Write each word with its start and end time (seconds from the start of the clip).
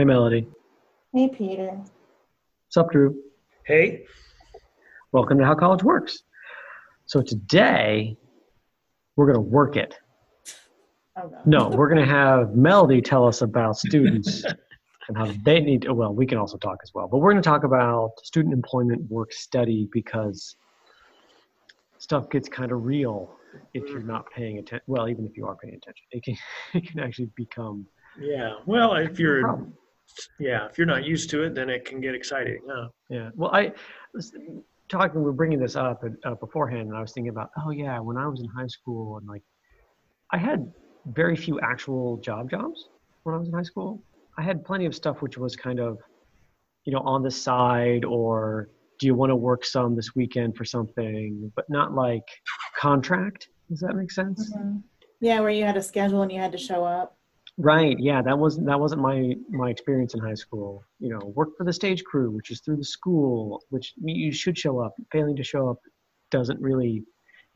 Hey, 0.00 0.04
Melody. 0.06 0.48
Hey, 1.12 1.28
Peter. 1.28 1.72
What's 1.72 2.76
up, 2.78 2.90
Drew? 2.90 3.22
Hey. 3.66 4.06
Welcome 5.12 5.36
to 5.36 5.44
How 5.44 5.54
College 5.54 5.82
Works. 5.82 6.22
So 7.04 7.20
today, 7.20 8.16
we're 9.16 9.26
going 9.26 9.34
to 9.34 9.42
work 9.42 9.76
it. 9.76 9.98
Oh, 11.18 11.30
no. 11.44 11.68
No, 11.68 11.76
we're 11.76 11.90
going 11.90 12.00
to 12.00 12.10
have 12.10 12.54
Melody 12.54 13.02
tell 13.02 13.26
us 13.26 13.42
about 13.42 13.76
students 13.76 14.42
and 15.08 15.18
how 15.18 15.34
they 15.44 15.60
need 15.60 15.82
to, 15.82 15.92
well, 15.92 16.14
we 16.14 16.24
can 16.24 16.38
also 16.38 16.56
talk 16.56 16.78
as 16.82 16.92
well, 16.94 17.06
but 17.06 17.18
we're 17.18 17.32
going 17.32 17.42
to 17.42 17.46
talk 17.46 17.64
about 17.64 18.12
student 18.22 18.54
employment 18.54 19.02
work 19.10 19.34
study 19.34 19.86
because 19.92 20.56
stuff 21.98 22.30
gets 22.30 22.48
kind 22.48 22.72
of 22.72 22.86
real 22.86 23.36
if 23.74 23.86
you're 23.90 24.00
not 24.00 24.24
mm-hmm. 24.24 24.40
paying 24.40 24.58
attention. 24.60 24.84
Well, 24.86 25.10
even 25.10 25.26
if 25.26 25.36
you 25.36 25.46
are 25.46 25.56
paying 25.56 25.74
attention, 25.74 26.06
it 26.10 26.24
can, 26.24 26.36
it 26.72 26.88
can 26.88 27.00
actually 27.00 27.28
become 27.36 27.86
Yeah. 28.18 28.54
Well, 28.64 28.94
if 28.94 29.18
you're 29.18 29.42
problem. 29.42 29.74
Yeah, 30.38 30.66
if 30.66 30.78
you're 30.78 30.86
not 30.86 31.04
used 31.04 31.30
to 31.30 31.42
it, 31.42 31.54
then 31.54 31.70
it 31.70 31.84
can 31.84 32.00
get 32.00 32.14
exciting. 32.14 32.60
Huh? 32.68 32.88
Yeah. 33.08 33.30
Well, 33.34 33.50
I 33.52 33.72
was 34.14 34.32
talking, 34.88 35.22
we 35.22 35.28
are 35.28 35.32
bringing 35.32 35.58
this 35.58 35.76
up 35.76 36.02
uh, 36.24 36.34
beforehand, 36.34 36.88
and 36.88 36.96
I 36.96 37.00
was 37.00 37.12
thinking 37.12 37.30
about, 37.30 37.50
oh, 37.64 37.70
yeah, 37.70 37.98
when 38.00 38.16
I 38.16 38.26
was 38.26 38.40
in 38.40 38.48
high 38.48 38.66
school, 38.66 39.18
and 39.18 39.26
like, 39.28 39.42
I 40.32 40.38
had 40.38 40.72
very 41.06 41.36
few 41.36 41.60
actual 41.60 42.18
job 42.18 42.50
jobs 42.50 42.88
when 43.22 43.34
I 43.34 43.38
was 43.38 43.48
in 43.48 43.54
high 43.54 43.62
school. 43.62 44.02
I 44.38 44.42
had 44.42 44.64
plenty 44.64 44.86
of 44.86 44.94
stuff 44.94 45.22
which 45.22 45.36
was 45.38 45.56
kind 45.56 45.80
of, 45.80 45.98
you 46.84 46.92
know, 46.92 47.00
on 47.00 47.22
the 47.22 47.30
side, 47.30 48.04
or 48.04 48.68
do 48.98 49.06
you 49.06 49.14
want 49.14 49.30
to 49.30 49.36
work 49.36 49.64
some 49.64 49.96
this 49.96 50.14
weekend 50.14 50.56
for 50.56 50.64
something, 50.64 51.50
but 51.56 51.64
not 51.68 51.94
like 51.94 52.22
contract. 52.78 53.48
Does 53.68 53.80
that 53.80 53.94
make 53.94 54.10
sense? 54.10 54.52
Mhm. 54.54 54.82
Yeah, 55.20 55.40
where 55.40 55.50
you 55.50 55.64
had 55.64 55.76
a 55.76 55.82
schedule 55.82 56.22
and 56.22 56.32
you 56.32 56.38
had 56.38 56.52
to 56.52 56.58
show 56.58 56.84
up. 56.84 57.18
Right. 57.60 57.98
Yeah, 57.98 58.22
that 58.22 58.38
wasn't 58.38 58.66
that 58.68 58.80
wasn't 58.80 59.02
my 59.02 59.34
my 59.50 59.68
experience 59.68 60.14
in 60.14 60.20
high 60.20 60.34
school. 60.34 60.82
You 60.98 61.10
know, 61.10 61.32
work 61.34 61.50
for 61.58 61.64
the 61.64 61.72
stage 61.72 62.02
crew, 62.04 62.30
which 62.30 62.50
is 62.50 62.60
through 62.60 62.78
the 62.78 62.84
school, 62.84 63.62
which 63.68 63.92
you 63.98 64.32
should 64.32 64.56
show 64.56 64.80
up. 64.80 64.94
Failing 65.12 65.36
to 65.36 65.44
show 65.44 65.68
up 65.68 65.78
doesn't 66.30 66.58
really 66.60 67.04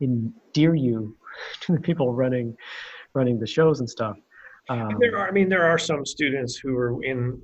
endear 0.01 0.75
you 0.75 1.17
to 1.61 1.73
the 1.73 1.79
people 1.79 2.13
running 2.13 2.55
running 3.15 3.39
the 3.39 3.47
shows 3.47 3.79
and 3.79 3.89
stuff. 3.89 4.15
Um, 4.69 4.97
There 4.99 5.17
are, 5.17 5.27
I 5.27 5.31
mean, 5.31 5.49
there 5.49 5.65
are 5.65 5.79
some 5.79 6.05
students 6.05 6.55
who 6.55 6.77
are 6.77 7.03
in 7.03 7.41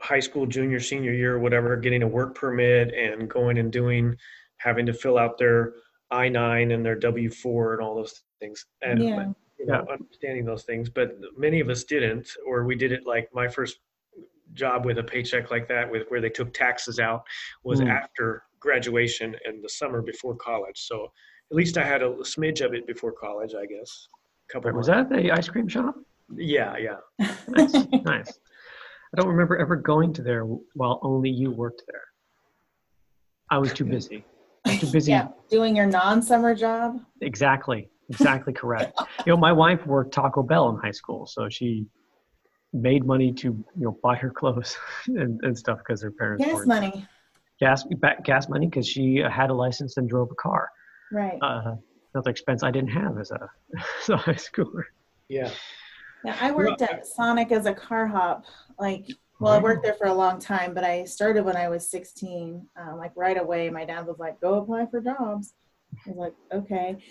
high 0.00 0.20
school, 0.20 0.46
junior, 0.46 0.80
senior 0.80 1.12
year, 1.12 1.38
whatever, 1.38 1.76
getting 1.76 2.02
a 2.02 2.08
work 2.08 2.34
permit 2.34 2.92
and 2.94 3.30
going 3.30 3.58
and 3.58 3.70
doing, 3.70 4.16
having 4.56 4.86
to 4.86 4.92
fill 4.92 5.18
out 5.18 5.38
their 5.38 5.74
I 6.10 6.28
nine 6.28 6.72
and 6.72 6.84
their 6.84 6.96
W 6.96 7.30
four 7.30 7.74
and 7.74 7.82
all 7.82 7.94
those 7.94 8.22
things, 8.40 8.66
and 8.82 9.02
Yeah. 9.04 9.32
You 9.62 9.72
know, 9.72 9.86
understanding 9.92 10.44
those 10.44 10.64
things. 10.64 10.90
But 10.90 11.16
many 11.36 11.60
of 11.60 11.68
us 11.68 11.84
didn't, 11.84 12.28
or 12.46 12.64
we 12.64 12.74
did 12.74 12.92
it 12.92 13.06
like 13.06 13.28
my 13.32 13.48
first 13.48 13.78
job 14.54 14.84
with 14.84 14.98
a 14.98 15.02
paycheck 15.02 15.50
like 15.50 15.68
that, 15.68 15.90
with 15.90 16.02
where 16.08 16.20
they 16.20 16.28
took 16.28 16.52
taxes 16.52 16.98
out, 16.98 17.22
was 17.64 17.80
Hmm. 17.80 17.88
after 17.88 18.42
graduation 18.60 19.34
and 19.46 19.62
the 19.64 19.68
summer 19.68 20.02
before 20.02 20.34
college. 20.36 20.78
So 20.80 21.12
at 21.50 21.56
least 21.56 21.78
I 21.78 21.84
had 21.84 22.02
a 22.02 22.10
smidge 22.34 22.64
of 22.64 22.74
it 22.74 22.86
before 22.86 23.12
college, 23.12 23.54
I 23.54 23.66
guess. 23.66 24.08
A 24.48 24.52
couple 24.52 24.72
was 24.72 24.88
months. 24.88 25.10
that 25.10 25.16
the 25.22 25.30
ice 25.32 25.48
cream 25.48 25.68
shop? 25.68 25.94
Yeah, 26.36 26.76
yeah. 26.76 26.96
Nice, 27.48 27.72
nice. 28.04 28.38
I 29.14 29.20
don't 29.20 29.28
remember 29.28 29.56
ever 29.58 29.76
going 29.76 30.12
to 30.14 30.22
there 30.22 30.44
while 30.74 30.98
only 31.02 31.30
you 31.30 31.50
worked 31.50 31.82
there. 31.88 32.02
I 33.50 33.58
was 33.58 33.72
too 33.72 33.84
busy. 33.84 34.24
I 34.64 34.70
was 34.70 34.80
too 34.80 34.86
busy 34.92 35.12
Yeah, 35.12 35.28
doing 35.50 35.76
your 35.76 35.86
non-summer 35.86 36.54
job. 36.54 37.00
Exactly. 37.20 37.90
Exactly 38.12 38.52
correct. 38.52 39.00
You 39.26 39.32
know, 39.32 39.36
my 39.36 39.52
wife 39.52 39.86
worked 39.86 40.12
Taco 40.12 40.42
Bell 40.42 40.68
in 40.70 40.76
high 40.76 40.90
school, 40.90 41.26
so 41.26 41.48
she 41.48 41.86
made 42.72 43.04
money 43.04 43.32
to 43.32 43.48
you 43.48 43.66
know 43.76 43.98
buy 44.02 44.16
her 44.16 44.30
clothes 44.30 44.76
and, 45.06 45.40
and 45.42 45.56
stuff 45.56 45.78
because 45.78 46.02
her 46.02 46.10
parents 46.10 46.44
Gas 46.44 46.54
weren't 46.54 46.68
money. 46.68 47.06
gas 47.60 47.84
ba- 47.84 48.16
gas 48.24 48.48
money 48.48 48.66
because 48.66 48.86
she 48.86 49.22
uh, 49.22 49.30
had 49.30 49.50
a 49.50 49.54
license 49.54 49.96
and 49.96 50.08
drove 50.08 50.30
a 50.30 50.34
car. 50.34 50.70
Right. 51.10 51.38
Uh, 51.42 51.76
another 52.14 52.30
expense 52.30 52.62
I 52.62 52.70
didn't 52.70 52.90
have 52.90 53.18
as 53.18 53.30
a, 53.30 53.48
as 54.02 54.08
a 54.08 54.16
high 54.16 54.34
schooler. 54.34 54.84
Yeah. 55.28 55.50
Yeah, 56.24 56.36
I 56.40 56.52
worked 56.52 56.82
at 56.82 57.04
Sonic 57.04 57.50
as 57.50 57.66
a 57.66 57.74
car 57.74 58.06
hop. 58.06 58.44
Like, 58.78 59.06
well, 59.40 59.52
I 59.52 59.58
worked 59.58 59.82
there 59.82 59.94
for 59.94 60.06
a 60.06 60.14
long 60.14 60.38
time, 60.38 60.72
but 60.72 60.84
I 60.84 61.02
started 61.04 61.44
when 61.44 61.56
I 61.56 61.68
was 61.68 61.90
16. 61.90 62.64
Um, 62.76 62.96
like 62.96 63.10
right 63.16 63.40
away, 63.40 63.68
my 63.70 63.84
dad 63.84 64.06
was 64.06 64.20
like, 64.20 64.40
"Go 64.40 64.54
apply 64.54 64.86
for 64.86 65.00
jobs." 65.00 65.54
I 66.06 66.10
was 66.10 66.16
like, 66.16 66.34
"Okay," 66.52 67.02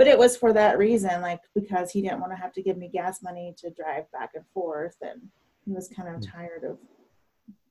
but 0.00 0.06
it 0.06 0.18
was 0.18 0.34
for 0.34 0.54
that 0.54 0.78
reason, 0.78 1.20
like 1.20 1.42
because 1.54 1.90
he 1.90 2.00
didn't 2.00 2.20
want 2.20 2.32
to 2.32 2.36
have 2.36 2.54
to 2.54 2.62
give 2.62 2.78
me 2.78 2.88
gas 2.88 3.22
money 3.22 3.54
to 3.58 3.68
drive 3.68 4.10
back 4.12 4.30
and 4.34 4.46
forth, 4.54 4.96
and 5.02 5.20
he 5.66 5.72
was 5.72 5.90
kind 5.94 6.08
of 6.08 6.14
hmm. 6.14 6.20
tired 6.22 6.64
of, 6.64 6.78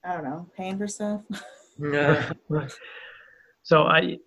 I 0.06 0.14
don't 0.14 0.24
know, 0.24 0.48
paying 0.56 0.78
for 0.78 0.88
stuff. 0.88 1.22
Yeah. 1.82 2.32
So 3.64 3.84
I, 3.84 4.18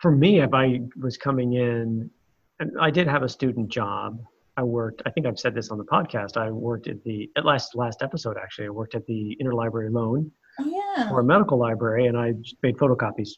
for 0.00 0.10
me, 0.10 0.40
if 0.40 0.52
I 0.54 0.80
was 1.00 1.16
coming 1.16 1.54
in, 1.54 2.10
and 2.58 2.70
I 2.80 2.90
did 2.90 3.06
have 3.06 3.22
a 3.22 3.28
student 3.28 3.68
job. 3.68 4.20
I 4.56 4.62
worked. 4.62 5.02
I 5.06 5.10
think 5.10 5.26
I've 5.26 5.38
said 5.38 5.54
this 5.54 5.70
on 5.70 5.78
the 5.78 5.84
podcast. 5.84 6.36
I 6.36 6.50
worked 6.50 6.88
at 6.88 7.02
the 7.04 7.30
at 7.36 7.44
last 7.44 7.74
last 7.74 8.02
episode 8.02 8.36
actually. 8.42 8.66
I 8.66 8.70
worked 8.70 8.94
at 8.94 9.06
the 9.06 9.36
interlibrary 9.42 9.92
loan 9.92 10.30
oh 10.60 10.64
yeah. 10.64 11.10
or 11.10 11.20
a 11.20 11.24
medical 11.24 11.58
library, 11.58 12.06
and 12.06 12.16
I 12.16 12.32
just 12.32 12.56
made 12.62 12.76
photocopies. 12.76 13.30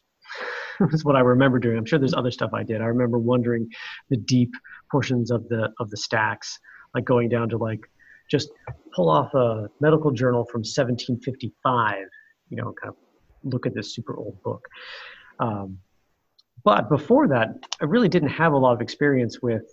That's 0.91 1.05
what 1.05 1.15
I 1.15 1.21
remember 1.21 1.59
doing. 1.59 1.77
I'm 1.77 1.85
sure 1.85 1.99
there's 1.99 2.13
other 2.13 2.31
stuff 2.31 2.51
I 2.53 2.63
did. 2.63 2.81
I 2.81 2.85
remember 2.85 3.17
wondering 3.17 3.69
the 4.09 4.17
deep 4.17 4.51
portions 4.91 5.31
of 5.31 5.47
the 5.49 5.69
of 5.79 5.89
the 5.89 5.97
stacks, 5.97 6.59
like 6.93 7.05
going 7.05 7.29
down 7.29 7.49
to 7.49 7.57
like 7.57 7.81
just 8.29 8.49
pull 8.93 9.09
off 9.09 9.33
a 9.33 9.69
medical 9.79 10.11
journal 10.11 10.45
from 10.45 10.59
1755. 10.59 12.05
You 12.49 12.57
know, 12.57 12.73
kind 12.81 12.93
of 12.93 12.95
look 13.43 13.65
at 13.65 13.73
this 13.73 13.93
super 13.93 14.17
old 14.17 14.41
book. 14.43 14.65
Um, 15.39 15.79
but 16.63 16.89
before 16.89 17.27
that, 17.29 17.49
I 17.81 17.85
really 17.85 18.09
didn't 18.09 18.29
have 18.29 18.53
a 18.53 18.57
lot 18.57 18.73
of 18.73 18.81
experience 18.81 19.41
with 19.41 19.63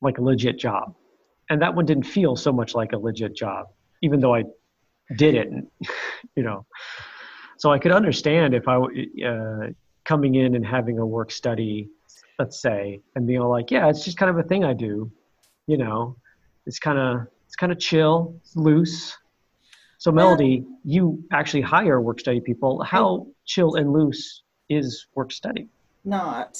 like 0.00 0.18
a 0.18 0.22
legit 0.22 0.58
job, 0.58 0.94
and 1.50 1.62
that 1.62 1.74
one 1.74 1.86
didn't 1.86 2.04
feel 2.04 2.36
so 2.36 2.52
much 2.52 2.74
like 2.74 2.92
a 2.92 2.98
legit 2.98 3.34
job, 3.34 3.66
even 4.02 4.20
though 4.20 4.34
I 4.34 4.44
did 5.16 5.34
it. 5.34 5.48
You 6.36 6.42
know, 6.42 6.66
so 7.58 7.70
I 7.70 7.78
could 7.78 7.92
understand 7.92 8.54
if 8.54 8.66
I 8.66 8.76
uh, 8.76 9.68
coming 10.04 10.36
in 10.36 10.54
and 10.54 10.64
having 10.64 10.98
a 10.98 11.06
work 11.06 11.30
study, 11.30 11.88
let's 12.38 12.60
say, 12.60 13.00
and 13.16 13.26
being 13.26 13.40
all 13.40 13.50
like, 13.50 13.70
yeah, 13.70 13.88
it's 13.88 14.04
just 14.04 14.16
kind 14.16 14.30
of 14.30 14.38
a 14.38 14.42
thing 14.42 14.64
I 14.64 14.72
do. 14.72 15.10
You 15.66 15.78
know, 15.78 16.16
it's 16.66 16.78
kind 16.78 16.98
of 16.98 17.26
it's 17.46 17.56
kind 17.56 17.72
of 17.72 17.78
chill, 17.78 18.38
loose. 18.54 19.16
So 19.98 20.12
Melody, 20.12 20.66
you 20.84 21.24
actually 21.32 21.62
hire 21.62 22.00
work 22.00 22.20
study 22.20 22.40
people. 22.40 22.82
How 22.82 23.26
chill 23.46 23.76
and 23.76 23.92
loose 23.92 24.42
is 24.68 25.06
work 25.14 25.32
study? 25.32 25.68
Not. 26.04 26.58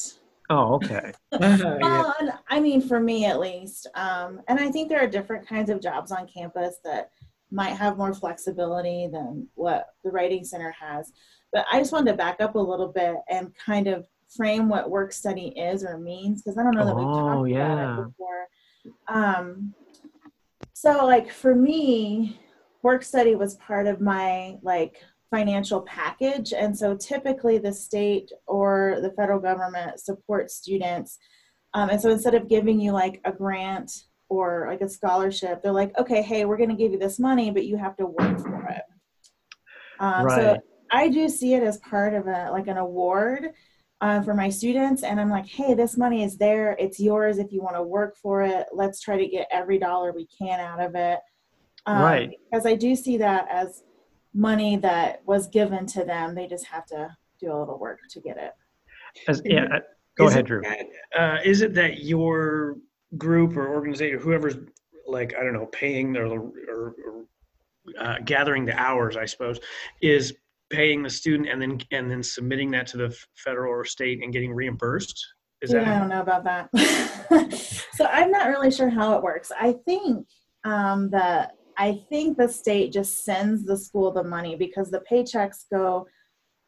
Oh, 0.51 0.75
okay. 0.75 1.13
Well, 1.33 2.15
and 2.21 2.33
I 2.49 2.61
mean, 2.61 2.81
for 2.81 3.01
me 3.01 3.27
at 3.27 3.41
least, 3.41 3.87
um, 3.95 4.41
and 4.49 4.59
I 4.59 4.71
think 4.71 4.89
there 4.89 5.03
are 5.03 5.07
different 5.07 5.47
kinds 5.47 5.69
of 5.69 5.83
jobs 5.83 6.13
on 6.13 6.27
campus 6.27 6.77
that 6.85 7.11
might 7.51 7.77
have 7.77 7.97
more 7.97 8.15
flexibility 8.15 9.09
than 9.11 9.49
what 9.55 9.89
the 10.03 10.11
Writing 10.11 10.45
Center 10.45 10.75
has. 10.79 11.13
But 11.55 11.65
I 11.73 11.79
just 11.79 11.93
wanted 11.93 12.11
to 12.11 12.19
back 12.19 12.43
up 12.43 12.55
a 12.55 12.59
little 12.59 12.89
bit 12.89 13.17
and 13.31 13.55
kind 13.57 13.87
of 13.87 14.07
frame 14.29 14.69
what 14.69 14.91
work 14.91 15.13
study 15.13 15.49
is 15.57 15.85
or 15.85 15.97
means 15.97 16.43
because 16.43 16.59
I 16.59 16.65
don't 16.65 16.75
know 16.75 16.85
that 16.85 16.97
we've 16.97 17.07
Oh, 17.07 17.29
talked 17.29 17.51
about 17.53 17.79
it 17.79 18.09
before. 18.09 18.47
Um, 19.09 19.75
so, 20.75 21.07
like 21.07 21.33
for 21.33 21.55
me, 21.55 22.39
work 22.83 23.03
study 23.03 23.35
was 23.37 23.55
part 23.55 23.87
of 23.87 24.03
my 24.03 24.57
like 24.63 25.03
financial 25.31 25.81
package, 25.83 26.53
and 26.53 26.77
so 26.77 26.95
typically 26.95 27.57
the 27.57 27.73
state 27.73 28.31
or 28.47 28.99
the 29.01 29.13
federal 29.13 29.41
government 29.41 29.99
supports 30.01 30.57
students 30.57 31.19
um, 31.75 31.91
and 31.91 32.01
so 32.01 32.11
instead 32.11 32.35
of 32.35 32.49
giving 32.49 32.81
you 32.81 32.93
like 32.93 33.21
a 33.25 33.33
grant 33.33 34.05
or 34.29 34.67
like 34.71 34.81
a 34.81 34.89
scholarship, 34.89 35.61
they're 35.63 35.73
like, 35.73 35.97
okay, 35.99 36.23
hey, 36.23 36.45
we're 36.45 36.57
going 36.57 36.71
to 36.71 36.77
give 36.77 36.93
you 36.93 36.99
this 36.99 37.19
money, 37.19 37.51
but 37.51 37.67
you 37.67 37.77
have 37.77 37.97
to 37.97 38.07
work 38.07 38.39
for 38.39 38.69
it. 38.69 38.83
Um, 39.99 40.25
Right. 40.25 40.41
So 40.41 40.57
I 40.91 41.09
do 41.09 41.29
see 41.29 41.55
it 41.55 41.63
as 41.63 41.79
part 41.79 42.15
of 42.15 42.27
a 42.27 42.51
like 42.51 42.67
an 42.69 42.77
award 42.77 43.51
uh, 44.01 44.23
for 44.23 44.35
my 44.35 44.49
students, 44.49 45.03
and 45.03 45.21
I'm 45.21 45.31
like, 45.31 45.47
hey, 45.47 45.75
this 45.75 45.97
money 45.97 46.23
is 46.25 46.37
there. 46.37 46.77
It's 46.79 47.01
yours 47.01 47.39
if 47.39 47.53
you 47.53 47.63
want 47.63 47.77
to 47.77 47.83
work 47.83 48.17
for 48.17 48.43
it. 48.43 48.67
Let's 48.73 49.01
try 49.01 49.17
to 49.17 49.27
get 49.27 49.49
every 49.51 49.79
dollar 49.79 50.13
we 50.13 50.27
can 50.27 50.61
out 50.61 50.81
of 50.81 50.95
it. 50.95 51.21
Um, 51.87 52.03
Right. 52.03 52.31
Because 52.51 52.67
I 52.67 52.75
do 52.75 52.95
see 52.97 53.17
that 53.19 53.47
as 53.51 53.83
money 54.35 54.77
that 54.79 55.23
was 55.27 55.47
given 55.49 55.87
to 55.87 56.05
them. 56.05 56.35
They 56.35 56.47
just 56.47 56.67
have 56.67 56.87
to 56.87 57.17
do 57.41 57.53
a 57.53 57.57
little 57.59 57.79
work 57.79 58.01
to 58.11 58.21
get 58.21 58.37
it. 58.37 58.53
As, 59.29 59.41
yeah. 59.45 59.67
uh, 59.73 59.81
Go 60.17 60.27
Is 60.27 60.33
ahead, 60.33 60.47
Drew. 60.47 60.63
that, 60.63 60.87
uh, 61.19 61.39
is 61.45 61.63
it 61.63 61.75
that 61.75 62.05
your 62.05 62.77
group 63.19 63.57
or 63.57 63.69
organization, 63.69 64.19
whoever's 64.21 64.57
like, 65.07 65.35
I 65.37 65.43
don't 65.43 65.53
know, 65.53 65.67
paying 65.67 66.17
or, 66.17 66.27
or, 66.27 66.95
or 67.05 67.25
uh, 67.99 68.17
gathering 68.25 68.65
the 68.65 68.79
hours, 68.79 69.17
I 69.17 69.25
suppose, 69.25 69.59
is 70.01 70.35
paying 70.75 71.03
the 71.03 71.11
student 71.11 71.49
and 71.49 71.61
then 71.61 71.79
and 71.91 72.11
then 72.11 72.23
submitting 72.23 72.71
that 72.73 72.87
to 72.89 72.97
the 72.97 73.17
federal 73.37 73.73
or 73.73 73.85
state 73.85 74.23
and 74.23 74.33
getting 74.33 74.53
reimbursed? 74.53 75.25
Is 75.63 75.71
Dude, 75.71 75.85
I 75.85 75.99
don't 75.99 76.09
know 76.09 76.21
about 76.21 76.45
that. 76.45 76.69
so 77.95 78.05
I'm 78.07 78.31
not 78.31 78.49
really 78.49 78.71
sure 78.71 78.91
how 78.91 79.17
it 79.17 79.23
works. 79.23 79.51
I 79.59 79.75
think 79.87 80.27
um, 80.65 81.11
that 81.11 81.53
I 81.77 82.03
think 82.09 82.37
the 82.37 82.49
state 82.49 82.93
just 82.93 83.25
sends 83.25 83.65
the 83.65 83.77
school 83.77 84.13
the 84.13 84.23
money 84.23 84.57
because 84.57 84.91
the 84.91 85.03
paychecks 85.11 85.65
go, 85.73 86.07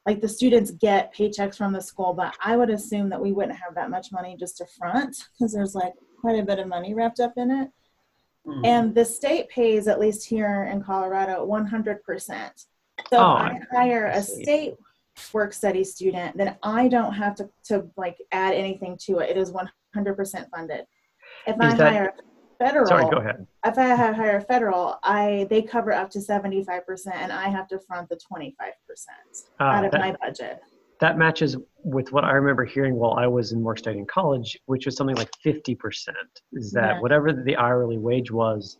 like 0.06 0.20
the 0.20 0.28
students 0.28 0.70
get 0.70 1.14
paychecks 1.14 1.56
from 1.56 1.72
the 1.72 1.80
school, 1.80 2.14
but 2.14 2.34
I 2.42 2.56
would 2.56 2.70
assume 2.70 3.08
that 3.10 3.20
we 3.20 3.32
wouldn't 3.32 3.58
have 3.58 3.74
that 3.74 3.90
much 3.90 4.12
money 4.12 4.36
just 4.38 4.56
to 4.58 4.66
front 4.78 5.16
because 5.32 5.52
there's 5.52 5.74
like 5.74 5.94
quite 6.20 6.38
a 6.38 6.44
bit 6.44 6.58
of 6.58 6.68
money 6.68 6.94
wrapped 6.94 7.20
up 7.20 7.34
in 7.36 7.50
it. 7.50 7.70
Mhm. 8.46 8.66
And 8.66 8.94
the 8.94 9.04
state 9.04 9.48
pays, 9.48 9.88
at 9.88 9.98
least 9.98 10.28
here 10.28 10.64
in 10.64 10.82
Colorado, 10.82 11.44
100%. 11.44 12.66
So 13.10 13.18
Oh, 13.18 13.22
I 13.22 13.60
hire 13.70 14.06
a 14.06 14.22
state 14.22 14.74
work 15.32 15.52
study 15.52 15.84
student, 15.84 16.36
then 16.36 16.56
I 16.62 16.88
don't 16.88 17.12
have 17.12 17.34
to, 17.36 17.48
to 17.64 17.86
like 17.96 18.16
add 18.32 18.54
anything 18.54 18.96
to 19.02 19.18
it. 19.18 19.30
It 19.30 19.36
is 19.36 19.52
100% 19.52 20.50
funded. 20.50 20.84
If 21.46 21.56
I 21.60 21.74
that- 21.74 21.92
hire 21.92 22.14
federal, 22.58 22.86
Sorry, 22.86 23.04
go 23.10 23.18
ahead. 23.18 23.46
if 23.64 23.78
I 23.78 23.94
hire 23.94 24.40
federal, 24.40 24.98
I 25.02 25.46
they 25.50 25.62
cover 25.62 25.92
up 25.92 26.10
to 26.10 26.18
75% 26.20 27.06
and 27.14 27.32
I 27.32 27.48
have 27.48 27.68
to 27.68 27.78
front 27.80 28.08
the 28.08 28.16
25% 28.16 28.50
Uh, 29.60 29.64
out 29.64 29.84
of 29.84 29.90
that, 29.92 30.00
my 30.00 30.16
budget. 30.22 30.60
that 31.00 31.18
matches 31.18 31.56
with 31.84 32.12
what 32.12 32.24
I 32.24 32.32
remember 32.32 32.64
hearing 32.64 32.96
while 32.96 33.12
I 33.14 33.26
was 33.26 33.52
in 33.52 33.62
work 33.62 33.78
study 33.78 33.98
in 33.98 34.06
college, 34.06 34.58
which 34.66 34.86
was 34.86 34.96
something 34.96 35.16
like 35.16 35.30
50%. 35.44 36.16
Is 36.54 36.72
that 36.72 36.94
Yeah. 36.96 37.00
whatever 37.00 37.32
the 37.32 37.56
hourly 37.56 37.98
wage 37.98 38.30
was, 38.32 38.78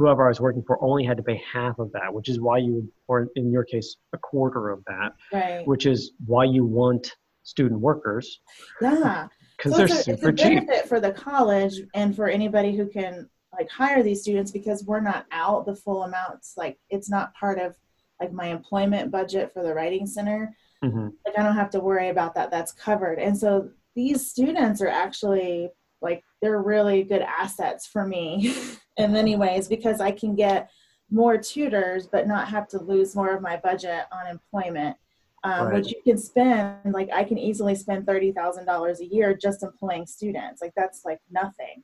whoever 0.00 0.24
I 0.24 0.28
was 0.28 0.40
working 0.40 0.62
for 0.66 0.82
only 0.82 1.04
had 1.04 1.18
to 1.18 1.22
pay 1.22 1.42
half 1.52 1.78
of 1.78 1.92
that, 1.92 2.12
which 2.12 2.30
is 2.30 2.40
why 2.40 2.56
you 2.56 2.90
or 3.06 3.28
in 3.36 3.52
your 3.52 3.64
case, 3.64 3.96
a 4.14 4.18
quarter 4.18 4.70
of 4.70 4.82
that, 4.86 5.12
Right. 5.30 5.66
which 5.66 5.84
is 5.84 6.12
why 6.24 6.44
you 6.44 6.64
want 6.64 7.14
student 7.42 7.78
workers 7.80 8.40
Yeah. 8.80 9.28
because 9.58 9.72
So 9.72 9.76
they're 9.78 9.86
it's 9.86 9.94
a, 10.00 10.02
super 10.04 10.30
it's 10.30 10.42
a 10.42 10.44
cheap. 10.48 10.60
benefit 10.66 10.88
for 10.88 11.00
the 11.00 11.12
college 11.12 11.74
and 11.94 12.16
for 12.16 12.28
anybody 12.28 12.74
who 12.74 12.86
can 12.88 13.28
like 13.52 13.68
hire 13.68 14.02
these 14.02 14.22
students 14.22 14.50
because 14.52 14.84
we're 14.84 15.00
not 15.02 15.26
out 15.32 15.66
the 15.66 15.76
full 15.76 16.04
amounts. 16.04 16.54
Like 16.56 16.78
it's 16.88 17.10
not 17.10 17.34
part 17.34 17.58
of 17.58 17.76
like 18.20 18.32
my 18.32 18.46
employment 18.46 19.10
budget 19.10 19.52
for 19.52 19.62
the 19.62 19.74
writing 19.74 20.06
center. 20.06 20.56
hmm 20.82 21.08
Like 21.26 21.38
I 21.38 21.42
don't 21.42 21.56
have 21.56 21.70
to 21.72 21.80
worry 21.80 22.08
about 22.08 22.34
that. 22.36 22.50
That's 22.50 22.72
covered. 22.72 23.18
And 23.18 23.36
so 23.36 23.68
these 23.94 24.30
students 24.30 24.80
are 24.80 24.88
actually 24.88 25.68
like 26.00 26.24
they're 26.40 26.62
really 26.62 27.02
good 27.02 27.22
assets 27.22 27.86
for 27.86 28.06
me. 28.06 28.54
In 28.96 29.12
many 29.12 29.36
ways 29.36 29.66
because 29.68 30.00
I 30.00 30.10
can 30.10 30.34
get 30.34 30.70
more 31.10 31.38
tutors 31.38 32.06
but 32.06 32.28
not 32.28 32.48
have 32.48 32.68
to 32.68 32.78
lose 32.82 33.16
more 33.16 33.34
of 33.34 33.40
my 33.42 33.56
budget 33.56 34.04
on 34.12 34.26
employment. 34.26 34.96
Um, 35.42 35.68
Right. 35.68 35.74
which 35.76 35.90
you 35.90 36.02
can 36.04 36.18
spend 36.18 36.92
like 36.92 37.08
i 37.14 37.24
can 37.24 37.38
easily 37.38 37.74
spend 37.74 38.06
$30000 38.06 39.00
a 39.00 39.06
year 39.06 39.34
just 39.34 39.62
employing 39.62 40.04
students. 40.06 40.60
Like 40.60 40.72
that's 40.76 41.02
like 41.06 41.20
nothing. 41.30 41.82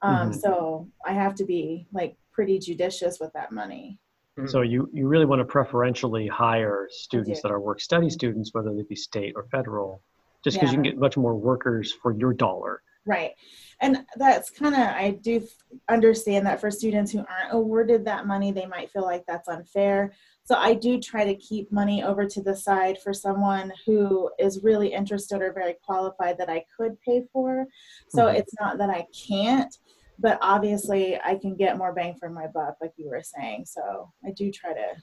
Um, 0.00 0.30
Mhm. 0.30 0.34
so 0.40 0.88
i 1.04 1.12
have 1.12 1.34
to 1.36 1.44
be 1.44 1.86
like 1.92 2.16
pretty 2.32 2.58
judicious 2.58 3.20
with 3.20 3.32
that 3.34 3.52
money. 3.52 3.98
So 4.46 4.62
you, 4.62 4.88
you 4.92 5.06
really 5.06 5.26
want 5.26 5.40
to 5.40 5.44
preferentially 5.44 6.26
hire 6.26 6.88
students 6.90 7.40
that 7.42 7.52
are 7.52 7.60
work 7.60 7.80
study 7.80 8.10
students, 8.10 8.52
whether 8.52 8.74
they 8.74 8.82
be 8.82 8.96
state 8.96 9.34
or 9.36 9.44
federal, 9.44 10.02
just 10.42 10.56
because 10.56 10.72
you 10.72 10.76
can 10.76 10.82
get 10.82 10.98
much 10.98 11.16
more 11.16 11.36
workers 11.36 11.92
for 11.92 12.10
your 12.12 12.32
dollar. 12.32 12.82
Right. 13.06 13.32
And 13.80 14.06
that's 14.16 14.48
kind 14.48 14.74
of, 14.74 14.80
I 14.80 15.18
do 15.22 15.36
f- 15.36 15.78
understand 15.90 16.46
that 16.46 16.58
for 16.60 16.70
students 16.70 17.12
who 17.12 17.18
aren't 17.18 17.52
awarded 17.52 18.04
that 18.06 18.26
money, 18.26 18.50
they 18.50 18.64
might 18.64 18.90
feel 18.90 19.02
like 19.02 19.24
that's 19.26 19.48
unfair. 19.48 20.12
So 20.44 20.54
I 20.54 20.72
do 20.74 20.98
try 20.98 21.24
to 21.24 21.34
keep 21.34 21.70
money 21.70 22.02
over 22.02 22.24
to 22.26 22.42
the 22.42 22.56
side 22.56 22.98
for 23.02 23.12
someone 23.12 23.72
who 23.84 24.30
is 24.38 24.62
really 24.62 24.92
interested 24.92 25.42
or 25.42 25.52
very 25.52 25.76
qualified 25.84 26.38
that 26.38 26.48
I 26.48 26.64
could 26.74 26.98
pay 27.02 27.24
for. 27.32 27.66
So 28.08 28.26
Mhm. 28.26 28.34
it's 28.36 28.54
not 28.58 28.78
that 28.78 28.88
I 28.90 29.06
can't, 29.28 29.76
but 30.18 30.38
obviously 30.40 31.20
I 31.20 31.36
can 31.36 31.54
get 31.56 31.76
more 31.76 31.92
bang 31.92 32.14
for 32.14 32.30
my 32.30 32.46
buck, 32.46 32.76
like 32.80 32.92
you 32.96 33.10
were 33.10 33.22
saying. 33.22 33.66
So 33.66 34.12
I 34.24 34.30
do 34.30 34.50
try 34.50 34.72
to 34.72 34.96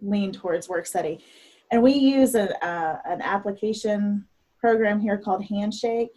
lean 0.00 0.32
towards 0.32 0.68
work 0.68 0.86
study. 0.86 1.24
And 1.70 1.82
we 1.82 1.92
use 1.92 2.34
a, 2.34 2.52
uh, 2.64 3.00
an 3.04 3.22
application 3.22 4.26
program 4.58 5.00
here 5.00 5.18
called 5.18 5.44
Handshake. 5.44 6.10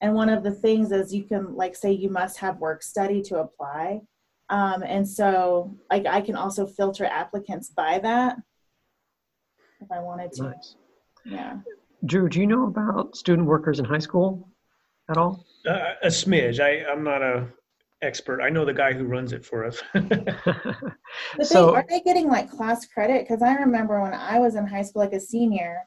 And 0.00 0.14
one 0.14 0.28
of 0.28 0.42
the 0.42 0.52
things 0.52 0.92
is 0.92 1.12
you 1.12 1.24
can 1.24 1.54
like 1.54 1.74
say 1.74 1.92
you 1.92 2.10
must 2.10 2.38
have 2.38 2.58
work 2.58 2.82
study 2.82 3.22
to 3.22 3.38
apply. 3.38 4.02
Um, 4.48 4.82
and 4.82 5.06
so 5.06 5.76
like 5.90 6.06
I 6.06 6.20
can 6.20 6.36
also 6.36 6.66
filter 6.66 7.04
applicants 7.04 7.70
by 7.70 7.98
that 7.98 8.36
if 9.80 9.90
I 9.90 10.00
wanted 10.00 10.32
to. 10.32 10.42
Nice. 10.44 10.76
Yeah. 11.24 11.58
Drew, 12.04 12.28
do 12.28 12.40
you 12.40 12.46
know 12.46 12.66
about 12.66 13.16
student 13.16 13.46
workers 13.46 13.78
in 13.78 13.84
high 13.84 13.98
school 13.98 14.48
at 15.10 15.16
all? 15.16 15.44
Uh, 15.66 15.94
a 16.02 16.08
smidge. 16.08 16.60
I, 16.60 16.88
I'm 16.90 17.02
not 17.02 17.22
a 17.22 17.48
expert. 18.02 18.40
I 18.40 18.48
know 18.48 18.64
the 18.64 18.72
guy 18.72 18.92
who 18.92 19.04
runs 19.04 19.32
it 19.32 19.44
for 19.44 19.64
us. 19.64 19.82
But 21.36 21.46
so, 21.46 21.72
they, 21.72 21.76
are 21.76 21.84
they 21.88 22.00
getting 22.00 22.28
like 22.28 22.50
class 22.50 22.86
credit? 22.86 23.26
Because 23.26 23.42
I 23.42 23.54
remember 23.54 24.00
when 24.00 24.14
I 24.14 24.38
was 24.38 24.54
in 24.54 24.66
high 24.66 24.82
school, 24.82 25.02
like 25.02 25.12
a 25.12 25.20
senior, 25.20 25.82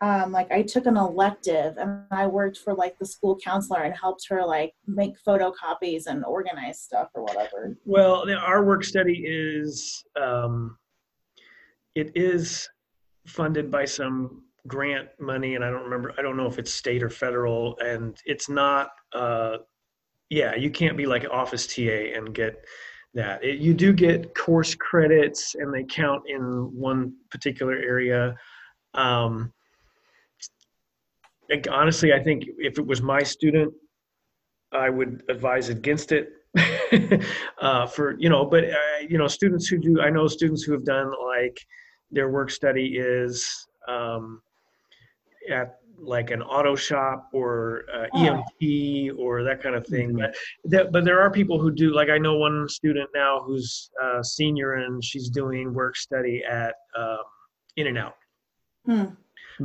um, 0.00 0.32
like 0.32 0.50
I 0.52 0.62
took 0.62 0.86
an 0.86 0.96
elective 0.96 1.76
and 1.78 2.02
I 2.10 2.26
worked 2.26 2.58
for 2.58 2.74
like 2.74 2.98
the 2.98 3.06
school 3.06 3.38
counselor 3.42 3.82
and 3.82 3.94
helped 3.94 4.26
her 4.28 4.44
like 4.44 4.74
make 4.86 5.14
photocopies 5.26 6.06
and 6.06 6.24
organize 6.24 6.80
stuff 6.80 7.08
or 7.14 7.22
whatever. 7.22 7.76
well, 7.84 8.24
our 8.38 8.64
work 8.64 8.84
study 8.84 9.24
is 9.26 10.04
um, 10.20 10.76
it 11.94 12.12
is 12.14 12.68
funded 13.26 13.70
by 13.70 13.84
some 13.84 14.42
grant 14.66 15.08
money, 15.18 15.54
and 15.54 15.64
I 15.64 15.70
don't 15.70 15.84
remember. 15.84 16.12
I 16.18 16.22
don't 16.22 16.36
know 16.36 16.46
if 16.46 16.58
it's 16.58 16.72
state 16.72 17.02
or 17.02 17.10
federal, 17.10 17.78
and 17.78 18.16
it's 18.24 18.48
not. 18.48 18.90
Uh, 19.12 19.58
yeah, 20.28 20.54
you 20.56 20.70
can't 20.70 20.96
be 20.96 21.06
like 21.06 21.24
office 21.30 21.66
TA 21.66 22.12
and 22.14 22.34
get 22.34 22.64
that. 23.14 23.42
It, 23.44 23.60
you 23.60 23.74
do 23.74 23.92
get 23.92 24.34
course 24.34 24.74
credits, 24.74 25.54
and 25.54 25.72
they 25.72 25.84
count 25.84 26.24
in 26.28 26.42
one 26.72 27.14
particular 27.30 27.74
area. 27.74 28.36
Um, 28.94 29.52
like, 31.50 31.66
honestly, 31.70 32.12
I 32.12 32.22
think 32.22 32.44
if 32.58 32.78
it 32.78 32.86
was 32.86 33.02
my 33.02 33.22
student, 33.22 33.72
I 34.72 34.90
would 34.90 35.22
advise 35.28 35.68
against 35.68 36.12
it. 36.12 36.30
uh, 37.60 37.86
for 37.86 38.16
you 38.18 38.30
know, 38.30 38.46
but 38.46 38.64
uh, 38.64 38.98
you 39.06 39.18
know, 39.18 39.28
students 39.28 39.68
who 39.68 39.76
do, 39.78 40.00
I 40.00 40.08
know 40.08 40.26
students 40.26 40.62
who 40.62 40.72
have 40.72 40.84
done 40.84 41.12
like 41.26 41.58
their 42.10 42.30
work 42.30 42.50
study 42.50 42.96
is 42.96 43.46
um, 43.88 44.40
at 45.50 45.78
like 45.98 46.30
an 46.30 46.42
auto 46.42 46.76
shop 46.76 47.28
or 47.32 47.84
uh, 47.94 48.06
Oh. 48.14 48.44
EMT 48.62 49.18
or 49.18 49.42
that 49.44 49.62
kind 49.62 49.74
of 49.74 49.86
thing. 49.86 50.12
Mhm. 50.12 50.18
But 50.18 50.36
that, 50.64 50.92
but 50.92 51.04
there 51.04 51.20
are 51.20 51.30
people 51.30 51.58
who 51.60 51.70
do. 51.70 51.94
Like 51.94 52.08
I 52.08 52.18
know 52.18 52.36
one 52.36 52.68
student 52.68 53.10
now 53.14 53.42
who's 53.44 53.90
a 54.02 54.22
senior 54.24 54.74
and 54.74 55.02
she's 55.02 55.28
doing 55.28 55.74
work 55.74 55.96
study 55.96 56.42
at 56.44 56.74
um, 56.96 57.18
In 57.76 57.86
and 57.88 57.98
Out. 57.98 58.16
Hmm. 58.86 59.04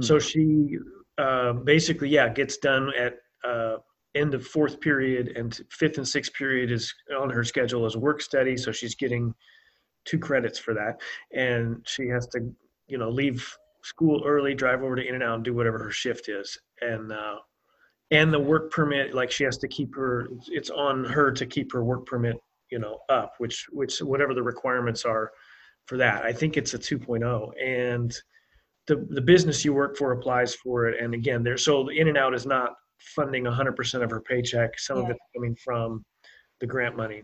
So 0.01 0.20
she 0.20 0.77
uh, 1.18 1.53
basically, 1.53 2.10
yeah, 2.10 2.30
gets 2.30 2.58
done 2.58 2.91
at 2.98 3.15
uh, 3.44 3.77
end 4.15 4.34
of 4.34 4.46
fourth 4.46 4.80
period, 4.82 5.34
and 5.36 5.60
fifth 5.70 5.98
and 5.98 6.08
sixth 6.08 6.34
period 6.34 6.72
is 6.72 6.94
on 7.20 7.30
her 7.30 7.44
schedule 7.44 7.86
as 7.86 7.96
work 7.98 8.22
study. 8.22 8.58
So 8.58 8.72
she's 8.72 8.96
getting 8.96 9.34
two 10.06 10.20
credits 10.20 10.60
for 10.60 10.74
that, 10.74 11.01
and 11.34 11.86
she 11.86 12.08
has 12.08 12.27
to, 12.27 12.51
you 12.88 12.98
know, 12.98 13.10
leave 13.10 13.56
school 13.84 14.24
early, 14.25 14.53
drive 14.53 14.84
over 14.84 14.96
to 14.96 15.08
In 15.08 15.15
and 15.15 15.24
Out, 15.24 15.36
and 15.36 15.44
do 15.44 15.53
whatever 15.53 15.80
her 15.80 15.91
shift 15.91 16.30
is, 16.30 16.58
and 16.82 17.12
uh, 17.12 17.38
and 18.12 18.34
the 18.34 18.39
work 18.39 18.72
permit, 18.72 19.13
like 19.13 19.32
she 19.32 19.44
has 19.44 19.58
to 19.60 19.68
keep 19.68 19.96
her. 19.96 20.27
It's 20.48 20.70
on 20.70 21.06
her 21.06 21.32
to 21.32 21.46
keep 21.46 21.72
her 21.72 21.84
work 21.84 22.06
permit, 22.06 22.38
you 22.70 22.80
know, 22.80 23.00
up, 23.10 23.34
which 23.38 23.68
which 23.72 24.00
whatever 24.00 24.34
the 24.34 24.44
requirements 24.44 25.06
are 25.06 25.32
for 25.86 25.98
that. 25.98 26.24
I 26.24 26.34
think 26.34 26.58
it's 26.58 26.74
a 26.74 26.80
2.0, 26.80 27.51
and 27.62 28.13
the 28.91 29.07
the 29.10 29.21
business 29.21 29.63
you 29.63 29.74
work 29.74 29.95
for 29.95 30.12
applies 30.12 30.53
for 30.55 30.88
it. 30.88 31.01
And 31.01 31.13
again, 31.13 31.43
there 31.43 31.57
so 31.57 31.83
the 31.86 31.91
In 31.91 32.10
and 32.10 32.17
Out 32.17 32.33
is 32.33 32.45
not 32.45 32.74
funding 33.15 33.45
100% 33.45 34.03
of 34.03 34.10
her 34.12 34.21
paycheck. 34.21 34.77
Some 34.77 34.98
of 34.98 35.05
Yeah. 35.05 35.12
it's 35.12 35.19
coming 35.33 35.55
from 35.55 36.03
the 36.60 36.67
grant 36.67 36.95
money 36.98 37.24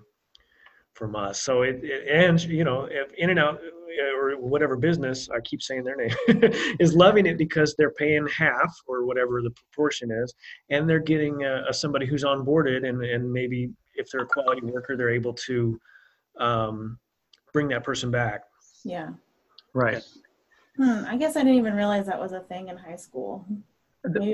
from 0.94 1.16
us. 1.16 1.42
So 1.42 1.62
it, 1.64 1.82
it 1.84 2.08
and 2.08 2.42
you 2.44 2.64
know 2.64 2.88
if 2.90 3.12
In 3.14 3.30
and 3.32 3.40
Out 3.40 3.60
or 4.18 4.38
whatever 4.38 4.78
business 4.78 5.30
I 5.30 5.40
keep 5.42 5.62
saying 5.62 5.84
their 5.84 5.98
name 5.98 6.16
is 6.80 6.96
loving 6.96 7.26
it 7.26 7.38
because 7.38 7.76
they're 7.76 7.92
paying 7.92 8.26
half 8.28 8.74
or 8.88 9.06
whatever 9.06 9.42
the 9.42 9.52
proportion 9.52 10.10
is, 10.12 10.34
and 10.70 10.90
they're 10.90 11.00
getting 11.00 11.44
uh, 11.44 11.64
uh, 11.70 11.74
somebody 11.74 12.06
who's 12.06 12.24
onboarded 12.24 12.88
and 12.88 13.04
and 13.04 13.30
maybe 13.32 13.70
if 13.96 14.10
they're 14.10 14.22
a 14.22 14.28
quality 14.28 14.62
worker, 14.64 14.96
they're 14.96 15.10
able 15.10 15.34
to 15.34 15.78
um, 16.40 16.98
bring 17.52 17.68
that 17.68 17.84
person 17.84 18.10
back. 18.12 18.44
Yeah. 18.86 19.10
right. 19.74 20.04
Hmm. 20.78 21.04
I 21.08 21.18
guess 21.18 21.36
I 21.36 21.40
didn't 21.42 21.56
even 21.58 21.74
realize 21.76 22.06
that 22.06 22.20
was 22.20 22.32
a 22.34 22.42
thing 22.42 22.70
in 22.70 22.78
high 22.78 22.96
school. 22.96 23.46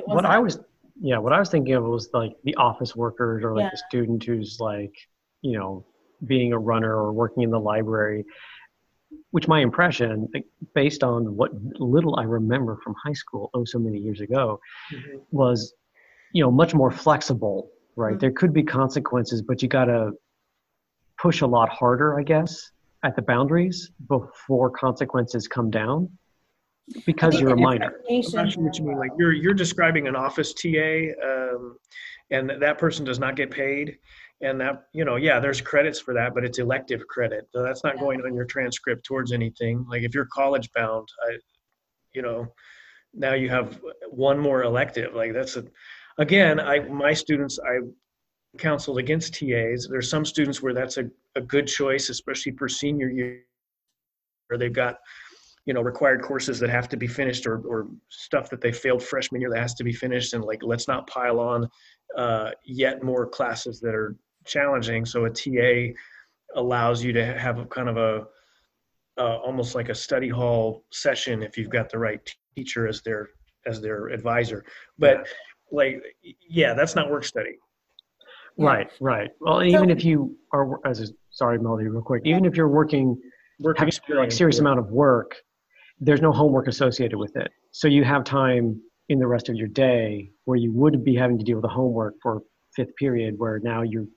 What 0.05 0.25
I 0.25 0.37
wasn't. 0.39 0.65
yeah, 1.01 1.17
what 1.17 1.33
I 1.33 1.39
was 1.39 1.49
thinking 1.49 1.73
of 1.73 1.83
was 1.85 2.09
like 2.13 2.35
the 2.43 2.53
office 2.55 2.95
workers 2.95 3.43
or 3.43 3.55
like 3.55 3.63
Yeah. 3.63 3.69
the 3.71 3.77
student 3.77 4.23
who's 4.23 4.59
like, 4.59 4.93
you 5.41 5.57
know, 5.57 5.85
being 6.25 6.53
a 6.53 6.59
runner 6.59 6.95
or 6.95 7.11
working 7.13 7.43
in 7.43 7.49
the 7.49 7.59
library. 7.59 8.25
Which 9.31 9.47
my 9.47 9.61
impression, 9.61 10.27
like, 10.33 10.45
based 10.75 11.03
on 11.03 11.35
what 11.35 11.51
little 11.79 12.15
I 12.19 12.23
remember 12.23 12.77
from 12.83 12.93
high 13.03 13.13
school, 13.13 13.49
oh 13.53 13.63
so 13.63 13.79
many 13.79 13.97
years 13.99 14.21
ago, 14.21 14.59
was, 15.31 15.73
you 16.33 16.43
know, 16.43 16.51
much 16.51 16.73
more 16.75 16.91
flexible. 16.91 17.69
Right, 17.95 18.15
Mhm. 18.15 18.19
there 18.21 18.31
could 18.31 18.53
be 18.53 18.63
consequences, 18.63 19.41
but 19.43 19.61
you 19.61 19.67
got 19.69 19.85
to 19.85 20.13
push 21.19 21.41
a 21.41 21.47
lot 21.47 21.69
harder, 21.69 22.19
I 22.19 22.23
guess, 22.23 22.71
at 23.03 23.15
the 23.15 23.21
boundaries 23.21 23.91
before 24.07 24.71
consequences 24.71 25.47
come 25.47 25.69
down 25.69 26.09
because 27.05 27.39
you're 27.39 27.53
a 27.53 27.57
minor. 27.57 28.01
I'm 28.09 28.21
not 28.33 28.51
sure 28.51 28.63
what 28.63 28.77
you 28.77 28.85
mean. 28.85 28.97
Like 28.97 29.11
you're 29.17 29.33
you're 29.33 29.53
describing 29.53 30.07
an 30.07 30.15
office 30.15 30.53
TA, 30.53 31.11
um, 31.23 31.77
and 32.31 32.51
that 32.61 32.77
person 32.77 33.05
does 33.05 33.19
not 33.19 33.35
get 33.35 33.51
paid, 33.51 33.97
and 34.41 34.59
that 34.59 34.83
you 34.93 35.05
know, 35.05 35.15
yeah, 35.15 35.39
there's 35.39 35.61
credits 35.61 35.99
for 35.99 36.13
that, 36.13 36.33
but 36.33 36.43
it's 36.43 36.59
elective 36.59 37.05
credit, 37.07 37.47
so 37.53 37.63
that's 37.63 37.83
not 37.83 37.99
going 37.99 38.21
on 38.21 38.33
your 38.33 38.45
transcript 38.45 39.05
towards 39.05 39.31
anything. 39.31 39.85
Like 39.89 40.03
if 40.03 40.13
you're 40.13 40.27
college 40.33 40.69
bound, 40.75 41.07
I, 41.27 41.37
you 42.13 42.21
know, 42.21 42.53
now 43.13 43.33
you 43.33 43.49
have 43.49 43.79
one 44.09 44.37
more 44.39 44.63
elective. 44.63 45.13
Like 45.13 45.33
that's 45.33 45.55
a, 45.55 45.65
again, 46.17 46.59
I 46.59 46.79
my 46.79 47.13
students 47.13 47.59
I 47.59 47.79
counseled 48.57 48.97
against 48.97 49.33
TAs. 49.33 49.87
There's 49.89 50.09
some 50.09 50.25
students 50.25 50.61
where 50.61 50.73
that's 50.73 50.97
a, 50.97 51.05
a 51.35 51.41
good 51.41 51.67
choice, 51.67 52.09
especially 52.09 52.51
for 52.57 52.67
senior 52.67 53.09
year, 53.09 53.43
where 54.47 54.57
they've 54.57 54.73
got 54.73 54.97
you 55.65 55.73
know 55.73 55.81
required 55.81 56.21
courses 56.21 56.59
that 56.59 56.69
have 56.69 56.89
to 56.89 56.97
be 56.97 57.07
finished 57.07 57.47
or, 57.47 57.59
or 57.61 57.87
stuff 58.09 58.49
that 58.49 58.61
they 58.61 58.71
failed 58.71 59.01
freshman 59.01 59.41
year 59.41 59.49
that 59.49 59.59
has 59.59 59.73
to 59.75 59.83
be 59.83 59.93
finished 59.93 60.33
and 60.33 60.43
like 60.43 60.61
let's 60.61 60.87
not 60.87 61.07
pile 61.07 61.39
on 61.39 61.69
uh, 62.17 62.51
yet 62.65 63.03
more 63.03 63.25
classes 63.25 63.79
that 63.79 63.95
are 63.95 64.15
challenging. 64.45 65.05
So 65.05 65.25
a 65.25 65.29
ta 65.29 65.93
allows 66.55 67.03
you 67.03 67.13
to 67.13 67.37
have 67.37 67.59
a 67.59 67.65
kind 67.65 67.89
of 67.89 67.97
a 67.97 68.25
uh, 69.17 69.37
almost 69.37 69.75
like 69.75 69.89
a 69.89 69.95
study 69.95 70.29
hall 70.29 70.85
session 70.91 71.43
if 71.43 71.57
you've 71.57 71.69
got 71.69 71.89
the 71.89 71.99
right 71.99 72.19
teacher 72.55 72.87
as 72.87 73.01
their 73.01 73.29
as 73.65 73.79
their 73.79 74.07
advisor. 74.07 74.65
But 74.97 75.27
like 75.71 76.03
yeah 76.49 76.73
that's 76.73 76.95
not 76.95 77.09
work 77.09 77.23
study. 77.23 77.57
Right, 78.57 78.91
right. 79.01 79.31
Well, 79.39 79.63
even 79.63 79.89
if 79.89 80.05
you 80.05 80.37
are, 80.51 80.79
as 80.85 81.01
a, 81.01 81.07
sorry, 81.31 81.57
Melody, 81.57 81.87
real 81.87 82.03
quick, 82.03 82.21
even 82.25 82.45
if 82.45 82.55
you're 82.55 82.67
working, 82.67 83.19
work 83.59 83.79
having 83.79 83.93
a 84.11 84.13
like 84.13 84.31
serious 84.31 84.57
yeah. 84.57 84.61
amount 84.61 84.79
of 84.79 84.91
work, 84.91 85.35
there's 85.99 86.21
no 86.21 86.31
homework 86.31 86.67
associated 86.67 87.17
with 87.17 87.35
it. 87.35 87.51
So 87.71 87.87
you 87.87 88.03
have 88.03 88.23
time 88.23 88.81
in 89.09 89.19
the 89.19 89.27
rest 89.27 89.49
of 89.49 89.55
your 89.55 89.67
day 89.67 90.31
where 90.45 90.57
you 90.57 90.71
would 90.73 91.03
be 91.03 91.15
having 91.15 91.37
to 91.37 91.43
deal 91.43 91.57
with 91.57 91.63
the 91.63 91.69
homework 91.69 92.15
for 92.21 92.41
fifth 92.75 92.95
period, 92.95 93.35
where 93.37 93.59
now 93.59 93.81
you're 93.81 94.07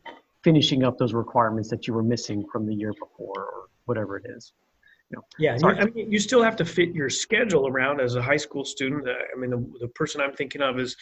finishing 0.43 0.85
up 0.85 0.97
those 0.99 1.13
requirements 1.13 1.69
that 1.71 1.87
you 1.87 1.95
were 1.95 2.03
missing 2.03 2.45
from 2.53 2.67
the 2.67 2.75
year 2.75 2.93
before 2.93 3.37
or 3.37 3.65
whatever 3.85 4.17
it 4.17 4.25
is. 4.37 4.53
You 5.11 5.17
know, 5.17 5.23
Yeah, 5.39 5.55
you, 5.55 5.59
Sorry. 5.61 5.79
I 5.79 5.85
mean, 5.87 6.11
you 6.11 6.19
still 6.19 6.43
have 6.43 6.57
to 6.57 6.65
fit 6.65 6.95
your 6.95 7.11
schedule 7.11 7.69
around 7.69 8.01
as 8.01 8.17
a 8.17 8.23
high 8.23 8.37
school 8.37 8.65
student. 8.65 9.07
I 9.09 9.39
mean, 9.39 9.51
the, 9.51 9.65
the 9.81 9.89
person 9.89 10.21
I'm 10.21 10.33
thinking 10.33 10.63
of 10.63 10.79
is 10.79 10.97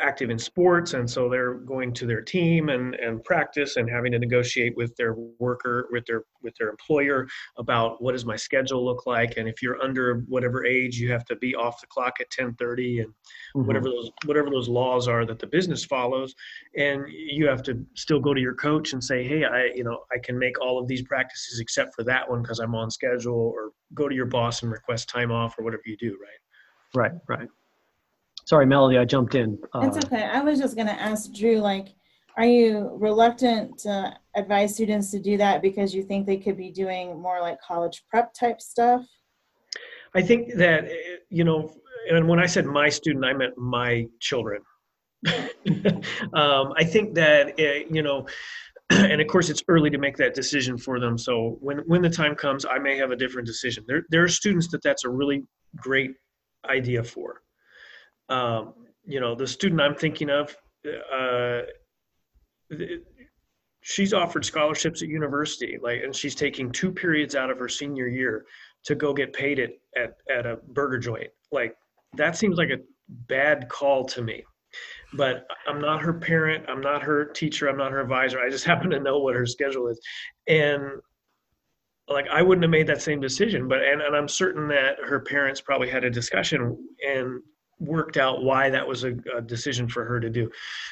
active 0.00 0.30
in 0.30 0.38
sports, 0.38 0.94
and 0.94 1.08
so 1.08 1.28
they're 1.28 1.54
going 1.54 1.92
to 1.94 2.06
their 2.06 2.20
team 2.20 2.68
and, 2.68 2.94
and 2.96 3.24
practice 3.24 3.76
and 3.76 3.88
having 3.88 4.12
to 4.12 4.18
negotiate 4.18 4.76
with 4.76 4.94
their 4.96 5.14
worker, 5.38 5.88
with 5.90 6.04
their 6.06 6.24
with 6.42 6.54
their 6.58 6.68
employer 6.68 7.26
about 7.56 8.02
what 8.02 8.12
does 8.12 8.24
my 8.24 8.36
schedule 8.36 8.84
look 8.84 9.06
like. 9.06 9.36
And 9.36 9.48
if 9.48 9.62
you're 9.62 9.80
under 9.82 10.20
whatever 10.28 10.64
age, 10.64 10.98
you 10.98 11.10
have 11.12 11.24
to 11.26 11.36
be 11.36 11.54
off 11.54 11.80
the 11.80 11.86
clock 11.86 12.20
at 12.20 12.30
10:30 12.30 13.00
and 13.00 13.12
Mhm. 13.54 13.66
whatever 13.66 13.88
those 13.88 14.10
whatever 14.24 14.50
those 14.50 14.68
laws 14.68 15.08
are 15.08 15.24
that 15.24 15.38
the 15.38 15.46
business 15.46 15.84
follows 15.84 16.34
and 16.76 17.04
you 17.08 17.46
have 17.46 17.62
to 17.62 17.84
still 17.94 18.20
go 18.20 18.34
to 18.34 18.40
your 18.40 18.54
coach 18.54 18.92
and 18.92 19.02
say 19.02 19.26
hey 19.26 19.44
i 19.44 19.64
you 19.74 19.84
know 19.84 20.04
i 20.12 20.18
can 20.18 20.38
make 20.38 20.60
all 20.60 20.78
of 20.78 20.86
these 20.86 21.02
practices 21.02 21.60
except 21.60 21.94
for 21.94 22.04
that 22.04 22.28
one 22.28 22.42
because 22.42 22.58
i'm 22.58 22.74
on 22.74 22.90
schedule 22.90 23.34
or 23.54 23.70
go 23.94 24.08
to 24.08 24.14
your 24.14 24.26
boss 24.26 24.62
and 24.62 24.70
request 24.70 25.08
time 25.08 25.30
off 25.30 25.58
or 25.58 25.64
whatever 25.64 25.82
you 25.86 25.96
do 25.96 26.16
right 26.20 26.38
Right, 26.94 27.12
right. 27.28 27.48
Sorry, 28.48 28.64
Melody, 28.64 28.96
I 28.96 29.04
jumped 29.04 29.34
in. 29.34 29.58
Uh, 29.74 29.80
It's 29.82 29.98
okay. 30.06 30.24
I 30.24 30.40
was 30.40 30.58
just 30.58 30.74
gonna 30.74 30.92
ask 30.92 31.30
Drew, 31.32 31.58
like, 31.58 31.88
are 32.38 32.46
you 32.46 32.90
reluctant 32.94 33.76
to 33.80 34.16
advise 34.34 34.74
students 34.74 35.10
to 35.10 35.20
do 35.20 35.36
that 35.36 35.60
because 35.60 35.94
you 35.94 36.02
think 36.02 36.26
they 36.26 36.38
could 36.38 36.56
be 36.56 36.70
doing 36.70 37.20
more 37.20 37.40
like 37.40 37.60
college 37.60 38.04
prep 38.08 38.32
type 38.32 38.60
stuff? 38.60 39.04
i 40.14 40.22
think 40.22 40.54
that 40.54 40.84
eh, 40.84 41.16
you 41.30 41.44
know 41.44 41.70
and 42.10 42.26
when 42.26 42.38
i 42.38 42.46
said 42.46 42.64
my 42.64 42.88
student 42.88 43.24
i 43.24 43.32
meant 43.32 43.56
my 43.58 44.06
children 44.20 44.62
um, 46.34 46.72
i 46.76 46.84
think 46.84 47.14
that 47.14 47.48
uh, 47.58 47.84
you 47.90 48.02
know 48.02 48.26
and 48.90 49.20
of 49.20 49.26
course 49.26 49.50
it's 49.50 49.62
early 49.68 49.90
to 49.90 49.98
make 49.98 50.16
that 50.16 50.34
decision 50.34 50.78
for 50.78 50.98
them 51.00 51.18
so 51.18 51.58
when 51.60 51.78
when 51.80 52.00
the 52.00 52.10
time 52.10 52.34
comes 52.34 52.64
i 52.64 52.78
may 52.78 52.96
have 52.96 53.10
a 53.10 53.16
different 53.16 53.46
decision 53.46 53.84
there 53.86 54.04
there 54.10 54.22
are 54.22 54.28
students 54.28 54.68
that 54.68 54.82
that's 54.82 55.04
a 55.04 55.08
really 55.08 55.44
great 55.76 56.12
idea 56.70 57.02
for 57.02 57.42
um, 58.28 58.74
you 59.04 59.20
know 59.20 59.34
the 59.34 59.46
student 59.46 59.80
i'm 59.80 59.94
thinking 59.94 60.30
of 60.30 60.56
uh, 61.12 61.60
she's 63.80 64.12
offered 64.12 64.44
scholarships 64.44 65.02
at 65.02 65.08
university 65.08 65.78
like 65.82 66.02
and 66.02 66.14
she's 66.14 66.34
taking 66.34 66.70
two 66.70 66.92
periods 66.92 67.34
out 67.34 67.50
of 67.50 67.58
her 67.58 67.68
senior 67.68 68.06
year 68.06 68.44
to 68.84 68.94
go 68.94 69.12
get 69.12 69.32
paid 69.32 69.58
at 69.58 69.70
at, 69.96 70.14
at 70.34 70.46
a 70.46 70.56
burger 70.68 70.98
joint. 70.98 71.30
Like 71.52 71.74
that 72.16 72.36
seems 72.36 72.56
like 72.56 72.70
a 72.70 72.78
bad 73.08 73.68
call 73.68 74.04
to 74.06 74.22
me. 74.22 74.44
But 75.14 75.46
i'm 75.66 75.80
not 75.80 76.02
her 76.02 76.12
parent 76.12 76.66
i'm 76.68 76.82
not 76.82 77.02
her 77.02 77.24
teacher 77.24 77.68
i'm 77.70 77.78
not 77.78 77.90
her 77.90 78.00
advisor 78.00 78.38
i 78.40 78.50
just 78.50 78.64
happen 78.72 78.90
to 78.90 79.00
know 79.00 79.18
what 79.18 79.34
her 79.34 79.46
schedule 79.46 79.88
is. 79.88 79.98
And 80.46 80.82
like 82.08 82.26
i 82.30 82.42
wouldn't 82.42 82.62
have 82.62 82.70
made 82.70 82.86
that 82.86 83.00
same 83.00 83.18
decision 83.18 83.66
but 83.68 83.78
and, 83.82 84.02
and 84.02 84.14
i'm 84.14 84.28
certain 84.28 84.68
that 84.68 84.96
her 85.02 85.20
parents 85.20 85.62
probably 85.62 85.88
had 85.88 86.04
a 86.04 86.10
discussion 86.10 86.76
and 87.06 87.40
worked 87.80 88.16
out 88.16 88.42
why 88.42 88.70
that 88.70 88.86
was 88.86 89.04
a, 89.04 89.14
a 89.36 89.40
decision 89.40 89.88
for 89.88 90.04
her 90.04 90.20
to 90.20 90.30
do. 90.30 90.50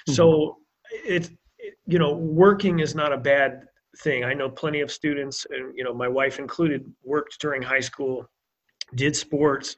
So 0.09 0.59
it's 0.91 1.29
it- 1.59 1.75
you 1.87 1.99
know 1.99 2.13
working 2.15 2.81
is 2.81 2.95
not 2.95 3.13
a 3.13 3.17
bad 3.17 3.63
thing. 3.99 4.25
I 4.25 4.35
know 4.35 4.49
plenty 4.51 4.81
of 4.83 4.91
students 4.91 5.47
and 5.51 5.73
you 5.77 5.85
know 5.85 5.95
my 5.95 6.09
wife 6.09 6.39
included 6.39 6.85
worked 7.05 7.41
during 7.41 7.63
high 7.63 7.81
school 7.81 8.29
did 8.95 9.17
sports 9.17 9.77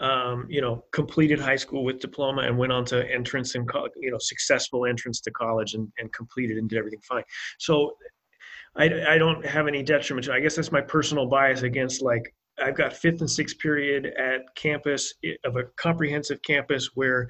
um, 0.00 0.46
you 0.48 0.60
know 0.60 0.84
completed 0.92 1.38
high 1.40 1.56
school 1.56 1.84
with 1.84 2.00
diploma 2.00 2.42
and 2.42 2.56
went 2.56 2.72
on 2.72 2.84
to 2.86 3.08
entrance 3.12 3.54
and 3.54 3.68
co- 3.68 3.88
you 3.96 4.10
know 4.10 4.18
successful 4.20 4.86
entrance 4.86 5.20
to 5.20 5.30
college 5.30 5.74
and, 5.74 5.92
and 5.98 6.12
completed 6.12 6.56
and 6.58 6.68
did 6.68 6.78
everything 6.78 7.00
fine. 7.00 7.24
So 7.58 7.96
I, 8.76 9.14
I 9.14 9.18
don't 9.18 9.44
have 9.46 9.66
any 9.66 9.82
detriment 9.82 10.28
i 10.28 10.40
guess 10.40 10.56
that's 10.56 10.70
my 10.72 10.80
personal 10.80 11.26
bias 11.26 11.62
against 11.62 12.02
like 12.02 12.34
i've 12.62 12.76
got 12.76 12.92
fifth 12.92 13.20
and 13.20 13.30
sixth 13.30 13.58
period 13.58 14.06
at 14.18 14.42
campus 14.54 15.14
of 15.44 15.56
a 15.56 15.64
comprehensive 15.76 16.40
campus 16.42 16.90
where 16.94 17.28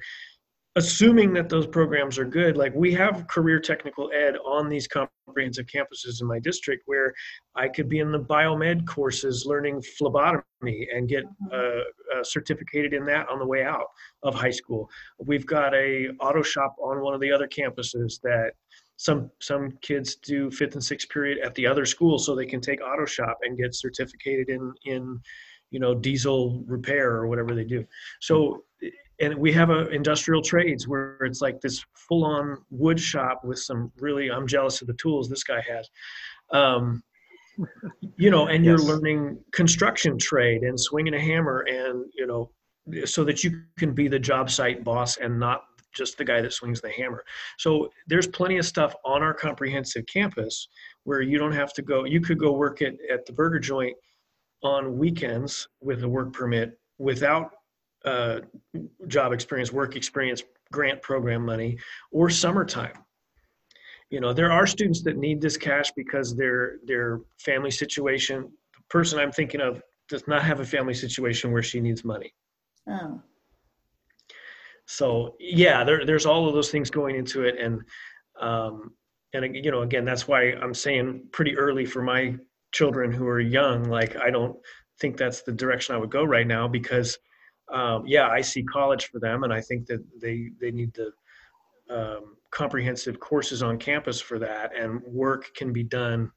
assuming 0.75 1.33
that 1.33 1.49
those 1.49 1.67
programs 1.67 2.17
are 2.17 2.25
good 2.25 2.55
like 2.55 2.73
we 2.75 2.93
have 2.93 3.27
career 3.27 3.59
technical 3.59 4.11
ed 4.13 4.35
on 4.45 4.69
these 4.69 4.87
comprehensive 4.87 5.65
campuses 5.65 6.21
in 6.21 6.27
my 6.27 6.39
district 6.39 6.83
where 6.85 7.13
i 7.55 7.67
could 7.67 7.89
be 7.89 7.99
in 7.99 8.11
the 8.11 8.19
biomed 8.19 8.85
courses 8.85 9.45
learning 9.45 9.81
phlebotomy 9.97 10.43
and 10.61 11.07
get 11.07 11.23
uh, 11.51 11.55
uh, 11.55 12.23
certificated 12.23 12.93
in 12.93 13.05
that 13.05 13.27
on 13.29 13.39
the 13.39 13.45
way 13.45 13.63
out 13.63 13.87
of 14.23 14.35
high 14.35 14.49
school. 14.51 14.89
We've 15.19 15.45
got 15.45 15.73
a 15.73 16.09
auto 16.19 16.41
shop 16.41 16.75
on 16.81 17.01
one 17.01 17.13
of 17.13 17.21
the 17.21 17.31
other 17.31 17.47
campuses 17.47 18.19
that 18.23 18.51
some 18.99 19.31
some 19.39 19.71
kids 19.81 20.15
do 20.17 20.51
fifth 20.51 20.73
and 20.73 20.83
sixth 20.83 21.07
period 21.07 21.37
at 21.39 21.55
the 21.55 21.65
other 21.65 21.85
school 21.85 22.19
so 22.19 22.35
they 22.35 22.45
can 22.45 22.59
take 22.59 22.81
auto 22.81 23.05
shop 23.05 23.37
and 23.43 23.57
get 23.57 23.73
certificated 23.73 24.49
in 24.49 24.73
in 24.83 25.17
you 25.71 25.79
know 25.79 25.95
diesel 25.95 26.65
repair 26.67 27.11
or 27.11 27.27
whatever 27.27 27.55
they 27.55 27.63
do. 27.63 27.85
So 28.19 28.65
and 29.21 29.35
we 29.35 29.53
have 29.53 29.69
a 29.69 29.87
industrial 29.87 30.41
trades 30.41 30.85
where 30.85 31.15
it's 31.21 31.39
like 31.39 31.61
this 31.61 31.81
full 31.95 32.25
on 32.25 32.57
wood 32.71 32.99
shop 32.99 33.45
with 33.45 33.59
some 33.59 33.89
really 33.99 34.29
i'm 34.29 34.45
jealous 34.45 34.81
of 34.81 34.87
the 34.87 34.93
tools 34.95 35.29
this 35.29 35.45
guy 35.45 35.61
has. 35.61 35.89
Um, 36.51 37.01
you 38.17 38.29
know 38.29 38.47
and 38.47 38.65
you're 38.65 38.77
learning 38.77 39.39
construction 39.53 40.17
trade 40.17 40.63
and 40.63 40.77
swinging 40.77 41.13
a 41.13 41.19
hammer 41.21 41.65
and 41.69 42.03
you 42.13 42.27
know 42.27 42.51
so 43.05 43.23
that 43.23 43.45
you 43.45 43.61
can 43.77 43.93
be 43.93 44.09
the 44.09 44.19
job 44.19 44.49
site 44.49 44.83
boss 44.83 45.15
and 45.17 45.39
not 45.39 45.63
just 45.93 46.17
the 46.17 46.23
guy 46.25 46.41
that 46.41 46.53
swings 46.53 46.81
the 46.81 46.89
hammer 46.89 47.23
so 47.57 47.89
there's 48.07 48.27
plenty 48.27 48.57
of 48.57 48.65
stuff 48.65 48.93
on 49.05 49.23
our 49.23 49.33
comprehensive 49.33 50.05
campus 50.05 50.67
where 51.03 51.21
you 51.21 51.37
don't 51.37 51.51
have 51.51 51.73
to 51.73 51.81
go 51.81 52.05
you 52.05 52.21
could 52.21 52.39
go 52.39 52.51
work 52.51 52.81
at, 52.81 52.93
at 53.11 53.25
the 53.25 53.33
burger 53.33 53.59
joint 53.59 53.95
on 54.63 54.97
weekends 54.97 55.67
with 55.81 56.03
a 56.03 56.07
work 56.07 56.33
permit 56.33 56.77
without 56.97 57.51
uh, 58.05 58.39
job 59.07 59.33
experience, 59.33 59.71
work 59.71 59.95
experience, 59.95 60.43
grant 60.71 61.01
program 61.01 61.45
money, 61.45 61.77
or 62.11 62.29
summertime. 62.29 62.93
You 64.09 64.19
know, 64.19 64.33
there 64.33 64.51
are 64.51 64.65
students 64.65 65.03
that 65.03 65.17
need 65.17 65.41
this 65.41 65.57
cash 65.57 65.91
because 65.95 66.35
their 66.35 66.77
their 66.85 67.21
family 67.37 67.71
situation. 67.71 68.51
The 68.73 68.83
person 68.89 69.19
I'm 69.19 69.31
thinking 69.31 69.61
of 69.61 69.81
does 70.07 70.27
not 70.27 70.43
have 70.43 70.59
a 70.59 70.65
family 70.65 70.93
situation 70.93 71.51
where 71.51 71.61
she 71.61 71.79
needs 71.79 72.03
money. 72.03 72.33
Oh, 72.87 73.21
So 74.89 75.35
yeah, 75.39 75.83
there, 75.83 76.03
there's 76.03 76.25
all 76.25 76.47
of 76.47 76.55
those 76.55 76.71
things 76.71 76.89
going 76.89 77.15
into 77.15 77.43
it, 77.43 77.59
and 77.59 77.79
um, 78.41 78.91
and 79.33 79.55
you 79.55 79.69
know, 79.69 79.83
again, 79.83 80.03
that's 80.03 80.27
why 80.27 80.53
I'm 80.53 80.73
saying 80.73 81.27
pretty 81.31 81.55
early 81.55 81.85
for 81.85 82.01
my 82.01 82.35
children 82.71 83.11
who 83.11 83.27
are 83.27 83.39
young. 83.39 83.83
Like, 83.83 84.15
I 84.17 84.31
don't 84.31 84.57
think 84.99 85.15
that's 85.15 85.43
the 85.43 85.51
direction 85.51 85.93
I 85.93 85.99
would 85.99 86.09
go 86.09 86.23
right 86.23 86.47
now 86.47 86.67
because, 86.67 87.19
um, 87.71 88.03
yeah, 88.07 88.29
I 88.29 88.41
see 88.41 88.63
college 88.63 89.11
for 89.11 89.19
them, 89.19 89.43
and 89.43 89.53
I 89.53 89.61
think 89.61 89.85
that 89.85 90.03
they 90.19 90.49
they 90.59 90.71
need 90.71 90.91
the 90.95 91.11
um, 91.95 92.37
comprehensive 92.49 93.19
courses 93.19 93.61
on 93.61 93.77
campus 93.77 94.19
for 94.19 94.39
that, 94.39 94.75
and 94.75 95.03
work 95.03 95.53
can 95.55 95.71
be 95.71 95.83
done 95.83 96.31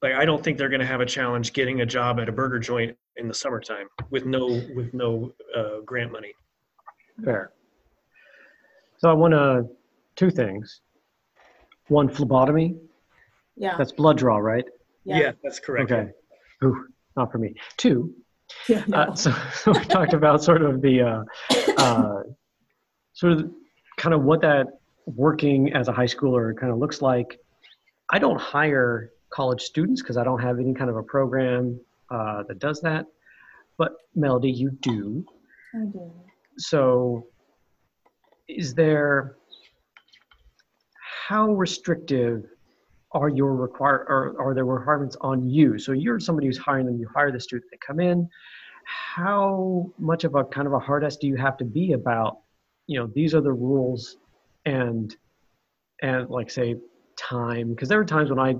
like 0.00 0.12
I 0.12 0.24
don't 0.24 0.44
think 0.44 0.58
they're 0.58 0.68
going 0.68 0.80
to 0.80 0.86
have 0.86 1.00
a 1.00 1.06
challenge 1.06 1.52
getting 1.54 1.80
a 1.80 1.86
job 1.86 2.20
at 2.20 2.28
a 2.28 2.32
burger 2.32 2.60
joint 2.60 2.96
in 3.16 3.26
the 3.26 3.34
summertime 3.34 3.88
with 4.10 4.26
no 4.26 4.62
with 4.76 4.94
no 4.94 5.34
uh, 5.56 5.80
grant 5.84 6.12
money. 6.12 6.34
Fair. 7.24 7.53
So 9.04 9.10
I 9.10 9.12
want 9.12 9.32
to 9.32 9.68
two 10.16 10.30
things. 10.30 10.80
One 11.88 12.08
phlebotomy. 12.08 12.76
Yeah. 13.54 13.76
That's 13.76 13.92
blood 13.92 14.16
draw, 14.16 14.38
right? 14.38 14.64
Yeah, 15.04 15.32
that's 15.42 15.60
correct. 15.60 15.92
Okay. 15.92 16.10
Ooh, 16.64 16.86
not 17.14 17.30
for 17.30 17.36
me. 17.36 17.54
Two. 17.76 18.14
Yeah, 18.68 18.84
no. 18.86 18.98
Uh, 18.98 19.14
so, 19.14 19.34
so 19.52 19.72
we 19.72 19.84
talked 19.84 20.14
about 20.14 20.42
sort 20.42 20.62
of 20.62 20.80
the 20.80 21.02
uh, 21.02 21.24
uh, 21.76 22.22
sort 23.12 23.32
of 23.32 23.50
kind 23.98 24.14
of 24.14 24.22
what 24.22 24.40
that 24.42 24.66
working 25.06 25.72
as 25.74 25.88
a 25.88 25.92
high 25.92 26.06
schooler 26.06 26.56
kind 26.56 26.72
of 26.72 26.78
looks 26.78 27.02
like. 27.02 27.38
I 28.10 28.18
don't 28.18 28.40
hire 28.40 29.10
college 29.30 29.62
students 29.62 30.00
because 30.02 30.16
I 30.16 30.24
don't 30.24 30.40
have 30.40 30.60
any 30.60 30.72
kind 30.72 30.88
of 30.88 30.96
a 30.96 31.02
program 31.02 31.78
uh, 32.10 32.44
that 32.48 32.58
does 32.58 32.80
that. 32.82 33.06
But 33.76 33.92
Melody, 34.14 34.50
you 34.50 34.70
do. 34.80 35.26
I 35.74 35.84
do. 35.86 36.12
So, 36.58 37.26
is 38.48 38.74
there 38.74 39.36
how 41.28 41.52
restrictive 41.52 42.44
are 43.12 43.28
your 43.28 43.54
require 43.54 44.04
or 44.08 44.34
are 44.38 44.54
there 44.54 44.64
requirements 44.64 45.16
on 45.20 45.48
you? 45.48 45.78
So 45.78 45.92
you're 45.92 46.20
somebody 46.20 46.48
who's 46.48 46.58
hiring 46.58 46.86
them. 46.86 46.98
You 46.98 47.08
hire 47.14 47.32
the 47.32 47.40
student, 47.40 47.70
they 47.70 47.78
come 47.78 48.00
in. 48.00 48.28
How 48.84 49.90
much 49.98 50.24
of 50.24 50.34
a 50.34 50.44
kind 50.44 50.66
of 50.66 50.74
a 50.74 50.78
hard 50.78 51.04
ass 51.04 51.16
do 51.16 51.26
you 51.26 51.36
have 51.36 51.56
to 51.58 51.64
be 51.64 51.92
about? 51.92 52.38
You 52.86 53.00
know, 53.00 53.06
these 53.14 53.34
are 53.34 53.40
the 53.40 53.52
rules, 53.52 54.16
and 54.66 55.14
and 56.02 56.28
like 56.28 56.50
say 56.50 56.76
time 57.16 57.70
because 57.70 57.88
there 57.88 57.98
were 57.98 58.04
times 58.04 58.28
when 58.28 58.38
I 58.38 58.56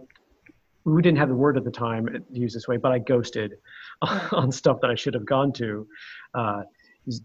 we 0.84 1.02
didn't 1.02 1.18
have 1.18 1.28
the 1.28 1.34
word 1.34 1.56
at 1.58 1.64
the 1.64 1.70
time 1.70 2.08
used 2.30 2.56
this 2.56 2.68
way, 2.68 2.76
but 2.78 2.92
I 2.92 3.00
ghosted 3.00 3.54
on 4.02 4.50
stuff 4.50 4.78
that 4.80 4.90
I 4.90 4.94
should 4.94 5.14
have 5.14 5.26
gone 5.26 5.52
to. 5.54 5.86
Uh, 6.34 6.62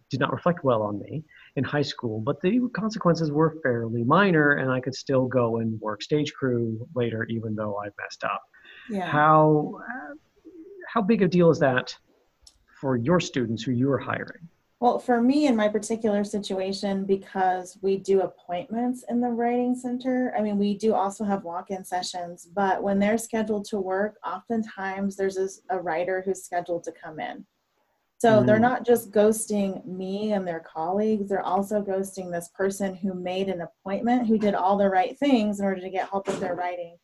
did 0.10 0.20
not 0.20 0.34
reflect 0.34 0.66
well 0.66 0.82
on 0.82 1.00
me 1.00 1.24
in 1.60 1.64
high 1.64 1.84
school, 1.84 2.20
but 2.22 2.42
the 2.42 2.68
consequences 2.74 3.32
were 3.32 3.58
fairly 3.62 4.04
minor, 4.04 4.54
and 4.54 4.72
I 4.72 4.80
could 4.80 4.96
still 4.96 5.28
go 5.28 5.58
and 5.58 5.80
work 5.82 6.02
stage 6.02 6.34
crew 6.34 6.88
later, 6.96 7.26
even 7.26 7.54
though 7.54 7.78
I 7.80 7.90
messed 8.02 8.24
up. 8.24 8.42
Yeah. 8.90 9.12
How 9.12 9.80
uh, 9.84 10.16
how 10.92 11.02
big 11.04 11.22
a 11.22 11.28
deal 11.28 11.52
is 11.52 11.60
that 11.60 11.96
for 12.82 12.96
your 12.96 13.20
students 13.20 13.62
who 13.62 13.74
you 13.74 13.92
are 13.92 14.00
hiring? 14.00 14.48
Well, 14.80 14.98
for 14.98 15.22
me 15.22 15.48
in 15.48 15.58
my 15.58 15.68
particular 15.68 16.24
situation, 16.24 17.04
because 17.04 17.78
we 17.82 17.98
do 17.98 18.22
appointments 18.22 19.04
in 19.10 19.20
the 19.20 19.28
writing 19.28 19.76
center, 19.76 20.34
I 20.38 20.42
mean, 20.42 20.58
we 20.58 20.78
do 20.78 20.94
also 20.94 21.26
have 21.26 21.44
walk 21.44 21.70
in 21.70 21.84
sessions, 21.84 22.48
but 22.56 22.82
when 22.82 22.98
they're 22.98 23.18
scheduled 23.18 23.66
to 23.66 23.80
work, 23.80 24.16
oftentimes 24.26 25.18
there's 25.18 25.38
a, 25.38 25.50
a 25.70 25.82
writer 25.82 26.24
who's 26.26 26.46
scheduled 26.46 26.86
to 26.86 26.94
come 26.94 27.20
in. 27.20 27.46
So 28.20 28.44
they're 28.44 28.58
Mm. 28.58 28.62
not 28.62 28.86
just 28.86 29.12
ghosting 29.12 29.86
me 29.86 30.34
and 30.34 30.46
their 30.46 30.60
colleagues, 30.60 31.30
they're 31.30 31.42
also 31.46 31.82
ghosting 31.82 32.30
this 32.30 32.50
person 32.50 32.94
who 32.94 33.14
made 33.14 33.48
an 33.48 33.62
appointment, 33.62 34.28
who 34.28 34.38
did 34.38 34.56
all 34.56 34.78
the 34.78 34.90
right 34.90 35.18
things 35.18 35.60
in 35.60 35.66
order 35.66 35.80
to 35.80 35.90
get 35.90 36.10
help 36.10 36.28
with 36.28 36.40
their 36.42 36.56
writing. 36.56 36.98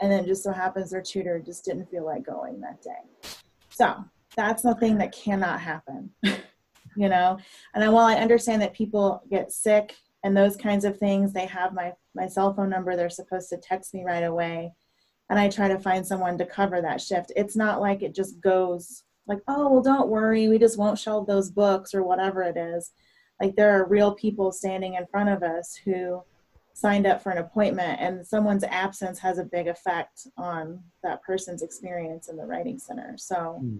And 0.00 0.10
then 0.10 0.24
just 0.24 0.42
so 0.42 0.50
happens 0.50 0.90
their 0.90 1.02
tutor 1.02 1.38
just 1.38 1.64
didn't 1.66 1.90
feel 1.90 2.06
like 2.06 2.24
going 2.24 2.60
that 2.62 2.80
day. 2.82 3.30
So 3.70 4.02
that's 4.34 4.62
the 4.62 4.74
thing 4.76 4.96
that 4.98 5.12
cannot 5.12 5.60
happen. 5.60 6.10
you 6.96 7.08
know 7.08 7.38
and 7.72 7.82
then 7.82 7.90
while 7.92 8.04
i 8.04 8.16
understand 8.16 8.60
that 8.60 8.74
people 8.74 9.22
get 9.30 9.50
sick 9.50 9.96
and 10.24 10.36
those 10.36 10.56
kinds 10.58 10.84
of 10.84 10.98
things 10.98 11.32
they 11.32 11.46
have 11.46 11.72
my 11.72 11.90
my 12.14 12.26
cell 12.26 12.52
phone 12.52 12.68
number 12.68 12.94
they're 12.96 13.08
supposed 13.08 13.48
to 13.48 13.56
text 13.56 13.94
me 13.94 14.04
right 14.04 14.24
away 14.24 14.70
and 15.30 15.38
i 15.38 15.48
try 15.48 15.68
to 15.68 15.78
find 15.78 16.06
someone 16.06 16.36
to 16.36 16.44
cover 16.44 16.82
that 16.82 17.00
shift 17.00 17.32
it's 17.34 17.56
not 17.56 17.80
like 17.80 18.02
it 18.02 18.14
just 18.14 18.40
goes 18.42 19.04
like 19.26 19.38
oh 19.48 19.70
well 19.70 19.82
don't 19.82 20.08
worry 20.08 20.48
we 20.48 20.58
just 20.58 20.78
won't 20.78 20.98
shelve 20.98 21.26
those 21.26 21.50
books 21.50 21.94
or 21.94 22.02
whatever 22.02 22.42
it 22.42 22.56
is. 22.56 22.92
Like 23.40 23.56
there 23.56 23.70
are 23.70 23.88
real 23.88 24.14
people 24.14 24.52
standing 24.52 24.94
in 24.94 25.06
front 25.06 25.28
of 25.28 25.42
us 25.42 25.74
who 25.84 26.22
signed 26.74 27.06
up 27.06 27.22
for 27.22 27.30
an 27.30 27.38
appointment 27.38 28.00
and 28.00 28.26
someone's 28.26 28.64
absence 28.64 29.18
has 29.18 29.38
a 29.38 29.44
big 29.44 29.68
effect 29.68 30.26
on 30.38 30.80
that 31.02 31.22
person's 31.22 31.62
experience 31.62 32.28
in 32.28 32.36
the 32.36 32.44
writing 32.46 32.78
center. 32.78 33.14
So 33.18 33.58
Hmm. 33.60 33.76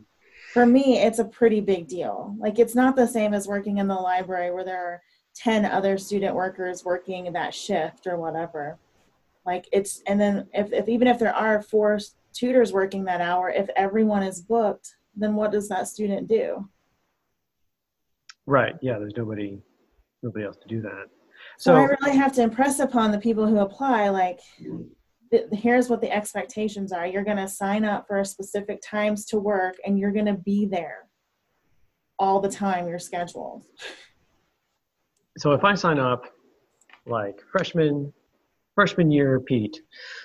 for 0.52 0.66
me 0.66 0.98
it's 0.98 1.18
a 1.18 1.24
pretty 1.24 1.60
big 1.60 1.88
deal. 1.88 2.34
Like 2.38 2.58
it's 2.58 2.74
not 2.74 2.96
the 2.96 3.06
same 3.06 3.34
as 3.34 3.48
working 3.48 3.78
in 3.78 3.88
the 3.88 3.94
library 3.94 4.50
where 4.50 4.64
there 4.64 4.84
are 4.84 5.02
10 5.34 5.64
other 5.64 5.96
student 5.96 6.34
workers 6.34 6.84
working 6.84 7.32
that 7.32 7.54
shift 7.54 8.06
or 8.06 8.18
whatever. 8.18 8.78
Like 9.46 9.68
it's 9.72 10.02
and 10.06 10.20
then 10.20 10.46
if, 10.52 10.72
if 10.72 10.88
even 10.88 11.08
if 11.08 11.18
there 11.18 11.34
are 11.34 11.62
four 11.62 11.98
tutors 12.32 12.72
working 12.72 13.04
that 13.04 13.20
hour 13.20 13.50
if 13.50 13.68
everyone 13.76 14.22
is 14.22 14.40
booked 14.40 14.96
then 15.14 15.34
what 15.34 15.52
does 15.52 15.68
that 15.68 15.88
student 15.88 16.28
do 16.28 16.68
Right. 18.46 18.74
Yeah. 18.82 18.98
There's 18.98 19.16
nobody 19.16 19.60
nobody 20.22 20.44
else 20.44 20.56
to 20.56 20.68
do 20.68 20.80
that. 20.82 21.06
so, 21.58 21.74
So 21.74 21.76
i 21.76 21.84
really 21.84 22.16
have 22.16 22.32
to 22.32 22.42
impress 22.42 22.80
upon 22.80 23.12
the 23.12 23.18
people 23.18 23.46
who 23.46 23.58
apply 23.58 24.08
like 24.08 24.40
th- 25.30 25.46
here's 25.52 25.88
what 25.88 26.00
the 26.00 26.10
expectations 26.10 26.92
are 26.92 27.06
you're 27.06 27.24
going 27.24 27.36
to 27.36 27.48
sign 27.48 27.84
up 27.84 28.06
for 28.06 28.22
specific 28.24 28.80
times 28.84 29.24
to 29.26 29.38
work 29.38 29.76
and 29.84 29.98
you're 29.98 30.12
going 30.12 30.26
to 30.26 30.34
be 30.34 30.66
there 30.66 31.08
all 32.18 32.40
the 32.40 32.48
time 32.48 32.88
you're 32.88 32.98
scheduled 32.98 33.64
so 35.38 35.52
if 35.52 35.64
I 35.64 35.74
sign 35.74 35.98
up 35.98 36.26
like 37.06 37.40
freshman 37.50 38.12
freshman 38.74 39.10
year 39.10 39.40
Pete, 39.40 39.80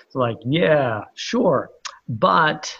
it's 0.06 0.14
like, 0.14 0.36
yeah, 0.44 1.02
sure. 1.14 1.70
But 2.08 2.74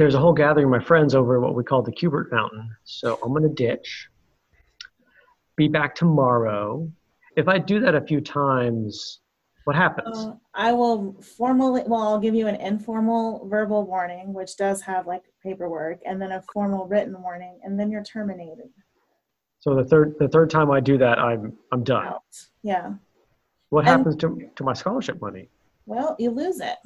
there's 0.00 0.14
a 0.14 0.18
whole 0.18 0.32
gathering 0.32 0.64
of 0.64 0.70
my 0.70 0.80
friends 0.82 1.14
over 1.14 1.38
what 1.40 1.54
we 1.54 1.62
call 1.62 1.82
the 1.82 1.92
Cubert 1.92 2.30
Fountain. 2.30 2.74
So 2.84 3.18
I'm 3.22 3.34
gonna 3.34 3.50
ditch. 3.50 4.08
Be 5.56 5.68
back 5.68 5.94
tomorrow. 5.94 6.90
If 7.36 7.48
I 7.48 7.58
do 7.58 7.80
that 7.80 7.94
a 7.94 8.00
few 8.00 8.22
times, 8.22 9.20
what 9.64 9.76
happens? 9.76 10.16
Uh, 10.16 10.32
I 10.54 10.72
will 10.72 11.20
formally, 11.36 11.82
well, 11.86 12.00
I'll 12.00 12.18
give 12.18 12.34
you 12.34 12.46
an 12.46 12.54
informal 12.56 13.46
verbal 13.46 13.84
warning, 13.86 14.32
which 14.32 14.56
does 14.56 14.80
have 14.80 15.06
like 15.06 15.24
paperwork, 15.42 16.00
and 16.06 16.20
then 16.20 16.32
a 16.32 16.42
formal 16.50 16.86
written 16.86 17.20
warning, 17.20 17.60
and 17.62 17.78
then 17.78 17.90
you're 17.90 18.02
terminated. 18.02 18.70
so 19.60 19.74
the 19.74 19.84
third 19.84 20.14
the 20.18 20.28
third 20.28 20.48
time 20.48 20.70
I 20.70 20.80
do 20.80 20.96
that, 20.96 21.18
I'm 21.18 21.52
I'm 21.72 21.84
done. 21.84 22.06
Out. 22.06 22.22
Yeah. 22.62 22.94
What 23.68 23.80
And- 23.80 23.88
happens 23.98 24.16
to 24.16 24.48
to 24.56 24.64
my 24.64 24.72
scholarship 24.72 25.20
money? 25.20 25.50
Well, 25.84 26.16
you 26.18 26.30
lose 26.30 26.60
it. 26.60 26.78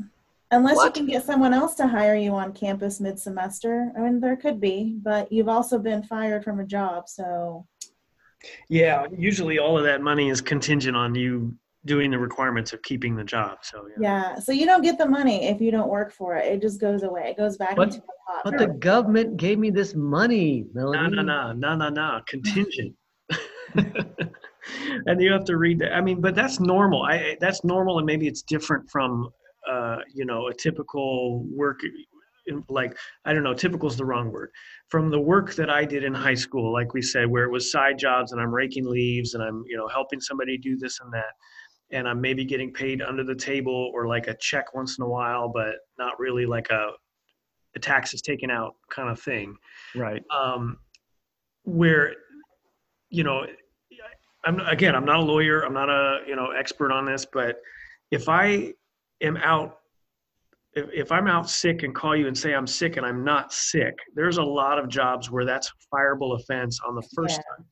Unless 0.51 0.77
What? 0.77 0.87
you 0.97 1.03
can 1.05 1.07
get 1.11 1.25
someone 1.25 1.53
else 1.53 1.75
to 1.77 1.87
hire 1.87 2.15
you 2.15 2.33
on 2.33 2.53
campus 2.53 3.01
mid 3.01 3.19
semester. 3.19 3.91
I 3.97 4.01
mean, 4.01 4.21
there 4.21 4.37
could 4.37 4.61
be, 4.61 4.97
but 5.03 5.31
you've 5.33 5.49
also 5.49 5.79
been 5.79 6.03
fired 6.03 6.45
from 6.45 6.61
a 6.61 6.65
job. 6.65 7.09
So, 7.09 7.67
Yeah, 8.69 9.07
usually 9.17 9.59
all 9.59 9.77
of 9.79 9.85
that 9.85 10.03
money 10.03 10.29
is 10.29 10.41
contingent 10.41 10.97
on 10.97 11.15
you 11.15 11.57
doing 11.87 12.11
the 12.11 12.19
requirements 12.19 12.73
of 12.73 12.81
keeping 12.83 13.15
the 13.15 13.25
job. 13.25 13.59
So 13.63 13.87
yeah. 13.89 13.97
yeah. 14.33 14.39
So 14.39 14.53
you 14.53 14.65
don't 14.65 14.83
get 14.83 14.97
the 14.97 15.07
money 15.07 15.49
if 15.49 15.61
you 15.61 15.71
don't 15.71 15.89
work 15.89 16.13
for 16.13 16.37
it. 16.37 16.47
It 16.47 16.63
just 16.63 16.81
goes 16.81 17.03
away. 17.03 17.29
It 17.31 17.37
goes 17.37 17.57
back 17.57 17.77
But- 17.77 17.89
into 17.89 18.01
the 18.01 18.07
pot. 18.27 18.43
But 18.45 18.59
the 18.59 18.69
government 18.69 19.37
gave 19.37 19.59
me 19.59 19.71
this 19.71 19.95
money, 19.95 20.67
Melody. 20.73 20.99
No, 20.99 21.23
no, 21.23 21.23
no, 21.23 21.53
no, 21.53 21.77
no, 21.77 21.89
no. 21.91 22.21
Contingent. 22.27 22.95
and 25.07 25.21
you 25.21 25.33
have 25.33 25.45
to 25.45 25.57
read 25.57 25.79
that. 25.81 25.95
I 25.95 26.01
mean, 26.01 26.21
but 26.21 26.35
that's 26.35 26.61
normal. 26.61 27.03
I 27.03 27.37
that's 27.41 27.65
normal, 27.65 27.99
and 27.99 28.07
maybe 28.07 28.27
it's 28.27 28.43
different 28.43 28.89
from 28.91 29.29
uh, 29.71 29.99
you 30.13 30.25
know 30.25 30.49
a 30.49 30.55
typical 30.55 31.45
work. 31.45 31.81
Like 32.69 32.95
I 33.25 33.33
don't 33.33 33.43
know, 33.43 33.55
typical 33.55 33.89
is 33.89 33.97
the 33.97 34.05
wrong 34.05 34.31
word. 34.31 34.51
From 34.89 35.11
the 35.11 35.21
work 35.21 35.55
that 35.55 35.71
I 35.71 35.85
did 35.87 36.05
in 36.05 36.13
high 36.13 36.35
school, 36.35 36.73
like 36.73 36.93
we 36.93 37.01
said, 37.01 37.31
where 37.31 37.45
it 37.45 37.51
was 37.51 37.73
side 37.73 37.99
jobs 37.99 38.33
and 38.33 38.41
I'm 38.41 38.55
raking 38.55 38.85
leaves 38.85 39.33
and 39.33 39.43
I'm 39.43 39.65
you 39.67 39.77
know 39.79 39.89
helping 39.89 40.21
somebody 40.21 40.59
do 40.59 40.77
this 40.77 41.01
and 41.01 41.11
that, 41.15 41.33
and 41.91 42.07
I'm 42.07 42.21
maybe 42.21 42.45
getting 42.45 42.71
paid 42.71 43.01
under 43.01 43.25
the 43.25 43.35
table 43.35 43.91
or 43.95 44.07
like 44.07 44.27
a 44.27 44.37
check 44.37 44.75
once 44.75 44.99
in 44.99 45.05
a 45.05 45.09
while, 45.09 45.49
but 45.49 45.77
not 45.99 46.19
really 46.19 46.45
like 46.45 46.69
a 46.71 46.91
the 47.75 47.81
taxes 47.81 48.23
taken 48.23 48.51
out 48.51 48.77
kind 48.89 49.09
of 49.09 49.21
thing 49.21 49.57
Right. 49.95 50.23
um, 50.31 50.79
where 51.65 52.15
you 53.11 53.25
know 53.25 53.47
i'm 54.45 54.61
again 54.61 54.95
i'm 54.95 55.05
not 55.05 55.17
a 55.17 55.23
lawyer 55.23 55.63
i'm 55.63 55.73
not 55.73 55.89
a 55.91 56.21
you 56.27 56.37
know 56.37 56.51
expert 56.51 56.93
on 56.93 57.05
this 57.05 57.27
but 57.33 57.57
if 58.11 58.29
i 58.29 58.73
am 59.25 59.37
out 59.39 59.79
if, 60.75 60.87
if 60.93 61.13
i'm 61.13 61.27
out 61.27 61.49
sick 61.49 61.83
and 61.83 61.95
call 61.95 62.15
you 62.17 62.27
and 62.27 62.37
say 62.37 62.55
i'm 62.55 62.67
sick 62.67 62.97
and 62.97 63.07
i'm 63.07 63.25
not 63.25 63.53
sick 63.53 63.95
there's 64.15 64.39
a 64.39 64.43
lot 64.43 64.79
of 64.79 64.89
jobs 64.89 65.31
where 65.31 65.45
that's 65.45 65.73
fireable 65.93 66.39
offense 66.41 66.79
on 66.87 66.95
the 66.95 67.03
first 67.15 67.39
Yeah. 67.39 67.57
time 67.57 67.67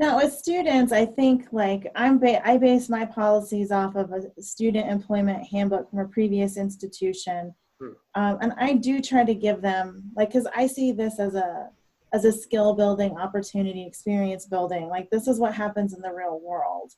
Now, 0.00 0.16
with 0.22 0.32
students, 0.32 0.92
I 0.92 1.04
think 1.06 1.48
like 1.50 1.90
I'm 1.96 2.18
ba- 2.20 2.46
I 2.48 2.56
base 2.56 2.88
my 2.88 3.04
policies 3.04 3.72
off 3.72 3.96
of 3.96 4.12
a 4.12 4.20
student 4.40 4.88
employment 4.88 5.44
handbook 5.52 5.90
from 5.90 5.98
a 5.98 6.08
previous 6.08 6.56
institution, 6.56 7.52
Hmm. 7.80 7.94
um, 8.14 8.38
and 8.42 8.52
I 8.58 8.74
do 8.74 9.00
try 9.00 9.24
to 9.24 9.34
give 9.34 9.60
them 9.60 9.86
like 10.16 10.28
because 10.30 10.46
I 10.54 10.68
see 10.68 10.92
this 10.92 11.18
as 11.18 11.34
a 11.34 11.70
as 12.12 12.24
a 12.24 12.32
skill 12.44 12.74
building 12.74 13.12
opportunity, 13.18 13.84
experience 13.84 14.46
building. 14.46 14.84
Like 14.88 15.10
this 15.10 15.26
is 15.26 15.40
what 15.40 15.52
happens 15.64 15.92
in 15.94 16.00
the 16.00 16.12
real 16.20 16.38
world, 16.48 16.92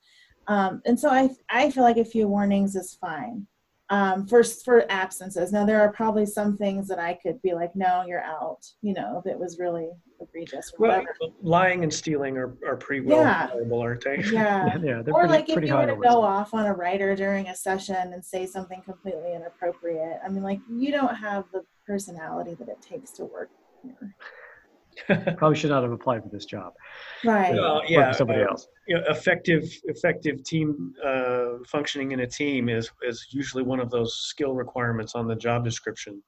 um, 0.54 0.72
and 0.86 0.98
so 0.98 1.08
I 1.10 1.30
I 1.48 1.70
feel 1.70 1.84
like 1.84 1.96
a 1.98 2.04
few 2.14 2.26
warnings 2.28 2.74
is 2.76 2.88
fine. 3.00 3.46
um, 3.98 4.18
for 4.30 4.42
for 4.44 4.76
absences. 5.02 5.50
Now 5.56 5.64
there 5.70 5.80
are 5.84 5.92
probably 6.00 6.24
some 6.38 6.56
things 6.56 6.86
that 6.90 7.00
I 7.00 7.12
could 7.22 7.38
be 7.42 7.52
like, 7.60 7.72
no, 7.74 7.92
you're 8.08 8.22
out. 8.38 8.62
You 8.86 8.94
know, 8.98 9.20
that 9.26 9.36
was 9.44 9.58
really 9.58 9.88
egregious. 10.20 10.66
Or 10.72 10.78
Well, 10.80 10.90
whatever. 10.98 11.34
lying 11.42 11.82
and 11.82 11.92
stealing 12.00 12.34
are, 12.42 12.52
are 12.70 12.76
pretty 12.76 13.02
well 13.08 13.18
Yeah. 13.22 13.48
liable, 13.54 13.80
aren't 13.80 14.04
they? 14.04 14.18
yeah. 14.32 14.76
yeah, 14.88 14.98
Or 15.08 15.26
pretty, 15.26 15.28
like 15.36 15.48
if 15.48 15.56
you 15.68 15.74
were 15.74 15.86
to 15.86 15.96
go 16.10 16.16
off 16.22 16.54
on 16.54 16.66
a 16.66 16.74
writer 16.82 17.10
during 17.16 17.48
a 17.48 17.56
session 17.68 18.12
and 18.14 18.24
say 18.24 18.42
something 18.46 18.80
completely 18.90 19.30
inappropriate. 19.34 20.18
I 20.24 20.28
mean, 20.28 20.44
like 20.44 20.60
you 20.70 20.92
don't 20.98 21.16
have 21.16 21.42
the 21.52 21.62
personality 21.90 22.54
that 22.60 22.68
it 22.68 22.80
takes 22.92 23.10
to 23.18 23.24
work 23.24 23.50
here. 23.82 24.14
Probably 25.36 25.56
should 25.56 25.70
not 25.70 25.82
have 25.82 25.92
applied 25.92 26.22
for 26.22 26.28
this 26.28 26.44
job. 26.44 26.72
Right. 27.24 27.54
Well, 27.54 27.76
Work 27.76 27.84
yeah, 27.88 28.12
somebody 28.12 28.42
uh, 28.42 28.48
else. 28.48 28.66
you 28.86 28.96
know, 28.96 29.02
effective 29.08 29.64
effective 29.84 30.42
team 30.44 30.94
uh, 31.04 31.58
functioning 31.66 32.12
in 32.12 32.20
a 32.20 32.26
team 32.26 32.68
is 32.68 32.90
is 33.06 33.26
usually 33.30 33.62
one 33.62 33.80
of 33.80 33.90
those 33.90 34.14
skill 34.16 34.54
requirements 34.54 35.14
on 35.14 35.26
the 35.26 35.34
job 35.36 35.64
description 35.64 36.22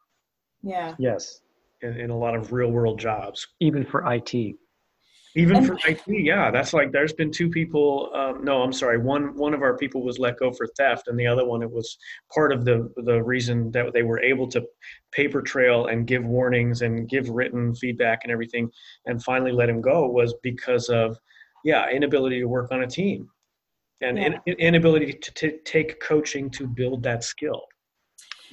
Yeah. 0.62 0.94
Yes, 0.98 1.40
in, 1.82 1.96
in 1.98 2.10
a 2.10 2.16
lot 2.16 2.34
of 2.34 2.52
real 2.52 2.70
world 2.70 2.98
jobs. 2.98 3.46
even 3.60 3.84
for 3.84 4.10
IT. 4.12 4.56
Even 5.34 5.56
And- 5.56 5.66
for 5.66 5.78
IT, 5.88 6.02
yeah, 6.06 6.50
that's 6.50 6.74
like 6.74 6.92
there's 6.92 7.14
been 7.14 7.30
two 7.30 7.48
people. 7.48 8.10
Um, 8.14 8.44
no, 8.44 8.62
I'm 8.62 8.72
sorry. 8.72 8.98
One 8.98 9.34
one 9.36 9.54
of 9.54 9.62
our 9.62 9.76
people 9.78 10.02
was 10.02 10.18
let 10.18 10.36
go 10.36 10.52
for 10.52 10.66
theft, 10.76 11.08
and 11.08 11.18
the 11.18 11.26
other 11.26 11.46
one 11.46 11.62
it 11.62 11.70
was 11.70 11.96
part 12.34 12.52
of 12.52 12.64
the 12.66 12.92
the 12.98 13.22
reason 13.22 13.70
that 13.70 13.94
they 13.94 14.02
were 14.02 14.20
able 14.20 14.46
to 14.48 14.62
paper 15.10 15.40
trail 15.40 15.86
and 15.86 16.06
give 16.06 16.24
warnings 16.24 16.82
and 16.82 17.08
give 17.08 17.30
written 17.30 17.74
feedback 17.74 18.20
and 18.24 18.32
everything, 18.32 18.70
and 19.06 19.22
finally 19.24 19.52
let 19.52 19.70
him 19.70 19.80
go 19.80 20.06
was 20.06 20.34
because 20.42 20.90
of 20.90 21.18
yeah 21.64 21.88
inability 21.88 22.38
to 22.40 22.46
work 22.46 22.70
on 22.70 22.82
a 22.82 22.86
team, 22.86 23.28
and 24.02 24.18
in, 24.18 24.38
inability 24.58 25.14
to, 25.14 25.32
to 25.32 25.58
take 25.64 25.98
coaching 26.00 26.50
to 26.50 26.66
build 26.66 27.02
that 27.04 27.24
skill. 27.24 27.62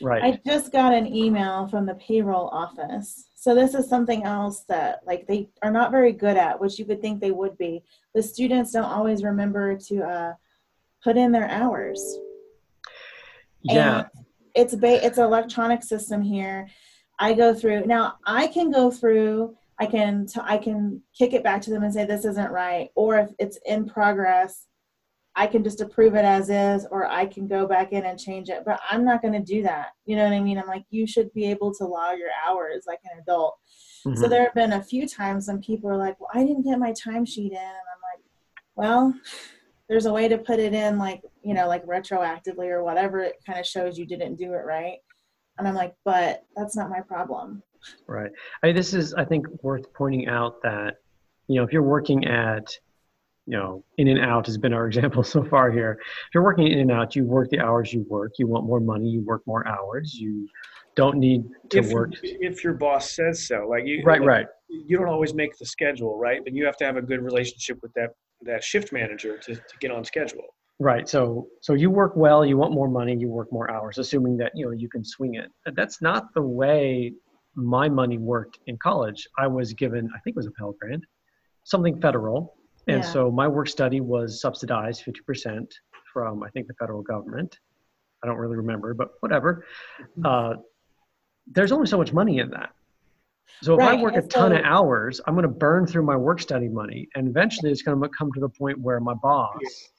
Right. 0.02 0.24
I 0.24 0.40
just 0.46 0.72
got 0.72 0.94
an 0.94 1.14
email 1.14 1.68
from 1.68 1.86
the 1.86 1.96
payroll 1.96 2.48
office. 2.50 3.26
So 3.36 3.56
this 3.56 3.74
is 3.74 3.88
something 3.90 4.24
else 4.24 4.66
that 4.68 5.00
like 5.06 5.28
they 5.28 5.50
are 5.62 5.72
not 5.72 5.92
very 5.92 6.12
good 6.12 6.38
at, 6.38 6.60
which 6.60 6.78
you 6.78 6.86
would 6.86 7.02
think 7.02 7.20
they 7.22 7.32
would 7.32 7.58
be. 7.58 7.84
The 8.14 8.24
students 8.24 8.72
don't 8.72 8.84
always 8.84 9.24
remember 9.24 9.78
to 9.78 10.04
uh, 10.04 10.34
put 11.04 11.18
in 11.18 11.32
their 11.32 11.50
hours. 11.50 12.18
yeah. 13.62 14.00
And 14.00 14.26
it's 14.56 14.76
ba- 14.76 15.06
it's 15.06 15.18
an 15.18 15.26
electronic 15.26 15.84
system 15.84 16.22
here. 16.22 16.68
I 17.20 17.34
go 17.34 17.54
through 17.54 17.86
now. 17.86 18.16
I 18.26 18.48
can 18.48 18.72
go 18.72 18.90
through. 18.92 19.56
I 19.78 19.86
can 19.86 20.26
t- 20.26 20.42
I 20.44 20.58
can 20.58 21.02
kick 21.18 21.34
it 21.34 21.44
back 21.44 21.62
to 21.64 21.70
them 21.70 21.84
and 21.84 21.94
say 21.94 22.06
this 22.06 22.26
isn't 22.26 22.52
right, 22.52 22.90
or 22.96 23.18
if 23.18 23.30
it's 23.40 23.60
in 23.66 23.86
progress, 23.86 24.68
I 25.40 25.48
can 25.48 25.64
just 25.64 25.80
approve 25.80 26.16
it 26.16 26.26
as 26.26 26.50
is, 26.50 26.86
or 26.92 27.08
I 27.08 27.26
can 27.26 27.48
go 27.48 27.66
back 27.66 27.94
in 27.94 28.06
and 28.06 28.20
change 28.20 28.50
it. 28.50 28.64
But 28.66 28.82
I'm 28.90 29.06
not 29.06 29.22
going 29.22 29.34
to 29.34 29.40
do 29.40 29.64
that. 29.64 29.92
You 30.06 30.18
know 30.18 30.26
what 30.26 30.34
I 30.34 30.42
mean? 30.42 30.58
I'm 30.58 30.68
like, 30.68 30.84
you 30.90 31.08
should 31.08 31.34
be 31.34 31.46
able 31.46 31.74
to 31.76 31.86
log 31.86 32.18
your 32.18 32.32
hours 32.46 32.84
like 32.86 33.00
an 33.06 33.20
adult. 33.22 33.58
So 34.04 34.10
Mhm. 34.10 34.30
there 34.30 34.44
have 34.44 34.54
been 34.54 34.74
a 34.74 34.84
few 34.84 35.08
times 35.08 35.48
when 35.48 35.62
people 35.62 35.90
are 35.90 35.96
like, 35.96 36.20
well, 36.20 36.30
I 36.34 36.44
didn't 36.44 36.64
get 36.64 36.78
my 36.78 36.92
timesheet 36.92 37.52
in. 37.52 37.58
And 37.58 37.88
I'm 37.94 38.02
like, 38.12 38.26
well, 38.76 39.14
there's 39.88 40.08
a 40.08 40.12
way 40.12 40.28
to 40.28 40.38
put 40.38 40.60
it 40.60 40.74
in 40.74 40.98
like, 40.98 41.22
you 41.42 41.54
know, 41.54 41.70
like 41.70 41.86
retroactively 41.86 42.70
or 42.70 42.84
whatever. 42.84 43.20
It 43.22 43.38
kind 43.46 43.60
of 43.60 43.66
shows 43.66 43.98
you 43.98 44.06
didn't 44.06 44.36
do 44.36 44.54
it 44.54 44.66
right. 44.66 44.98
And 45.58 45.66
I'm 45.66 45.76
like, 45.76 45.96
but 46.04 46.44
that's 46.58 46.76
not 46.76 46.90
my 46.90 47.00
problem. 47.00 47.64
Right. 48.08 48.32
I 48.62 48.68
mean, 48.68 48.76
this 48.76 48.94
is, 48.94 49.14
I 49.14 49.24
think, 49.24 49.48
worth 49.64 49.94
pointing 49.94 50.28
out 50.28 50.62
that, 50.64 50.96
you 51.48 51.56
know, 51.56 51.64
if 51.64 51.72
you're 51.72 51.82
working 51.82 52.26
at, 52.26 52.78
you 53.50 53.58
know, 53.58 53.84
in 53.98 54.08
and 54.08 54.20
out 54.20 54.46
has 54.46 54.60
been 54.60 54.74
our 54.74 54.86
example 54.92 55.24
so 55.24 55.44
far 55.44 55.72
here. 55.72 55.98
If 56.00 56.30
you're 56.36 56.44
working 56.44 56.68
in 56.68 56.80
and 56.80 56.92
out, 56.92 57.16
you 57.16 57.24
work 57.26 57.50
the 57.50 57.60
hours 57.60 57.92
you 57.92 58.06
work. 58.08 58.34
You 58.38 58.48
want 58.48 58.66
more 58.66 58.80
money, 58.80 59.10
you 59.10 59.26
work 59.26 59.42
more 59.48 59.68
hours. 59.68 60.14
You 60.14 60.48
don't 60.96 61.18
need 61.18 61.46
to 61.72 61.80
If 61.80 61.92
work. 61.92 62.12
if 62.22 62.64
your 62.64 62.74
boss 62.74 63.16
says 63.16 63.48
so, 63.48 63.68
like 63.68 63.86
you 63.88 64.04
Right, 64.06 64.20
like, 64.22 64.28
right. 64.28 64.46
you 64.70 64.98
don't 64.98 65.08
always 65.10 65.34
make 65.34 65.58
the 65.58 65.66
schedule, 65.66 66.18
right? 66.18 66.42
But 66.44 66.54
you 66.54 66.64
have 66.66 66.78
to 66.78 66.86
have 66.86 66.98
a 66.98 67.02
good 67.02 67.22
relationship 67.24 67.80
with 67.82 67.92
that 67.94 68.12
that 68.44 68.64
shift 68.64 68.94
manager 68.94 69.38
to, 69.38 69.56
to 69.56 69.78
get 69.82 69.92
on 69.92 70.06
schedule. 70.06 70.44
Right. 70.80 71.10
So 71.10 71.48
so 71.62 71.74
you 71.74 71.90
work 71.90 72.14
well, 72.16 72.46
you 72.46 72.56
want 72.56 72.74
more 72.74 72.88
money, 72.88 73.16
you 73.18 73.30
work 73.30 73.52
more 73.52 73.70
hours, 73.72 73.98
assuming 73.98 74.38
that 74.38 74.52
you 74.54 74.66
know 74.66 74.72
you 74.72 74.90
can 74.90 75.04
swing 75.04 75.34
it. 75.36 75.50
That's 75.76 76.02
not 76.04 76.34
the 76.36 76.42
way 76.44 77.14
my 77.56 77.90
money 77.90 78.20
worked 78.20 78.60
in 78.68 78.78
college. 78.78 79.28
I 79.40 79.48
was 79.48 79.74
given, 79.74 80.08
I 80.16 80.20
think 80.20 80.36
it 80.36 80.38
was 80.38 80.46
a 80.46 80.52
Pell 80.52 80.76
Grant, 80.80 81.04
something 81.64 82.00
federal. 82.00 82.56
And 82.90 83.04
Yeah. 83.04 83.12
so 83.12 83.32
my 83.32 83.48
work 83.48 83.68
study 83.68 84.02
was 84.02 84.42
subsidized 84.42 85.04
50% 85.06 85.72
from 86.12 86.42
I 86.44 86.50
think 86.50 86.68
the 86.68 86.74
federal 86.74 87.04
government. 87.04 87.60
I 88.24 88.28
don't 88.28 88.38
really 88.38 88.58
remember, 88.58 88.94
but 88.94 89.10
whatever. 89.20 89.64
Uh, 90.26 90.56
there's 91.48 91.72
only 91.72 91.88
so 91.88 91.98
much 91.98 92.12
money 92.12 92.40
in 92.40 92.50
that. 92.50 92.72
So 93.62 93.74
if 93.74 93.80
Right, 93.80 93.98
I 94.00 94.02
work 94.02 94.16
a 94.16 94.20
and 94.20 94.30
ton 94.30 94.52
of 94.54 94.64
hours, 94.64 95.22
I'm 95.26 95.36
going 95.36 95.44
to 95.44 95.50
burn 95.50 95.86
through 95.86 96.04
my 96.04 96.16
work 96.16 96.40
study 96.42 96.68
money, 96.68 97.08
and 97.16 97.28
eventually 97.28 97.72
it's 97.72 97.82
going 97.82 98.02
to 98.02 98.10
come 98.10 98.32
to 98.34 98.40
the 98.40 98.50
point 98.50 98.80
where 98.80 99.00
my 99.00 99.14
boss 99.14 99.52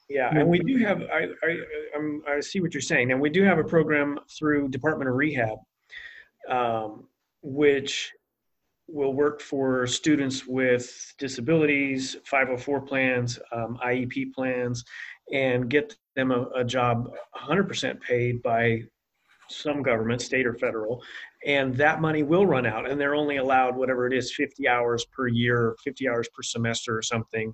Yeah, 0.09 0.29
and 0.37 0.49
we 0.49 0.59
do 0.59 0.77
have. 0.79 1.01
I 1.03 1.27
I 1.43 1.57
I'm, 1.95 2.21
I 2.27 2.39
see 2.41 2.59
what 2.59 2.73
you're 2.73 2.81
saying, 2.81 3.11
and 3.11 3.21
we 3.21 3.29
do 3.29 3.43
have 3.43 3.57
a 3.59 3.63
program 3.63 4.19
through 4.37 4.69
Department 4.69 5.09
of 5.09 5.15
Rehab, 5.15 5.57
um, 6.49 7.07
which 7.41 8.11
will 8.87 9.13
work 9.13 9.41
for 9.41 9.87
students 9.87 10.45
with 10.45 11.13
disabilities, 11.17 12.17
504 12.25 12.81
plans, 12.81 13.39
um, 13.51 13.79
IEP 13.85 14.33
plans, 14.33 14.83
and 15.31 15.69
get 15.69 15.95
them 16.15 16.31
a, 16.31 16.47
a 16.55 16.63
job 16.63 17.09
100% 17.35 18.01
paid 18.01 18.41
by 18.41 18.81
some 19.49 19.81
government, 19.81 20.21
state 20.21 20.45
or 20.45 20.53
federal, 20.53 21.01
and 21.45 21.75
that 21.75 22.01
money 22.01 22.23
will 22.23 22.45
run 22.45 22.65
out, 22.65 22.89
and 22.89 22.99
they're 22.99 23.15
only 23.15 23.37
allowed 23.37 23.75
whatever 23.75 24.07
it 24.07 24.13
is, 24.13 24.33
50 24.33 24.67
hours 24.67 25.05
per 25.05 25.27
year, 25.27 25.75
50 25.83 26.07
hours 26.07 26.29
per 26.33 26.41
semester, 26.41 26.97
or 26.97 27.01
something 27.01 27.53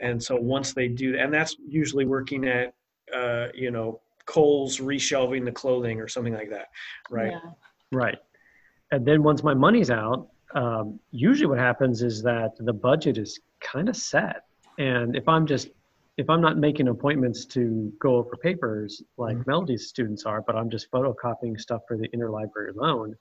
and 0.00 0.22
so 0.22 0.36
once 0.36 0.72
they 0.72 0.88
do 0.88 1.16
and 1.16 1.32
that's 1.32 1.56
usually 1.66 2.04
working 2.04 2.46
at 2.46 2.74
uh, 3.14 3.46
you 3.54 3.70
know 3.70 4.00
Kohl's 4.26 4.78
reshelving 4.78 5.44
the 5.44 5.52
clothing 5.52 6.00
or 6.00 6.08
something 6.08 6.34
like 6.34 6.50
that 6.50 6.66
right 7.10 7.32
Yeah. 7.32 7.50
Right. 7.92 8.18
And 8.90 9.06
then 9.06 9.22
once 9.22 9.42
my 9.42 9.54
money's 9.54 9.90
out, 9.90 10.28
um, 10.54 11.00
usually 11.10 11.46
what 11.46 11.58
happens 11.58 12.02
is 12.02 12.22
that 12.22 12.52
the 12.58 12.72
budget 12.72 13.18
is 13.18 13.40
kind 13.60 13.88
of 13.88 13.96
set. 13.96 14.42
And 14.78 15.16
if 15.16 15.28
I'm 15.28 15.46
just, 15.46 15.68
if 16.16 16.30
I'm 16.30 16.40
not 16.40 16.58
making 16.58 16.88
appointments 16.88 17.44
to 17.46 17.92
go 18.00 18.16
over 18.16 18.36
papers 18.36 19.02
like 19.18 19.36
Mhm. 19.36 19.46
Melody's 19.46 19.88
students 19.88 20.24
are, 20.24 20.42
but 20.42 20.54
I'm 20.54 20.70
just 20.70 20.90
photocopying 20.90 21.60
stuff 21.60 21.82
for 21.88 21.96
the 21.96 22.08
interlibrary 22.08 22.74
loan, 22.74 23.16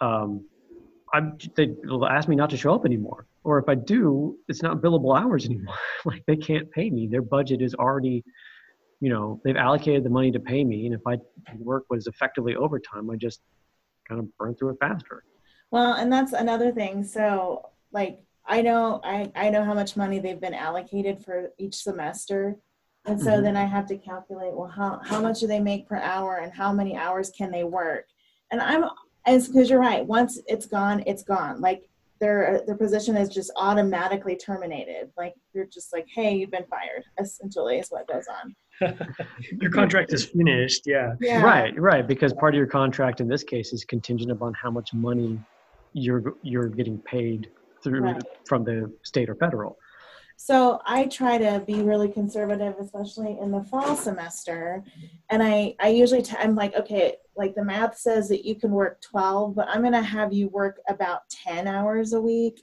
um, 0.00 0.48
I'm, 1.12 1.38
they 1.56 1.74
will 1.84 2.06
ask 2.06 2.28
me 2.28 2.36
not 2.36 2.50
to 2.50 2.56
show 2.56 2.74
up 2.74 2.84
anymore. 2.84 3.26
Or 3.44 3.58
if 3.58 3.68
I 3.68 3.74
do, 3.74 4.38
it's 4.48 4.62
not 4.62 4.80
billable 4.82 5.18
hours 5.18 5.46
anymore. 5.46 5.74
like 6.04 6.24
they 6.26 6.36
can't 6.36 6.70
pay 6.70 6.90
me. 6.90 7.06
Their 7.06 7.22
budget 7.22 7.60
is 7.62 7.74
already, 7.74 8.24
you 9.00 9.08
know, 9.08 9.40
they've 9.44 9.56
allocated 9.56 10.04
the 10.04 10.10
money 10.10 10.30
to 10.32 10.40
pay 10.40 10.64
me. 10.64 10.86
And 10.86 10.94
if 10.94 11.00
I 11.06 11.18
work 11.58 11.84
was 11.90 12.06
effectively 12.06 12.54
overtime, 12.56 13.10
I 13.10 13.16
just 13.16 13.40
kind 14.08 14.20
of 14.20 14.36
burn 14.36 14.54
through 14.56 14.70
it 14.70 14.76
faster. 14.80 15.24
Well, 15.70 15.94
and 15.94 16.12
that's 16.12 16.32
another 16.32 16.70
thing. 16.72 17.04
So, 17.04 17.70
like, 17.92 18.20
I 18.46 18.62
know 18.62 19.00
I, 19.02 19.30
I 19.34 19.50
know 19.50 19.64
how 19.64 19.74
much 19.74 19.96
money 19.96 20.18
they've 20.18 20.40
been 20.40 20.54
allocated 20.54 21.24
for 21.24 21.52
each 21.58 21.74
semester. 21.76 22.56
And 23.06 23.20
so 23.20 23.30
Mhm. 23.38 23.42
then 23.42 23.56
I 23.56 23.64
have 23.64 23.86
to 23.86 23.96
calculate, 23.98 24.54
well, 24.54 24.68
how, 24.68 25.00
how 25.04 25.20
much 25.20 25.40
do 25.40 25.46
they 25.46 25.60
make 25.60 25.88
per 25.88 25.96
hour 25.96 26.36
and 26.38 26.52
how 26.52 26.72
many 26.72 26.96
hours 26.96 27.30
can 27.30 27.50
they 27.50 27.64
work? 27.64 28.06
And 28.50 28.60
I'm, 28.60 28.84
as 29.26 29.48
because 29.48 29.68
you're 29.70 29.80
right, 29.80 30.04
once 30.06 30.40
it's 30.46 30.66
gone, 30.66 31.02
it's 31.06 31.22
gone. 31.24 31.60
Like 31.60 31.88
their 32.20 32.62
their 32.66 32.76
position 32.76 33.16
is 33.16 33.28
just 33.28 33.50
automatically 33.56 34.36
terminated. 34.36 35.10
Like 35.16 35.34
you're 35.52 35.66
just 35.66 35.92
like, 35.92 36.06
hey, 36.08 36.34
you've 36.36 36.50
been 36.52 36.64
fired. 36.70 37.04
Essentially, 37.20 37.78
is 37.78 37.88
what 37.90 38.06
goes 38.08 38.24
on. 38.28 38.54
your 39.60 39.70
contract 39.70 40.12
is 40.12 40.26
finished 40.26 40.82
yeah 40.86 41.14
Yeah. 41.20 41.42
Right, 41.42 41.78
right. 41.80 42.06
Because 42.06 42.32
part 42.34 42.54
of 42.54 42.58
your 42.58 42.66
contract 42.66 43.20
in 43.20 43.26
this 43.28 43.42
case 43.42 43.72
is 43.72 43.84
contingent 43.84 44.30
upon 44.30 44.52
how 44.54 44.70
much 44.70 44.90
money 44.94 45.38
you're 45.96 46.34
you're 46.42 46.68
getting 46.68 46.98
paid 46.98 47.48
through 47.82 48.00
Right. 48.02 48.22
from 48.46 48.64
the 48.64 48.92
state 49.02 49.30
or 49.30 49.34
federal. 49.36 49.78
So 50.36 50.80
I 50.84 51.06
try 51.06 51.38
to 51.38 51.62
be 51.66 51.80
really 51.82 52.08
conservative, 52.10 52.74
especially 52.78 53.38
in 53.40 53.50
the 53.50 53.62
fall 53.62 53.96
semester. 53.96 54.84
And 55.30 55.42
I, 55.42 55.74
I 55.80 55.88
usually, 55.88 56.20
t- 56.20 56.36
I'm 56.38 56.54
like, 56.54 56.74
okay, 56.76 57.14
like 57.36 57.54
the 57.54 57.64
math 57.64 57.96
says 57.96 58.28
that 58.28 58.44
you 58.44 58.54
can 58.54 58.70
work 58.72 59.00
12, 59.00 59.54
but 59.54 59.66
I'm 59.68 59.80
going 59.80 59.94
to 59.94 60.02
have 60.02 60.34
you 60.34 60.48
work 60.48 60.78
about 60.90 61.20
10 61.30 61.66
hours 61.66 62.12
a 62.12 62.20
week. 62.20 62.60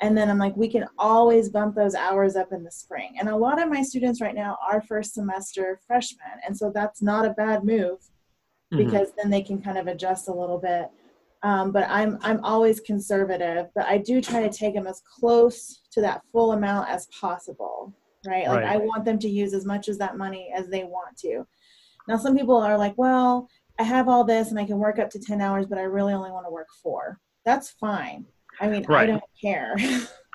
And 0.00 0.16
then 0.16 0.30
I'm 0.30 0.38
like, 0.38 0.56
we 0.56 0.68
can 0.68 0.86
always 0.98 1.50
bump 1.50 1.74
those 1.74 1.94
hours 1.94 2.36
up 2.36 2.52
in 2.52 2.64
the 2.64 2.70
spring. 2.70 3.16
And 3.20 3.28
a 3.28 3.36
lot 3.36 3.60
of 3.60 3.68
my 3.68 3.82
students 3.82 4.22
right 4.22 4.34
now 4.34 4.56
are 4.66 4.80
first 4.80 5.12
semester 5.12 5.78
freshmen. 5.86 6.38
And 6.46 6.56
so 6.56 6.70
that's 6.74 7.02
not 7.02 7.26
a 7.26 7.30
bad 7.30 7.64
move 7.64 7.98
Mhm. 8.72 8.78
because 8.78 9.08
then 9.20 9.28
they 9.30 9.42
can 9.42 9.60
kind 9.60 9.76
of 9.76 9.88
adjust 9.88 10.28
a 10.28 10.32
little 10.32 10.58
bit. 10.58 10.88
Um, 11.42 11.72
but 11.72 11.86
I'm 11.88 12.18
I'm 12.20 12.42
always 12.44 12.80
conservative, 12.80 13.68
but 13.74 13.86
I 13.86 13.96
do 13.98 14.20
try 14.20 14.42
to 14.42 14.50
take 14.50 14.74
them 14.74 14.86
as 14.86 15.02
close 15.18 15.80
to 15.92 16.00
that 16.02 16.20
full 16.32 16.52
amount 16.52 16.90
as 16.90 17.06
possible, 17.18 17.94
right? 18.26 18.46
Like 18.46 18.62
Right. 18.64 18.72
I 18.74 18.76
want 18.76 19.04
them 19.06 19.18
to 19.20 19.28
use 19.28 19.54
as 19.54 19.64
much 19.64 19.88
as 19.88 19.96
that 19.98 20.18
money 20.18 20.52
as 20.54 20.68
they 20.68 20.84
want 20.84 21.16
to. 21.18 21.46
Now, 22.08 22.16
some 22.18 22.36
people 22.36 22.56
are 22.56 22.76
like, 22.76 22.94
well, 22.98 23.48
I 23.78 23.84
have 23.84 24.08
all 24.08 24.24
this 24.24 24.50
and 24.50 24.58
I 24.58 24.64
can 24.66 24.78
work 24.78 24.98
up 24.98 25.08
to 25.10 25.18
10 25.18 25.40
hours, 25.40 25.66
but 25.66 25.78
I 25.78 25.82
really 25.82 26.12
only 26.12 26.30
want 26.30 26.44
to 26.46 26.50
work 26.50 26.66
four. 26.82 27.18
That's 27.46 27.70
fine. 27.70 28.26
I 28.60 28.68
mean, 28.68 28.84
I 28.90 29.06
don't 29.06 29.22
care. 29.40 29.76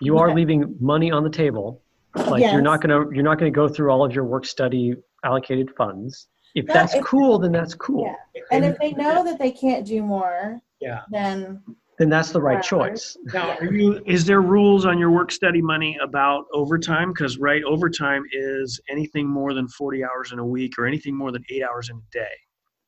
You 0.02 0.18
are 0.18 0.34
leaving 0.36 0.76
money 0.82 1.10
on 1.10 1.24
the 1.24 1.30
table. 1.30 1.82
Like 2.16 2.42
you're 2.52 2.62
not 2.62 2.82
gonna 2.82 3.06
you're 3.14 3.24
not 3.24 3.38
gonna 3.40 3.50
go 3.50 3.70
through 3.70 3.92
all 3.92 4.04
of 4.04 4.12
your 4.14 4.26
work 4.26 4.46
study 4.46 4.94
allocated 5.24 5.74
funds. 5.78 6.28
If 6.54 6.66
No, 6.66 6.74
that's 6.74 6.96
if- 6.96 7.06
cool, 7.06 7.40
then 7.40 7.54
that's 7.54 7.74
cool. 7.76 8.04
Yeah. 8.06 8.42
and 8.52 8.66
if 8.66 8.78
they 8.80 8.92
know 8.92 9.24
that 9.24 9.40
they 9.40 9.52
can't 9.52 9.86
do 9.86 10.04
more, 10.04 10.60
Yeah. 10.86 11.02
then 11.10 11.64
Then 11.98 12.10
that's 12.10 12.30
the 12.30 12.42
right 12.42 12.62
choice. 12.62 13.18
Now, 13.34 13.58
are 13.58 13.74
you, 13.74 14.04
is 14.06 14.24
there 14.26 14.42
rules 14.42 14.86
on 14.86 15.00
your 15.00 15.10
work 15.10 15.32
study 15.32 15.62
money 15.62 15.98
about 16.02 16.46
overtime? 16.54 17.12
Because 17.12 17.38
right, 17.40 17.64
overtime 17.64 18.24
is 18.32 18.80
anything 18.88 19.28
more 19.28 19.54
than 19.54 19.68
forty 19.68 20.04
hours 20.04 20.32
in 20.32 20.40
a 20.40 20.46
week 20.46 20.78
or 20.78 20.86
anything 20.86 21.16
more 21.16 21.32
than 21.32 21.44
eight 21.50 21.64
hours 21.64 21.90
in 21.90 21.98
a 21.98 22.12
day, 22.12 22.36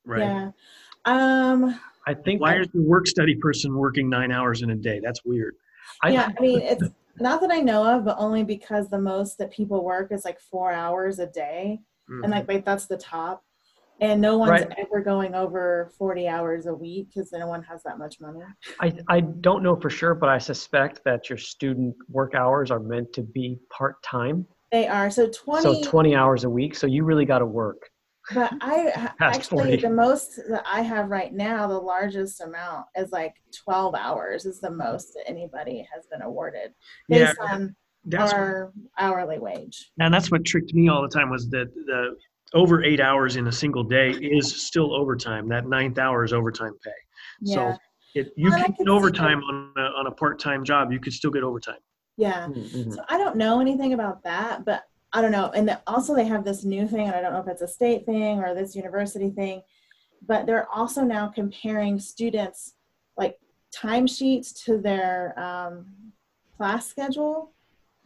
right? 0.05 0.27
yeah. 0.27 0.51
Um, 1.05 1.79
I 2.05 2.13
think 2.13 2.41
Why 2.41 2.59
is 2.59 2.67
the 2.73 2.81
work 2.81 3.07
study 3.07 3.35
person 3.35 3.75
working 3.75 4.09
nine 4.09 4.31
hours 4.31 4.61
in 4.61 4.69
a 4.69 4.75
day? 4.75 4.99
That's 5.03 5.25
weird. 5.25 5.55
I, 6.03 6.09
yeah, 6.09 6.29
I 6.37 6.41
mean, 6.41 6.61
it's 6.61 6.83
not 7.19 7.41
that 7.41 7.51
I 7.51 7.61
know 7.61 7.83
of, 7.83 8.05
but 8.05 8.17
only 8.19 8.43
because 8.43 8.89
the 8.89 8.99
most 8.99 9.37
that 9.39 9.51
people 9.51 9.83
work 9.83 10.11
is 10.11 10.23
like 10.23 10.39
four 10.39 10.71
hours 10.71 11.19
a 11.19 11.27
day. 11.27 11.79
Mm. 12.09 12.23
and 12.23 12.31
like, 12.31 12.47
like 12.47 12.63
that's 12.63 12.85
the 12.85 12.95
top 12.95 13.43
and 13.99 14.21
no 14.21 14.37
one's 14.37 14.51
Right. 14.51 14.73
ever 14.77 15.01
going 15.01 15.33
over 15.35 15.91
40 15.97 16.27
hours 16.27 16.65
a 16.67 16.73
week 16.73 17.09
because 17.13 17.31
no 17.31 17.47
one 17.47 17.63
has 17.63 17.81
that 17.83 17.97
much 17.97 18.19
money 18.19 18.41
I, 18.79 18.93
I 19.07 19.19
don't 19.21 19.63
know 19.63 19.75
for 19.75 19.89
sure, 19.89 20.13
but 20.13 20.29
I 20.29 20.37
suspect 20.37 21.01
that 21.05 21.29
your 21.29 21.37
student 21.37 21.95
work 22.09 22.35
hours 22.35 22.69
are 22.71 22.79
meant 22.79 23.13
to 23.13 23.21
be 23.23 23.57
part 23.69 24.01
time. 24.03 24.45
they 24.71 24.87
are 24.87 25.09
so 25.09 25.29
20 25.29 25.61
So 25.61 25.89
20 25.89 26.15
hours 26.15 26.43
a 26.43 26.49
week. 26.49 26.75
So 26.75 26.85
you 26.87 27.03
really 27.03 27.25
got 27.25 27.39
to 27.39 27.45
work. 27.45 27.81
but 28.33 28.51
i 28.61 29.09
actually 29.21 29.77
40. 29.77 29.77
the 29.77 29.89
most 29.89 30.35
that 30.49 30.63
i 30.69 30.81
have 30.81 31.09
right 31.09 31.33
now 31.33 31.65
the 31.65 31.79
largest 31.79 32.41
amount 32.41 32.85
is 32.97 33.11
like 33.11 33.33
12 33.63 33.95
hours 33.95 34.45
is 34.45 34.59
the 34.59 34.69
most 34.69 35.13
that 35.13 35.23
anybody 35.29 35.87
has 35.93 36.05
been 36.11 36.21
awarded 36.21 36.73
Yeah, 37.07 37.27
based 37.27 37.39
on 37.49 37.75
That's 38.05 38.33
our 38.33 38.73
hourly 38.99 39.39
wage 39.39 39.91
and 39.99 40.13
that's 40.13 40.29
what 40.29 40.43
tricked 40.43 40.73
me 40.73 40.89
all 40.89 41.01
the 41.01 41.07
time 41.17 41.29
was 41.29 41.47
that 41.51 41.73
the 41.89 42.17
over 42.53 42.83
eight 42.83 42.99
hours 42.99 43.35
in 43.35 43.47
a 43.47 43.51
single 43.51 43.83
day 43.83 44.11
is 44.11 44.67
still 44.67 44.93
overtime. 44.93 45.47
That 45.49 45.67
ninth 45.67 45.97
hour 45.97 46.23
is 46.23 46.33
overtime 46.33 46.73
pay. 46.83 46.91
yeah 47.41 47.55
So 47.55 47.77
it, 48.15 48.31
you 48.35 48.49
Well, 48.49 48.59
I 48.59 48.63
can 48.63 48.75
get 48.85 48.87
overtime 48.89 49.43
on 49.43 49.73
a, 49.77 49.81
on 49.81 50.07
a 50.07 50.11
part-time 50.11 50.63
job. 50.63 50.91
You 50.91 50.99
could 50.99 51.13
still 51.13 51.31
get 51.31 51.43
overtime. 51.43 51.79
yeah 52.17 52.47
Mhm. 52.47 52.93
So 52.93 53.03
I 53.09 53.17
don't 53.17 53.37
know 53.37 53.59
anything 53.59 53.93
about 53.93 54.23
that, 54.23 54.65
but 54.65 54.83
I 55.13 55.21
don't 55.21 55.31
know. 55.31 55.51
And 55.55 55.67
the, 55.67 55.81
also, 55.87 56.13
they 56.15 56.25
have 56.25 56.43
this 56.43 56.63
new 56.65 56.87
thing, 56.87 57.07
and 57.07 57.15
I 57.15 57.21
don't 57.21 57.33
know 57.33 57.39
if 57.39 57.47
it's 57.47 57.61
a 57.61 57.67
state 57.67 58.05
thing 58.05 58.39
or 58.39 58.53
this 58.53 58.75
university 58.75 59.29
thing, 59.29 59.61
but 60.25 60.45
they're 60.45 60.69
also 60.69 61.01
now 61.03 61.27
comparing 61.27 61.99
students 61.99 62.73
like 63.15 63.39
timesheets 63.73 64.63
to 64.65 64.77
their 64.77 65.37
um, 65.39 66.11
class 66.57 66.87
schedule 66.87 67.53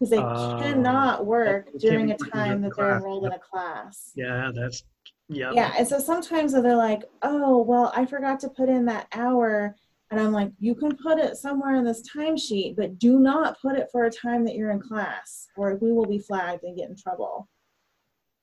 because 0.02 0.10
they 0.10 0.18
Oh. 0.18 0.58
cannot 0.60 1.28
work 1.28 1.70
during 1.78 2.10
a 2.10 2.18
time 2.18 2.64
that 2.64 2.76
they're 2.76 2.98
enrolled 2.98 3.26
in 3.28 3.34
a 3.34 3.38
class. 3.40 4.12
Yeah, 4.16 4.50
that's 4.52 4.84
yeah. 5.30 5.52
Yeah, 5.54 5.74
and 5.78 5.88
so 5.88 6.00
sometimes 6.00 6.54
they're 6.54 6.76
like, 6.76 7.04
"Oh, 7.22 7.62
well, 7.62 7.94
I 7.96 8.08
forgot 8.08 8.40
to 8.40 8.50
put 8.50 8.68
in 8.68 8.86
that 8.86 9.08
hour," 9.14 9.76
and 10.10 10.20
I'm 10.20 10.32
like, 10.32 10.52
"You 10.60 10.74
can 10.74 10.98
put 10.98 11.20
it 11.20 11.38
somewhere 11.38 11.76
in 11.76 11.86
this 11.86 12.02
timesheet, 12.10 12.76
but 12.76 12.98
do 12.98 13.20
not 13.20 13.62
put 13.62 13.78
it 13.78 13.90
for 13.92 14.06
a 14.06 14.12
time 14.12 14.44
that 14.46 14.56
you're 14.56 14.72
in 14.72 14.82
class, 14.82 15.48
or 15.56 15.76
we 15.76 15.92
will 15.92 16.08
be 16.08 16.18
flagged 16.18 16.64
and 16.64 16.76
get 16.76 16.90
in 16.90 16.96
trouble." 16.96 17.48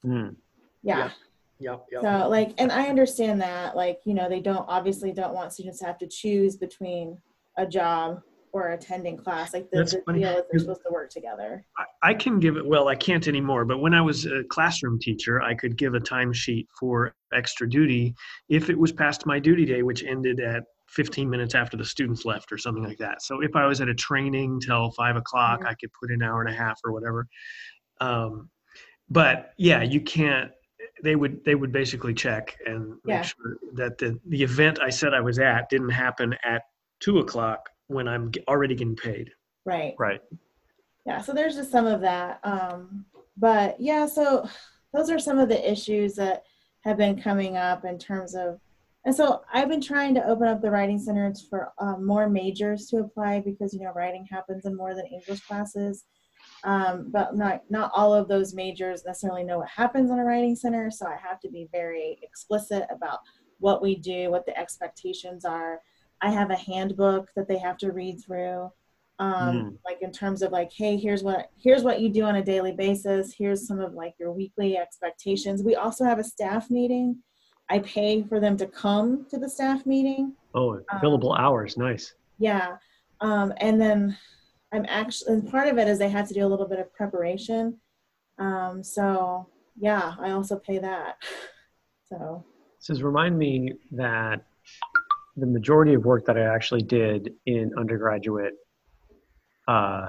Mm. 0.07 0.37
Yeah. 0.85 1.11
Yep, 1.59 1.87
yep. 1.91 2.03
So 2.03 2.29
like, 2.29 2.55
and 2.59 2.71
I 2.71 2.87
understand 2.87 3.41
that, 3.43 3.75
like, 3.75 3.99
you 4.05 4.15
know, 4.15 4.29
they 4.29 4.41
don't 4.41 4.65
obviously 4.69 5.11
don't 5.11 5.35
want 5.35 5.53
students 5.53 5.81
to 5.81 5.87
have 5.87 5.99
to 5.99 6.07
choose 6.07 6.57
between 6.57 7.21
a 7.57 7.67
job 7.67 8.23
or 8.53 8.71
attending 8.71 9.17
class. 9.17 9.53
Like 9.55 9.71
the, 9.71 9.85
the 10.07 10.13
deal 10.13 10.29
is 10.37 10.43
they're 10.51 10.61
supposed 10.61 10.83
to 10.87 10.93
work 10.93 11.11
together. 11.11 11.65
I, 11.77 12.11
I 12.11 12.15
can 12.15 12.39
give 12.41 12.57
it. 12.57 12.67
Well, 12.67 12.89
I 12.89 12.95
can't 12.95 13.27
anymore. 13.29 13.65
But 13.65 13.79
when 13.79 13.95
I 13.95 14.01
was 14.01 14.27
a 14.27 14.45
classroom 14.45 14.99
teacher, 14.99 15.41
I 15.43 15.55
could 15.55 15.77
give 15.77 15.95
a 15.95 16.01
timesheet 16.01 16.67
for 16.79 17.15
extra 17.33 17.69
duty 17.69 18.15
if 18.49 18.71
it 18.71 18.79
was 18.79 18.93
past 18.93 19.27
my 19.27 19.39
duty 19.39 19.65
day, 19.65 19.83
which 19.83 20.03
ended 20.05 20.41
at 20.41 20.65
15 20.89 21.29
minutes 21.29 21.55
after 21.55 21.77
the 21.77 21.85
students 21.85 22.25
left 22.25 22.51
or 22.51 22.59
something 22.59 22.83
like 22.85 22.99
that. 22.99 23.23
So 23.23 23.43
if 23.43 23.55
I 23.55 23.67
was 23.67 23.81
at 23.81 23.89
a 23.89 23.95
training 23.95 24.61
till 24.61 24.91
five 24.93 25.17
o'clock, 25.17 25.61
Mhm. 25.63 25.67
I 25.69 25.75
could 25.75 25.91
put 25.93 26.11
an 26.11 26.23
hour 26.23 26.41
and 26.41 26.49
a 26.49 26.57
half 26.57 26.81
or 26.85 26.93
whatever. 26.93 27.27
Um, 28.01 28.49
but 29.11 29.53
yeah, 29.57 29.83
you 29.83 30.01
can't. 30.01 30.51
They 31.03 31.15
would 31.17 31.45
they 31.45 31.55
would 31.55 31.73
basically 31.73 32.15
check 32.15 32.57
and 32.67 32.95
make 33.05 33.25
sure 33.25 33.59
that 33.75 33.99
the 33.99 34.19
the 34.27 34.43
event 34.43 34.81
I 34.81 34.91
said 34.91 35.15
I 35.15 35.21
was 35.21 35.39
at 35.39 35.69
didn't 35.69 35.91
happen 35.91 36.35
at 36.45 36.63
two 37.01 37.19
o'clock 37.19 37.69
when 37.89 38.07
I'm 38.07 38.31
already 38.47 38.75
getting 38.75 38.97
paid. 38.97 39.31
Right. 39.65 39.95
Right. 39.99 40.21
yeah 41.05 41.21
so 41.21 41.33
there's 41.35 41.57
just 41.57 41.71
some 41.71 41.87
of 41.87 42.01
that 42.01 42.41
um 42.43 43.05
but 43.37 43.79
yeah 43.79 44.07
so 44.07 44.49
those 44.95 45.11
are 45.11 45.19
some 45.19 45.39
of 45.39 45.49
the 45.49 45.71
issues 45.71 46.15
that 46.15 46.45
have 46.85 46.97
been 46.97 47.21
coming 47.21 47.57
up 47.57 47.85
in 47.85 47.99
terms 47.99 48.35
of 48.35 48.61
and 49.05 49.15
so 49.15 49.43
i've 49.53 49.69
been 49.69 49.81
trying 49.81 50.15
to 50.15 50.27
open 50.27 50.49
up 50.49 50.63
the 50.63 50.71
writing 50.71 50.99
centers 50.99 51.47
for 51.49 51.73
um, 51.79 52.07
more 52.07 52.29
majors 52.31 52.87
to 52.89 52.99
apply 52.99 53.41
because 53.41 53.75
you 53.75 53.81
know 53.81 53.93
writing 53.95 54.27
happens 54.31 54.65
in 54.65 54.75
more 54.77 54.95
than 54.95 55.07
english 55.07 55.41
classes 55.41 56.05
um, 56.65 57.11
but 57.11 57.37
not 57.37 57.63
not 57.69 57.91
all 57.95 58.15
of 58.15 58.27
those 58.29 58.55
majors 58.55 59.05
necessarily 59.05 59.45
know 59.45 59.59
what 59.59 59.69
happens 59.69 60.11
in 60.11 60.19
a 60.19 60.25
writing 60.25 60.57
center 60.57 60.91
so 60.91 61.07
i 61.07 61.17
have 61.17 61.41
to 61.41 61.51
be 61.51 61.69
very 61.73 62.19
explicit 62.23 62.85
about 62.91 63.19
what 63.59 63.83
we 63.83 63.97
do 63.97 64.31
what 64.31 64.47
the 64.47 64.59
expectations 64.59 65.45
are 65.45 65.81
i 66.23 66.31
have 66.31 66.51
a 66.51 66.57
handbook 66.57 67.29
that 67.37 67.49
they 67.49 67.59
have 67.59 67.77
to 67.79 67.93
read 67.93 68.21
through 68.25 68.71
um, 69.21 69.77
like 69.85 69.99
in 70.01 70.13
terms 70.13 70.43
of 70.43 70.53
like 70.53 70.71
hey 70.73 70.97
here's 70.97 71.25
what 71.25 71.51
here's 71.61 71.83
what 71.83 72.01
you 72.01 72.09
do 72.09 72.23
on 72.23 72.37
a 72.37 72.45
daily 72.45 72.71
basis. 72.71 73.35
Here's 73.37 73.67
some 73.67 73.81
of 73.81 73.93
like 73.95 74.15
your 74.21 74.31
weekly 74.33 74.77
expectations. 74.79 75.65
We 75.65 75.75
also 75.75 76.05
have 76.05 76.21
a 76.21 76.25
staff 76.25 76.71
meeting. 76.71 77.17
I 77.69 77.81
pay 77.81 78.23
for 78.23 78.39
them 78.39 78.57
to 78.59 78.67
come 78.69 79.27
to 79.31 79.37
the 79.37 79.51
staff 79.51 79.85
meeting. 79.87 80.35
Oh, 80.55 80.81
Um, 80.93 81.33
hours. 81.37 81.77
Nice. 81.77 82.15
yeah. 82.39 82.77
Um, 83.21 83.53
and 83.57 83.81
then 83.81 84.17
i'm 84.73 84.85
actually 84.87 85.33
and 85.33 85.51
part 85.51 85.67
of 85.67 85.79
it 85.79 85.89
is 85.89 85.99
they 85.99 86.09
had 86.11 86.27
to 86.29 86.35
do 86.35 86.47
a 86.47 86.51
little 86.53 86.69
bit 86.69 86.79
of 86.79 86.93
preparation. 86.95 87.77
Um, 88.39 88.85
so 88.85 89.49
yeah 89.77 90.15
i 90.21 90.31
also 90.31 90.57
pay 90.59 90.79
that. 90.79 91.17
So. 92.09 92.45
This 92.81 92.91
is 92.91 93.03
remind 93.03 93.37
me 93.37 93.75
that 93.91 94.45
the 95.39 95.47
majority 95.47 95.95
of 95.95 96.05
work 96.05 96.27
that 96.27 96.37
I 96.37 96.43
actually 96.43 96.83
did 96.83 97.35
in 97.47 97.73
undergraduate 97.79 98.55
uh, 99.69 100.09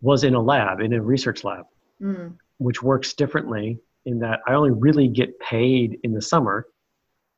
was 0.00 0.24
in 0.24 0.34
a 0.34 0.40
lab, 0.40 0.80
in 0.80 0.92
a 0.92 1.00
research 1.00 1.44
lab, 1.44 1.66
mm, 2.02 2.34
which 2.58 2.82
works 2.82 3.14
differently 3.14 3.78
in 4.06 4.18
that 4.20 4.40
I 4.46 4.54
only 4.54 4.70
really 4.72 5.08
get 5.08 5.38
paid 5.38 6.00
in 6.02 6.12
the 6.12 6.22
summer 6.22 6.66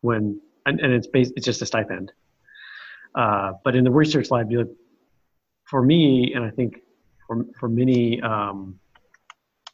when, 0.01 0.41
and, 0.65 0.81
and 0.81 0.93
it's 0.93 1.07
based, 1.07 1.33
it's 1.37 1.45
just 1.45 1.61
a 1.61 1.67
stipend. 1.67 2.13
Uh, 3.15 3.53
but 3.65 3.77
in 3.77 3.85
the 3.85 3.91
research 3.91 4.31
lab, 4.31 4.51
you, 4.51 4.77
for 5.65 5.83
me, 5.83 6.33
and 6.35 6.45
I 6.45 6.51
think 6.51 6.79
for, 7.27 7.45
for 7.59 7.69
many, 7.69 8.23
um, 8.23 8.79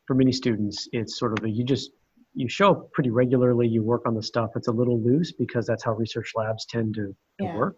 for 0.07 0.15
many 0.15 0.33
students, 0.33 0.89
it's 0.93 1.19
sort 1.19 1.39
of 1.39 1.45
a, 1.45 1.51
you 1.51 1.63
just, 1.63 1.91
you 2.39 2.49
show 2.49 2.71
up 2.71 2.93
pretty 2.93 3.11
regularly, 3.11 3.67
you 3.67 3.83
work 3.83 4.03
on 4.07 4.15
the 4.15 4.23
stuff. 4.23 4.51
It's 4.55 4.69
a 4.69 4.73
little 4.73 5.01
loose 5.03 5.33
because 5.33 5.67
that's 5.67 5.85
how 5.85 5.93
research 5.95 6.33
labs 6.37 6.65
tend 6.67 6.95
to, 6.95 7.07
to 7.07 7.15
Yeah. 7.41 7.57
work. 7.57 7.77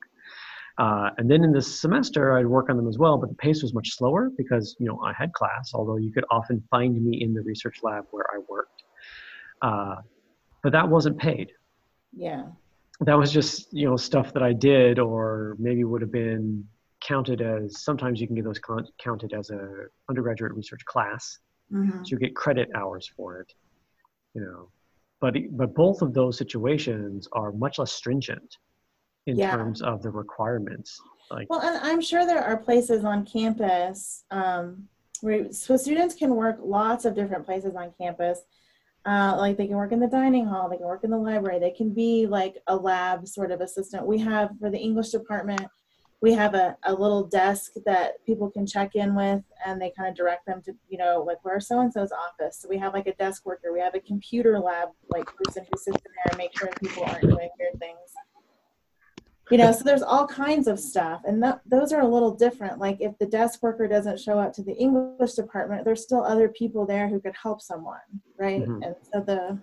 Uh, 0.78 1.10
and 1.18 1.30
then 1.30 1.42
in 1.44 1.52
the 1.52 1.62
semester, 1.62 2.36
I'd 2.36 2.46
work 2.46 2.68
on 2.68 2.76
them 2.76 2.86
as 2.88 2.98
well, 2.98 3.16
but 3.18 3.30
the 3.30 3.34
pace 3.36 3.62
was 3.62 3.72
much 3.74 3.96
slower 3.96 4.30
because 4.36 4.76
you 4.78 4.86
know 4.86 5.00
I 5.02 5.12
had 5.14 5.32
class. 5.32 5.72
Although 5.74 5.96
you 5.96 6.12
could 6.12 6.24
often 6.30 6.62
find 6.70 7.02
me 7.02 7.22
in 7.22 7.32
the 7.34 7.42
research 7.42 7.78
lab 7.82 8.04
where 8.10 8.24
I 8.34 8.38
worked, 8.48 8.82
uh, 9.62 9.96
but 10.62 10.72
that 10.72 10.88
wasn't 10.88 11.18
paid. 11.18 11.50
yeah 12.12 12.44
That 13.00 13.18
was 13.18 13.32
just 13.32 13.72
you 13.72 13.86
know 13.88 13.96
stuff 13.96 14.32
that 14.34 14.42
I 14.42 14.52
did, 14.52 14.98
or 14.98 15.56
maybe 15.58 15.84
would 15.84 16.02
have 16.02 16.12
been 16.12 16.64
counted 17.02 17.40
as. 17.40 17.82
Sometimes 17.82 18.20
you 18.20 18.26
can 18.26 18.36
get 18.36 18.44
those 18.44 18.60
counted 19.02 19.32
as 19.32 19.50
a 19.50 19.62
undergraduate 20.08 20.52
research 20.52 20.84
class, 20.84 21.38
hmm 21.70 22.02
so 22.04 22.08
you 22.12 22.18
get 22.18 22.36
credit 22.36 22.68
hours 22.74 23.10
for 23.16 23.40
it. 23.40 23.52
You 24.34 24.42
know, 24.42 24.68
but 25.20 25.34
but 25.52 25.74
both 25.74 26.02
of 26.02 26.14
those 26.14 26.38
situations 26.38 27.28
are 27.32 27.52
much 27.52 27.78
less 27.78 27.92
stringent 27.92 28.56
in 29.26 29.36
Yeah. 29.36 29.50
terms 29.50 29.82
of 29.82 30.02
the 30.02 30.10
requirements. 30.10 31.00
Like 31.30 31.48
Well, 31.50 31.60
and 31.60 31.78
I'm 31.82 32.00
sure 32.00 32.26
there 32.26 32.42
are 32.42 32.56
places 32.56 33.04
on 33.04 33.24
campus 33.24 34.24
um, 34.30 34.88
where 35.20 35.52
so 35.52 35.76
students 35.76 36.14
can 36.14 36.34
work 36.34 36.58
lots 36.62 37.04
of 37.04 37.14
different 37.14 37.44
places 37.44 37.76
on 37.76 37.92
campus. 37.98 38.40
Uh, 39.06 39.34
like 39.38 39.56
they 39.56 39.66
can 39.66 39.76
work 39.76 39.92
in 39.92 40.00
the 40.00 40.06
dining 40.06 40.44
hall, 40.44 40.68
they 40.68 40.76
can 40.76 40.86
work 40.86 41.04
in 41.04 41.10
the 41.10 41.16
library, 41.16 41.58
they 41.58 41.70
can 41.70 41.90
be 41.94 42.26
like 42.26 42.58
a 42.66 42.76
lab 42.76 43.26
sort 43.26 43.50
of 43.50 43.62
assistant. 43.62 44.06
We 44.06 44.18
have 44.18 44.50
for 44.60 44.68
the 44.70 44.78
English 44.78 45.08
department, 45.08 45.66
we 46.22 46.32
have 46.34 46.54
a, 46.54 46.76
a 46.84 46.92
little 46.92 47.24
desk 47.24 47.72
that 47.86 48.24
people 48.26 48.50
can 48.50 48.66
check 48.66 48.94
in 48.94 49.14
with 49.14 49.42
and 49.64 49.80
they 49.80 49.92
kind 49.96 50.08
of 50.08 50.14
direct 50.14 50.46
them 50.46 50.60
to 50.62 50.72
you 50.88 50.98
know 50.98 51.24
like 51.26 51.38
where's 51.42 51.66
so 51.66 51.80
and 51.80 51.92
so's 51.92 52.12
office? 52.12 52.58
So 52.60 52.68
we 52.68 52.78
have 52.78 52.92
like 52.92 53.06
a 53.06 53.14
desk 53.14 53.46
worker. 53.46 53.72
We 53.72 53.80
have 53.80 53.94
a 53.94 54.00
computer 54.00 54.58
lab 54.58 54.90
like 55.08 55.26
person 55.26 55.64
who 55.64 55.78
sits 55.78 55.96
in 56.04 56.12
there 56.12 56.30
and 56.30 56.38
makes 56.38 56.58
sure 56.58 56.68
people 56.78 57.04
aren't 57.04 57.22
doing 57.22 57.48
weird 57.58 57.78
things. 57.78 57.98
You 59.50 59.58
know 59.58 59.72
so 59.72 59.82
there's 59.82 60.02
all 60.02 60.26
kinds 60.26 60.68
of 60.68 60.78
stuff 60.78 61.22
and 61.26 61.42
th- 61.42 61.56
those 61.66 61.92
are 61.92 62.02
a 62.02 62.06
little 62.08 62.34
different. 62.34 62.78
Like 62.78 62.98
if 63.00 63.18
the 63.18 63.26
desk 63.26 63.62
worker 63.62 63.88
doesn't 63.88 64.20
show 64.20 64.38
up 64.38 64.52
to 64.54 64.62
the 64.62 64.74
english 64.74 65.32
department 65.32 65.84
there's 65.84 66.02
still 66.02 66.22
other 66.22 66.48
people 66.48 66.86
there 66.86 67.08
who 67.08 67.20
could 67.20 67.34
help 67.42 67.60
someone 67.60 67.98
right? 68.38 68.62
Mhm. 68.62 68.84
and 68.86 68.94
so 69.12 69.20
the 69.20 69.58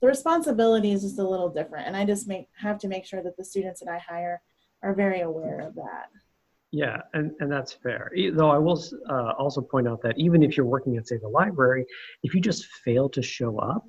the 0.00 0.06
responsibility 0.06 0.92
is 0.92 1.02
just 1.02 1.18
a 1.18 1.28
little 1.28 1.50
different 1.50 1.86
and 1.86 1.96
i 1.96 2.04
just 2.04 2.26
make 2.26 2.48
have 2.56 2.78
to 2.78 2.88
make 2.88 3.04
sure 3.04 3.22
that 3.22 3.36
the 3.36 3.44
students 3.44 3.80
that 3.80 3.90
i 3.90 3.98
hire 3.98 4.40
are 4.82 4.94
very 4.94 5.20
aware 5.20 5.60
of 5.60 5.74
that 5.74 6.06
Yeah, 6.72 6.98
and, 7.14 7.32
and 7.40 7.50
that's 7.50 7.72
fair. 7.72 8.10
Though 8.32 8.50
I 8.50 8.58
will 8.58 8.82
uh, 9.08 9.32
also 9.38 9.60
point 9.60 9.88
out 9.88 10.00
that 10.02 10.14
even 10.18 10.42
if 10.42 10.56
you're 10.56 10.66
working 10.66 10.96
at, 10.96 11.08
say, 11.08 11.18
the 11.18 11.28
library, 11.28 11.84
if 12.22 12.34
you 12.34 12.40
just 12.40 12.66
fail 12.84 13.08
to 13.10 13.22
show 13.22 13.58
up, 13.58 13.84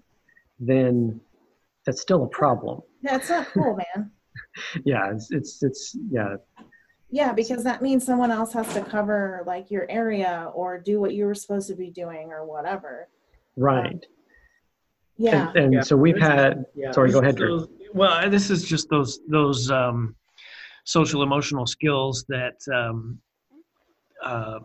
then 0.59 1.19
that's 1.85 2.01
still 2.01 2.23
a 2.23 2.27
problem. 2.27 2.81
yeah 3.03 3.15
it's 3.17 3.29
not 3.29 3.47
cool 3.53 3.75
man 3.83 4.11
Yeah, 4.85 5.11
it's, 5.13 5.31
it's, 5.31 5.61
it's 5.63 5.95
yeah, 6.09 6.35
yeah 7.09 7.31
because 7.33 7.63
that 7.63 7.81
means 7.81 8.05
someone 8.05 8.31
else 8.31 8.51
has 8.53 8.67
to 8.73 8.81
cover 8.83 9.43
like 9.45 9.69
your 9.71 9.85
area 9.89 10.51
or 10.53 10.77
do 10.79 10.99
what 10.99 11.13
you 11.13 11.25
were 11.25 11.35
supposed 11.35 11.67
to 11.69 11.75
be 11.75 11.89
doing 11.89 12.31
or 12.31 12.45
whatever 12.45 13.07
right. 13.57 14.03
yeah 15.17 15.49
And, 15.49 15.57
and 15.63 15.73
Yeah. 15.73 15.81
so 15.81 15.95
we've 15.97 16.19
had, 16.19 16.65
Yeah. 16.75 16.91
sorry, 16.91 17.11
go 17.11 17.19
ahead, 17.19 17.35
Drew. 17.35 17.59
those- 17.59 17.69
well, 17.93 18.29
this 18.29 18.49
is 18.49 18.63
just 18.63 18.89
those 18.89 19.19
those 19.27 19.69
um, 19.69 20.15
social 20.91 21.23
emotional 21.23 21.65
skills 21.65 22.25
that 22.27 22.55
um, 22.73 23.19
uh, 24.23 24.59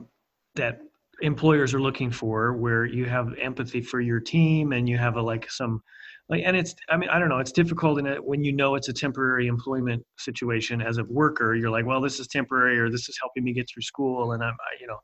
that 0.56 0.80
employers 1.22 1.72
are 1.72 1.80
looking 1.80 2.10
for, 2.10 2.54
where 2.54 2.84
you 2.84 3.04
have 3.06 3.32
empathy 3.40 3.80
for 3.80 4.00
your 4.00 4.20
team 4.20 4.72
and 4.72 4.88
you 4.88 4.98
have 4.98 5.16
a 5.16 5.22
like 5.22 5.50
some 5.50 5.80
like, 6.28 6.42
and 6.44 6.56
it's 6.56 6.74
I 6.88 6.96
mean 6.96 7.08
I 7.08 7.18
don't 7.18 7.28
know, 7.28 7.38
it's 7.38 7.52
difficult 7.52 7.98
in 7.98 8.06
it 8.06 8.22
when 8.22 8.42
you 8.42 8.52
know 8.52 8.74
it's 8.74 8.88
a 8.88 8.92
temporary 8.92 9.46
employment 9.46 10.04
situation 10.18 10.82
as 10.82 10.98
a 10.98 11.04
worker. 11.04 11.54
You're 11.54 11.70
like, 11.70 11.86
well, 11.86 12.00
this 12.00 12.18
is 12.18 12.26
temporary, 12.26 12.78
or 12.78 12.90
this 12.90 13.08
is 13.08 13.16
helping 13.20 13.44
me 13.44 13.52
get 13.52 13.68
through 13.72 13.82
school, 13.82 14.32
and 14.32 14.42
I'm 14.42 14.54
I, 14.54 14.80
you 14.80 14.86
know. 14.86 14.98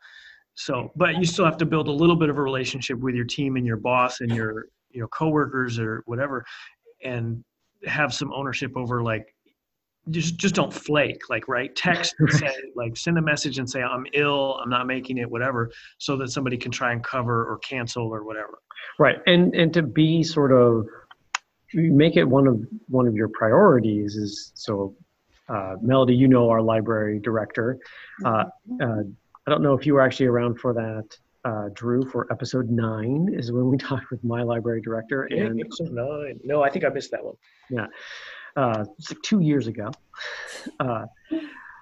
So, 0.55 0.93
but 0.97 1.17
you 1.17 1.25
still 1.25 1.47
have 1.47 1.57
to 1.59 1.67
build 1.67 1.89
a 1.89 1.93
little 1.93 2.17
bit 2.17 2.29
of 2.29 2.37
a 2.37 2.43
relationship 2.43 2.99
with 2.99 3.15
your 3.15 3.25
team 3.25 3.57
and 3.57 3.67
your 3.67 3.79
boss 3.79 4.21
and 4.21 4.31
your 4.31 4.67
you 4.91 5.01
know 5.01 5.07
coworkers 5.09 5.79
or 5.79 6.03
whatever 6.07 6.45
and 7.03 7.43
have 7.87 8.13
some 8.15 8.33
ownership 8.33 8.73
over 8.77 9.03
like 9.03 9.32
just 10.11 10.37
just 10.37 10.55
don't 10.55 10.73
flake 10.73 11.29
like 11.31 11.49
right? 11.49 11.75
Text 11.77 12.15
and 12.19 12.31
say 12.31 12.53
like 12.75 12.97
send 12.97 13.19
a 13.19 13.23
message 13.23 13.59
and 13.59 13.69
say 13.69 13.83
i'm 13.83 14.05
ill 14.15 14.59
i'm 14.62 14.69
not 14.69 14.87
making 14.87 15.19
it 15.19 15.31
whatever 15.31 15.71
so 15.99 16.17
that 16.17 16.31
somebody 16.31 16.57
can 16.57 16.73
try 16.73 16.93
and 16.93 17.05
cover 17.05 17.45
or 17.45 17.59
cancel 17.59 18.09
or 18.09 18.25
whatever. 18.25 18.59
Right, 18.99 19.19
and 19.27 19.55
and 19.55 19.73
to 19.75 19.83
be 19.83 20.23
sort 20.23 20.53
of 20.53 20.87
make 21.75 22.17
it 22.17 22.25
one 22.25 22.47
of 22.47 22.61
one 22.88 23.07
of 23.07 23.15
your 23.15 23.29
priorities 23.29 24.17
is 24.17 24.53
so. 24.55 24.95
Uh, 25.49 25.75
Melody, 25.83 26.15
you 26.15 26.29
know 26.29 26.49
our 26.49 26.62
library 26.62 27.19
director. 27.19 27.79
Uh, 28.25 28.45
uh, 28.81 29.03
I 29.47 29.51
don't 29.51 29.61
know 29.61 29.75
if 29.75 29.85
you 29.85 29.95
were 29.95 30.01
actually 30.01 30.27
around 30.27 30.59
for 30.61 30.73
that, 30.73 31.19
uh, 31.45 31.69
Drew, 31.75 32.09
for 32.09 32.27
episode 32.31 32.71
nine 32.71 33.29
is 33.33 33.51
when 33.53 33.69
we 33.69 33.77
talked 33.88 34.11
with 34.11 34.23
my 34.25 34.43
library 34.43 34.81
director, 34.81 35.25
and 35.25 35.61
no 35.81 36.33
no 36.45 36.62
i 36.62 36.71
think 36.71 36.85
i 36.85 36.88
missed 36.88 37.11
that 37.11 37.25
one 37.25 37.35
uh, 38.57 38.85
two 39.23 39.41
years 39.41 39.67
ago. 39.67 39.91
Uh, 40.81 41.07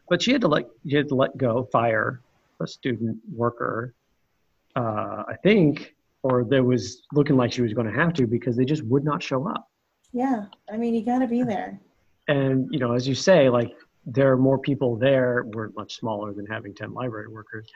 but 0.08 0.22
she 0.22 0.32
had 0.32 0.40
to 0.40 0.48
let 0.48 0.64
she 0.88 0.96
had 0.96 1.08
to 1.08 1.14
let 1.14 1.36
go, 1.36 1.64
fire 1.72 2.20
a 2.60 2.66
student 2.66 3.16
worker. 3.32 3.94
Uh, 4.76 5.24
I 5.28 5.34
think, 5.42 5.94
or 6.22 6.44
there 6.44 6.64
was 6.64 7.02
looking 7.12 7.36
like 7.36 7.52
she 7.52 7.62
was 7.62 7.72
going 7.72 7.86
to 7.86 7.92
have 7.92 8.12
to 8.14 8.26
because 8.26 8.56
they 8.56 8.64
just 8.64 8.82
would 8.84 9.04
not 9.04 9.22
show 9.22 9.48
up. 9.48 9.68
yeah 10.12 10.44
i 10.72 10.76
mean 10.76 10.92
you 10.94 11.02
got 11.04 11.20
to 11.20 11.26
be 11.26 11.42
there 11.54 11.70
And 12.28 12.68
you 12.72 12.78
know, 12.82 12.92
as 12.98 13.06
you 13.08 13.14
say, 13.14 13.48
like 13.48 13.72
there 14.16 14.28
are 14.32 14.36
more 14.48 14.58
people 14.58 14.90
there. 14.96 15.44
We're 15.54 15.70
much 15.82 15.92
smaller 16.00 16.32
than 16.32 16.46
having 16.46 16.72
ten 16.74 16.90
library 17.00 17.28
workers. 17.28 17.66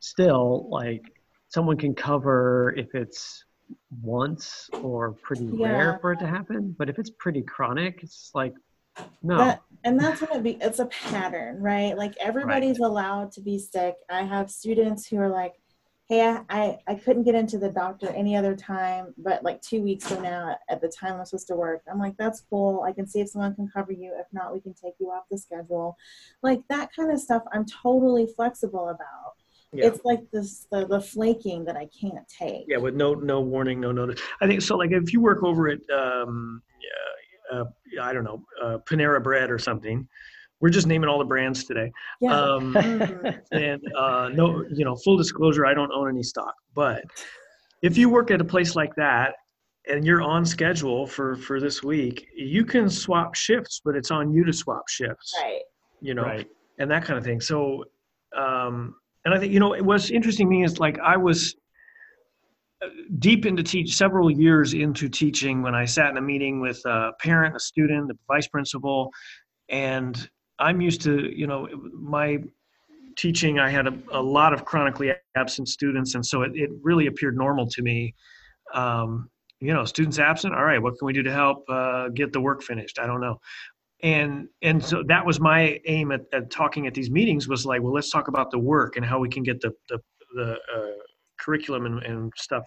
Still, 0.00 0.68
like 0.80 1.02
someone 1.48 1.76
can 1.84 1.94
cover 1.94 2.74
if 2.76 2.88
it's 3.02 3.44
once 4.02 4.68
or 4.82 5.12
pretty 5.12 5.46
rare 5.46 5.98
for 6.00 6.12
it 6.12 6.18
to 6.20 6.26
happen. 6.26 6.74
But 6.78 6.88
if 6.88 6.98
it's 6.98 7.10
pretty 7.10 7.42
chronic, 7.42 8.02
it's 8.02 8.30
like 8.34 8.54
no. 9.22 9.38
That, 9.38 9.62
and 9.84 9.98
that's 9.98 10.20
when 10.20 10.32
it 10.32 10.42
be 10.42 10.58
it's 10.60 10.78
a 10.78 10.86
pattern 10.86 11.60
right? 11.60 11.96
Like 11.96 12.14
everybody's 12.20 12.78
allowed 12.78 13.32
to 13.32 13.40
be 13.40 13.58
sick. 13.58 13.94
I 14.10 14.22
have 14.22 14.50
students 14.50 15.06
who 15.06 15.18
are 15.18 15.28
like 15.28 15.54
hey 16.08 16.20
I, 16.20 16.44
I 16.50 16.78
i 16.86 16.94
couldn't 16.94 17.22
get 17.22 17.34
into 17.34 17.58
the 17.58 17.70
doctor 17.70 18.10
any 18.10 18.36
other 18.36 18.54
time 18.54 19.14
but 19.16 19.42
like 19.42 19.62
two 19.62 19.80
weeks 19.80 20.06
from 20.06 20.22
now 20.22 20.54
at 20.68 20.82
the 20.82 20.88
time 20.88 21.14
i'm 21.14 21.24
supposed 21.24 21.46
to 21.48 21.56
work. 21.56 21.82
I'm 21.90 21.98
like 21.98 22.16
that's 22.18 22.42
cool. 22.42 22.82
I 22.82 22.92
can 22.92 23.06
see 23.06 23.20
if 23.20 23.30
someone 23.30 23.54
can 23.54 23.68
cover 23.68 23.92
you. 23.92 24.12
If 24.18 24.26
not 24.32 24.52
we 24.52 24.60
can 24.60 24.74
take 24.74 24.94
you 25.00 25.10
off 25.10 25.24
the 25.30 25.38
schedule. 25.38 25.96
Like 26.42 26.62
that 26.68 26.90
kind 26.94 27.10
of 27.10 27.18
stuff 27.20 27.42
i'm 27.52 27.64
totally 27.66 28.26
flexible 28.26 28.88
about 28.88 29.34
Yeah. 29.74 29.86
it's 29.88 30.04
like 30.04 30.20
this 30.32 30.66
the, 30.70 30.86
the 30.86 31.00
flaking 31.00 31.64
that 31.64 31.76
i 31.76 31.88
can't 32.00 32.26
take 32.28 32.64
yeah 32.68 32.76
with 32.76 32.94
no 32.94 33.14
no 33.14 33.40
warning 33.40 33.80
no 33.80 33.90
notice 33.92 34.20
i 34.40 34.46
think 34.46 34.62
so 34.62 34.76
like 34.76 34.92
if 34.92 35.12
you 35.12 35.20
work 35.20 35.42
over 35.42 35.68
at 35.68 35.80
um 35.92 36.62
uh, 37.52 37.56
uh, 37.60 37.64
i 38.02 38.12
don't 38.12 38.24
know 38.24 38.42
uh, 38.62 38.78
panera 38.88 39.22
bread 39.22 39.50
or 39.50 39.58
something 39.58 40.06
we're 40.60 40.70
just 40.70 40.86
naming 40.86 41.08
all 41.10 41.18
the 41.18 41.24
brands 41.24 41.64
today 41.64 41.90
yeah 42.20 42.30
um 42.40 42.72
Mhm. 42.74 43.40
and 43.52 43.82
uh, 43.96 44.30
no, 44.32 44.64
you 44.70 44.84
know, 44.84 44.94
full 44.96 45.16
disclosure, 45.16 45.66
I 45.66 45.74
don't 45.74 45.90
own 45.92 46.08
any 46.08 46.22
stock. 46.22 46.54
But 46.74 47.02
if 47.82 47.98
you 47.98 48.08
work 48.08 48.30
at 48.30 48.40
a 48.40 48.44
place 48.44 48.74
like 48.76 48.94
that 48.96 49.34
and 49.90 50.06
you're 50.06 50.22
on 50.22 50.46
schedule 50.46 51.06
for 51.06 51.36
for 51.36 51.60
this 51.60 51.82
week, 51.82 52.26
you 52.34 52.64
can 52.64 52.88
swap 52.88 53.34
shifts, 53.34 53.80
but 53.84 53.94
it's 53.96 54.10
on 54.10 54.32
you 54.32 54.44
to 54.44 54.52
swap 54.52 54.88
shifts. 54.88 55.34
right 55.42 55.60
You 56.00 56.14
know, 56.14 56.22
right. 56.22 56.46
and 56.78 56.90
that 56.90 57.04
kind 57.04 57.18
of 57.18 57.24
thing. 57.24 57.40
So, 57.40 57.84
um, 58.36 58.94
and 59.24 59.34
I 59.34 59.38
think 59.38 59.52
you 59.52 59.60
know, 59.60 59.74
what's 59.82 60.10
interesting 60.10 60.48
to 60.48 60.50
me 60.50 60.64
is 60.64 60.78
like 60.78 60.98
I 60.98 61.16
was 61.16 61.54
deep 63.18 63.46
into 63.46 63.62
teach 63.62 63.96
several 63.96 64.30
years 64.30 64.74
into 64.74 65.08
teaching 65.08 65.62
when 65.62 65.74
I 65.74 65.84
sat 65.84 66.10
in 66.10 66.16
a 66.16 66.22
meeting 66.22 66.60
with 66.60 66.80
a 66.84 67.12
parent, 67.20 67.56
a 67.56 67.60
student, 67.60 68.08
the 68.08 68.18
vice 68.28 68.48
principal, 68.48 69.10
and 69.68 70.28
I'm 70.58 70.80
used 70.80 71.00
to 71.02 71.30
you 71.34 71.46
know 71.46 71.68
my 71.92 72.38
teaching 73.16 73.60
i 73.60 73.70
had 73.70 73.86
a, 73.86 73.96
a 74.10 74.20
lot 74.20 74.52
of 74.52 74.64
chronically 74.64 75.12
absent 75.36 75.68
students 75.68 76.16
and 76.16 76.26
so 76.26 76.42
it, 76.42 76.50
it 76.56 76.68
really 76.82 77.06
appeared 77.06 77.36
normal 77.36 77.66
to 77.68 77.82
me. 77.82 78.14
Um, 78.72 79.30
you 79.60 79.72
know 79.72 79.84
students 79.84 80.18
absent? 80.18 80.54
All 80.54 80.64
right 80.64 80.82
what 80.82 80.98
can 80.98 81.06
we 81.06 81.12
do 81.12 81.22
to 81.22 81.32
help 81.32 81.64
uh, 81.68 82.08
get 82.08 82.32
the 82.32 82.40
work 82.40 82.62
finished? 82.62 82.98
I 82.98 83.06
don't 83.06 83.20
know 83.20 83.38
and 84.04 84.48
and 84.62 84.84
so 84.84 85.02
that 85.08 85.24
was 85.24 85.40
my 85.40 85.80
aim 85.86 86.12
at, 86.12 86.20
at 86.32 86.50
talking 86.50 86.86
at 86.86 86.94
these 86.94 87.10
meetings 87.10 87.48
was 87.48 87.64
like 87.66 87.82
well 87.82 87.92
let's 87.92 88.10
talk 88.10 88.28
about 88.28 88.50
the 88.50 88.58
work 88.58 88.96
and 88.96 89.04
how 89.04 89.18
we 89.18 89.28
can 89.28 89.42
get 89.42 89.60
the 89.60 89.72
the, 89.88 89.98
the 90.34 90.52
uh, 90.52 91.02
curriculum 91.40 91.86
and, 91.86 92.02
and 92.04 92.32
stuff 92.36 92.64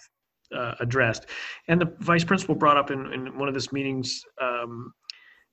uh, 0.56 0.74
addressed. 0.80 1.28
And 1.68 1.80
the 1.82 1.94
vice 2.00 2.24
principal 2.24 2.56
brought 2.56 2.78
up 2.78 2.92
in, 2.92 3.12
in 3.14 3.38
one 3.38 3.48
of 3.48 3.54
these 3.54 3.72
meetings 3.72 4.22
um, 4.42 4.94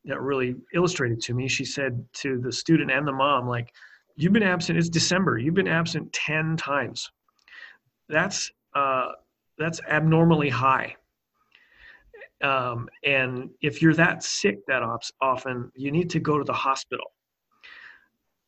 that 0.05 0.20
really 0.20 0.55
illustrated 0.75 1.20
to 1.23 1.35
me. 1.35 1.49
She 1.49 1.64
said 1.64 2.05
to 2.14 2.38
the 2.40 2.53
student 2.53 2.90
and 2.90 3.07
the 3.07 3.12
mom 3.12 3.49
like 3.49 3.70
you've 4.16 4.33
been 4.33 4.44
absent 4.44 4.79
it's 4.79 4.88
december 4.88 5.38
you've 5.38 5.55
been 5.55 5.68
absent 5.68 6.12
10 6.12 6.57
times. 6.57 7.11
That's 8.09 8.51
uh, 8.75 9.12
that's 9.59 9.81
abnormally 9.88 10.49
high 10.49 10.97
um, 12.42 12.88
and 13.05 13.51
if 13.62 13.81
you're 13.81 13.94
that 13.94 14.23
sick 14.23 14.59
that 14.66 14.83
ops, 14.83 15.12
often 15.20 15.70
you 15.75 15.90
need 15.90 16.11
to 16.11 16.20
go 16.20 16.38
to 16.38 16.44
the 16.44 16.53
hospital 16.53 17.07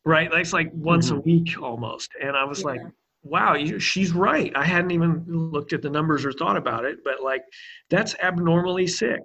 right? 0.05 0.29
That's 0.31 0.53
like 0.53 0.71
once 0.73 1.09
a 1.11 1.15
week 1.17 1.61
almost. 1.61 2.11
And 2.21 2.35
i 2.37 2.43
was 2.45 2.63
like 2.63 2.79
wow 3.23 3.55
you, 3.55 3.77
she's 3.77 4.13
right. 4.13 4.53
I 4.55 4.63
hadn't 4.63 4.91
even 4.91 5.25
looked 5.27 5.73
at 5.73 5.81
the 5.81 5.89
numbers 5.89 6.23
or 6.25 6.31
thought 6.31 6.55
about 6.55 6.85
it 6.85 6.99
but 7.03 7.21
like 7.21 7.41
that's 7.89 8.15
abnormally 8.23 8.87
sick. 8.87 9.19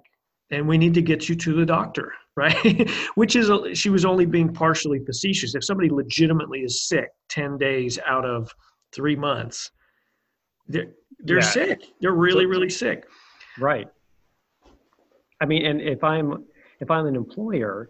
And 0.51 0.67
we 0.67 0.77
need 0.77 0.93
to 0.95 1.01
get 1.01 1.29
you 1.29 1.35
to 1.35 1.53
the 1.53 1.65
doctor 1.65 2.11
right? 2.35 2.89
Which 3.15 3.35
is 3.35 3.49
a, 3.49 3.73
she 3.75 3.89
was 3.91 4.03
only 4.05 4.25
being 4.25 4.51
partially 4.51 4.99
facetious. 5.05 5.53
If 5.55 5.63
somebody 5.63 5.89
legitimately 5.89 6.61
is 6.61 6.87
sick 6.87 7.09
10 7.29 7.57
days 7.59 7.97
out 8.05 8.25
of 8.25 8.51
three 8.91 9.15
months 9.15 9.71
they're, 10.67 10.91
they're 11.19 11.37
Yeah. 11.37 11.41
sick. 11.43 11.83
They're 12.01 12.11
really 12.11 12.45
really 12.45 12.69
sick. 12.69 13.05
Right. 13.57 13.87
I 15.43 15.45
mean, 15.45 15.65
and 15.65 15.81
if 15.81 16.01
I'm 16.05 16.45
if 16.79 16.89
I'm 16.89 17.05
an 17.05 17.17
employer, 17.17 17.89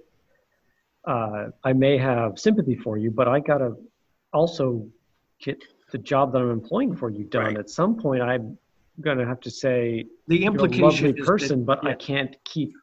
uh, 1.07 1.49
I 1.63 1.71
may 1.73 1.99
have 1.99 2.39
sympathy 2.39 2.75
for 2.75 2.97
you, 2.97 3.11
but 3.11 3.27
I 3.27 3.39
gotta 3.41 3.75
also 4.33 4.87
get 5.39 5.63
the 5.91 5.99
job 5.99 6.33
that 6.33 6.39
I'm 6.39 6.49
employing 6.49 6.95
for 6.95 7.11
you 7.11 7.25
done. 7.25 7.43
Right. 7.45 7.57
At 7.59 7.69
some 7.69 7.95
point, 7.95 8.23
I'm 8.23 8.57
gonna 9.01 9.27
have 9.27 9.39
to 9.41 9.51
say 9.51 10.05
the 10.27 10.37
you're 10.37 10.49
a 10.49 10.51
implication 10.51 11.07
lovely 11.09 11.13
person, 11.23 11.59
that, 11.59 11.81
but 11.81 11.85
I 11.85 11.93
can't 11.93 12.35
keep 12.43 12.73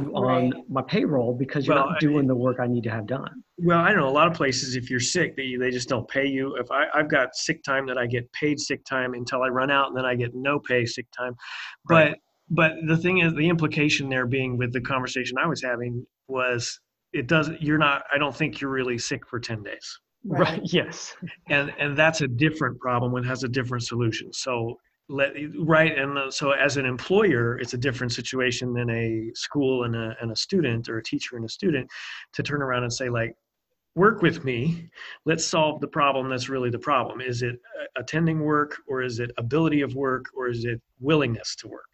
you 0.00 0.12
on 0.16 0.24
Right. 0.24 0.52
my 0.68 0.82
payroll 0.82 1.32
because 1.34 1.64
you're 1.68 1.76
Well, 1.76 1.86
not 1.86 1.96
I- 1.96 2.00
doing 2.00 2.26
the 2.26 2.34
work 2.34 2.58
I 2.58 2.66
need 2.66 2.82
to 2.82 2.90
have 2.90 3.06
done. 3.06 3.44
Well, 3.58 3.78
I 3.78 3.94
know 3.94 4.08
a 4.08 4.10
lot 4.10 4.26
of 4.26 4.34
places. 4.34 4.74
If 4.74 4.90
you're 4.90 4.98
sick, 5.00 5.36
they 5.36 5.54
they 5.54 5.70
just 5.70 5.88
don't 5.88 6.08
pay 6.08 6.26
you. 6.26 6.56
If 6.56 6.68
I 6.72 6.86
I've 6.94 7.08
got 7.08 7.36
sick 7.36 7.62
time 7.62 7.86
that 7.86 7.96
I 7.96 8.06
get 8.08 8.30
paid 8.32 8.58
sick 8.58 8.84
time 8.84 9.14
until 9.14 9.42
I 9.44 9.48
run 9.50 9.70
out, 9.70 9.86
and 9.86 9.96
then 9.96 10.04
I 10.04 10.16
get 10.16 10.34
no 10.34 10.58
pay 10.58 10.84
sick 10.84 11.06
time. 11.16 11.36
But 11.88 11.94
Right. 12.08 12.20
But 12.50 12.72
the 12.86 12.96
thing 12.96 13.18
is, 13.18 13.34
the 13.34 13.48
implication 13.48 14.08
there 14.08 14.26
being 14.26 14.56
with 14.56 14.72
the 14.72 14.80
conversation 14.80 15.36
I 15.38 15.46
was 15.46 15.62
having 15.62 16.06
was 16.28 16.80
it 17.12 17.26
does. 17.28 17.50
You're 17.60 17.78
not. 17.78 18.02
I 18.12 18.18
don't 18.18 18.34
think 18.36 18.60
you're 18.60 18.70
really 18.70 18.98
sick 18.98 19.26
for 19.26 19.40
ten 19.40 19.62
days, 19.62 20.00
Right. 20.24 20.60
Yes. 20.72 21.14
and 21.48 21.72
and 21.78 21.96
that's 21.96 22.20
a 22.20 22.28
different 22.28 22.78
problem. 22.80 23.14
and 23.14 23.26
has 23.26 23.42
a 23.44 23.48
different 23.48 23.84
solution. 23.84 24.32
So 24.32 24.78
let 25.08 25.34
right 25.60 25.96
and 25.96 26.32
so 26.34 26.50
as 26.50 26.76
an 26.76 26.84
employer 26.84 27.56
it's 27.60 27.74
a 27.74 27.78
different 27.78 28.12
situation 28.12 28.72
than 28.72 28.90
a 28.90 29.30
school 29.34 29.84
and 29.84 29.94
a, 29.94 30.16
and 30.20 30.32
a 30.32 30.36
student 30.36 30.88
or 30.88 30.98
a 30.98 31.02
teacher 31.02 31.36
and 31.36 31.44
a 31.44 31.48
student 31.48 31.88
to 32.32 32.42
turn 32.42 32.60
around 32.60 32.82
and 32.82 32.92
say 32.92 33.08
like 33.08 33.32
work 33.94 34.20
with 34.20 34.44
me 34.44 34.90
let's 35.24 35.44
solve 35.44 35.80
the 35.80 35.86
problem 35.86 36.28
that's 36.28 36.48
really 36.48 36.70
the 36.70 36.78
problem 36.78 37.20
is 37.20 37.42
it 37.42 37.54
uh, 37.80 37.84
attending 38.00 38.40
work 38.40 38.78
or 38.88 39.00
is 39.00 39.20
it 39.20 39.30
ability 39.38 39.80
of 39.80 39.94
work 39.94 40.24
or 40.36 40.48
is 40.48 40.64
it 40.64 40.82
willingness 40.98 41.54
to 41.54 41.68
work 41.68 41.86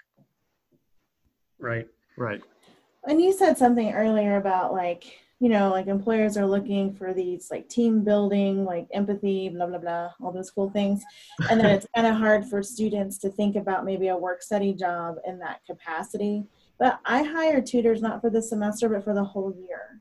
right 1.62 1.88
Right. 2.16 2.42
And 3.08 3.20
you 3.20 3.32
said 3.32 3.58
something 3.58 3.92
earlier 3.92 4.36
about 4.36 4.72
like, 4.72 5.18
you 5.40 5.48
know, 5.48 5.70
like 5.70 5.88
employers 5.88 6.36
are 6.36 6.46
looking 6.46 6.94
for 6.94 7.12
these 7.12 7.50
like 7.50 7.68
team 7.68 8.04
building, 8.04 8.64
like 8.64 8.86
empathy, 8.92 9.48
blah, 9.48 9.66
blah, 9.66 9.78
blah, 9.78 10.10
all 10.20 10.30
those 10.30 10.50
cool 10.50 10.70
things. 10.70 11.02
And 11.50 11.58
then 11.58 11.66
it's 11.66 11.86
kind 11.96 12.06
of 12.06 12.14
hard 12.14 12.44
for 12.44 12.62
students 12.62 13.18
to 13.18 13.30
think 13.30 13.56
about 13.56 13.84
maybe 13.84 14.08
a 14.08 14.16
work 14.16 14.40
study 14.40 14.72
job 14.72 15.16
in 15.26 15.40
that 15.40 15.60
capacity. 15.66 16.44
But 16.78 17.00
I 17.04 17.24
hire 17.24 17.60
tutors 17.60 18.02
not 18.02 18.20
for 18.20 18.30
the 18.30 18.42
semester, 18.42 18.88
but 18.88 19.02
for 19.02 19.14
the 19.14 19.24
whole 19.24 19.52
year. 19.52 20.00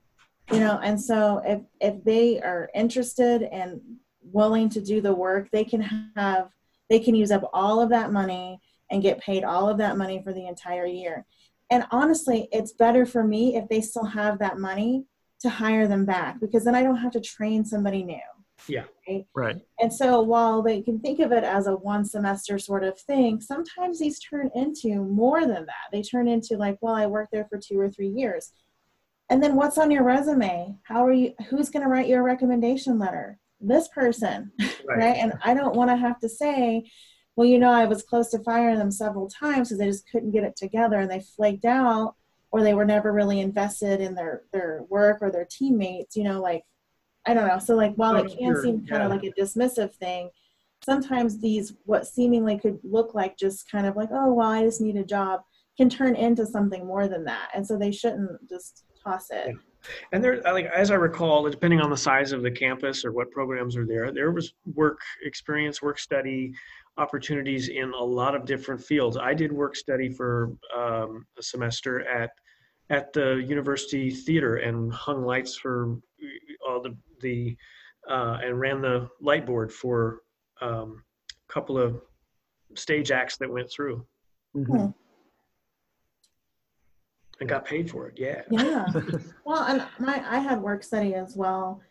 You 0.51 0.59
know, 0.59 0.79
and 0.83 0.99
so 0.99 1.41
if 1.45 1.61
if 1.79 2.03
they 2.03 2.41
are 2.41 2.69
interested 2.75 3.43
and 3.43 3.79
willing 4.21 4.67
to 4.69 4.81
do 4.81 4.99
the 4.99 5.13
work, 5.13 5.49
they 5.51 5.63
can 5.63 5.81
have 6.15 6.49
they 6.89 6.99
can 6.99 7.15
use 7.15 7.31
up 7.31 7.49
all 7.53 7.79
of 7.79 7.89
that 7.89 8.11
money 8.11 8.59
and 8.91 9.01
get 9.01 9.21
paid 9.21 9.43
all 9.43 9.69
of 9.69 9.77
that 9.77 9.97
money 9.97 10.21
for 10.23 10.33
the 10.33 10.47
entire 10.47 10.85
year 10.85 11.25
and 11.71 11.85
honestly 11.89 12.47
it's 12.51 12.73
better 12.73 13.05
for 13.05 13.23
me 13.23 13.55
if 13.55 13.67
they 13.69 13.81
still 13.81 14.05
have 14.05 14.37
that 14.37 14.59
money 14.59 15.05
to 15.39 15.49
hire 15.49 15.87
them 15.87 16.05
back 16.05 16.39
because 16.39 16.63
then 16.63 16.75
i 16.75 16.83
don't 16.83 16.97
have 16.97 17.11
to 17.11 17.21
train 17.21 17.65
somebody 17.65 18.03
new. 18.03 18.19
Yeah. 18.67 18.83
Right. 19.35 19.59
and 19.79 19.91
so 19.91 20.21
while 20.21 20.61
they 20.61 20.83
can 20.83 20.99
think 20.99 21.19
of 21.19 21.31
it 21.31 21.43
as 21.43 21.65
a 21.65 21.75
one 21.75 22.05
semester 22.05 22.59
sort 22.59 22.83
of 22.83 22.99
thing 22.99 23.41
sometimes 23.41 23.97
these 23.97 24.19
turn 24.19 24.51
into 24.53 25.03
more 25.03 25.41
than 25.41 25.65
that. 25.65 25.89
They 25.91 26.03
turn 26.03 26.27
into 26.27 26.57
like 26.57 26.77
well 26.79 26.93
i 26.93 27.07
worked 27.07 27.31
there 27.31 27.47
for 27.49 27.57
two 27.57 27.79
or 27.79 27.89
three 27.89 28.09
years. 28.09 28.53
And 29.31 29.41
then 29.41 29.55
what's 29.55 29.77
on 29.77 29.89
your 29.89 30.03
resume? 30.03 30.75
How 30.83 31.05
are 31.05 31.13
you 31.13 31.33
who's 31.49 31.69
going 31.69 31.83
to 31.83 31.89
write 31.89 32.07
your 32.07 32.21
recommendation 32.21 32.99
letter? 32.99 33.39
This 33.59 33.87
person 33.87 34.51
right, 34.85 35.17
and 35.17 35.33
i 35.43 35.53
don't 35.53 35.75
want 35.75 35.89
to 35.89 35.97
have 35.97 36.19
to 36.19 36.29
say 36.29 36.83
well 37.35 37.47
you 37.47 37.57
know 37.59 37.71
i 37.71 37.85
was 37.85 38.03
close 38.03 38.29
to 38.29 38.39
firing 38.39 38.77
them 38.77 38.91
several 38.91 39.27
times 39.29 39.69
because 39.69 39.79
they 39.79 39.85
just 39.85 40.09
couldn't 40.09 40.31
get 40.31 40.43
it 40.43 40.55
together 40.55 40.99
and 40.99 41.09
they 41.09 41.19
flaked 41.19 41.65
out 41.65 42.15
or 42.51 42.61
they 42.61 42.73
were 42.73 42.85
never 42.85 43.13
really 43.13 43.39
invested 43.39 44.01
in 44.01 44.13
their 44.15 44.43
their 44.51 44.83
work 44.89 45.19
or 45.21 45.31
their 45.31 45.47
teammates 45.49 46.15
you 46.15 46.23
know 46.23 46.41
like 46.41 46.63
i 47.25 47.33
don't 47.33 47.47
know. 47.47 47.59
So 47.59 47.75
like 47.75 47.95
while 47.95 48.15
it 48.15 48.31
Oh, 48.31 48.35
can 48.35 48.53
sure, 48.53 48.63
seem 48.63 48.77
kind 48.87 49.01
yeah. 49.01 49.05
of 49.05 49.11
like 49.11 49.23
a 49.23 49.31
dismissive 49.39 49.93
thing 49.93 50.29
sometimes 50.83 51.39
these 51.39 51.73
what 51.85 52.07
seemingly 52.07 52.57
could 52.57 52.79
look 52.83 53.13
like 53.13 53.37
just 53.37 53.69
kind 53.69 53.85
of 53.85 53.95
like 53.95 54.09
oh 54.11 54.33
well 54.33 54.49
i 54.49 54.63
just 54.63 54.81
need 54.81 54.97
a 54.97 55.03
job 55.05 55.41
can 55.77 55.89
turn 55.89 56.15
into 56.15 56.45
something 56.45 56.85
more 56.85 57.07
than 57.07 57.23
that. 57.25 57.49
And 57.55 57.65
so 57.65 57.77
they 57.77 57.91
shouldn't 57.91 58.47
just 58.49 58.83
toss 59.03 59.31
it. 59.31 59.55
And 60.11 60.23
there, 60.23 60.41
like 60.43 60.65
as 60.65 60.91
I 60.91 60.95
recall, 60.95 61.49
depending 61.49 61.81
on 61.81 61.89
the 61.89 61.97
size 61.97 62.33
of 62.33 62.43
the 62.43 62.51
campus 62.51 63.03
or 63.03 63.11
what 63.11 63.31
programs 63.31 63.75
are 63.75 63.87
there, 63.87 64.11
there 64.11 64.31
was 64.31 64.53
work 64.75 64.99
experience, 65.23 65.81
work 65.81 65.97
study 65.97 66.53
opportunities 66.97 67.69
in 67.69 67.91
a 67.93 68.03
lot 68.03 68.35
of 68.35 68.45
different 68.45 68.83
fields. 68.83 69.17
I 69.17 69.33
did 69.33 69.51
work 69.51 69.75
study 69.75 70.09
for 70.09 70.51
um, 70.75 71.25
a 71.37 71.43
semester 71.43 72.07
at 72.07 72.31
at 72.89 73.13
the 73.13 73.35
university 73.37 74.11
theater 74.11 74.57
and 74.57 74.91
hung 74.91 75.23
lights 75.23 75.55
for 75.55 75.97
all 76.67 76.81
the 76.81 76.95
the 77.21 77.55
uh, 78.09 78.39
and 78.43 78.59
ran 78.59 78.81
the 78.81 79.07
light 79.21 79.45
board 79.45 79.71
for 79.71 80.21
um, 80.59 81.03
a 81.49 81.53
couple 81.53 81.77
of 81.77 82.01
stage 82.75 83.11
acts 83.11 83.37
that 83.37 83.49
went 83.51 83.69
through 83.71 84.05
Mhm. 84.55 84.93
and 87.39 87.49
got 87.49 87.63
paid 87.65 87.89
for 87.89 88.07
it. 88.07 88.15
Yeah. 88.17 88.41
yeah 88.49 88.85
well 89.45 89.63
and 89.63 89.85
my 89.99 90.23
i 90.29 90.39
had 90.39 90.61
work 90.61 90.83
study 90.83 91.15
as 91.15 91.35
well 91.35 91.81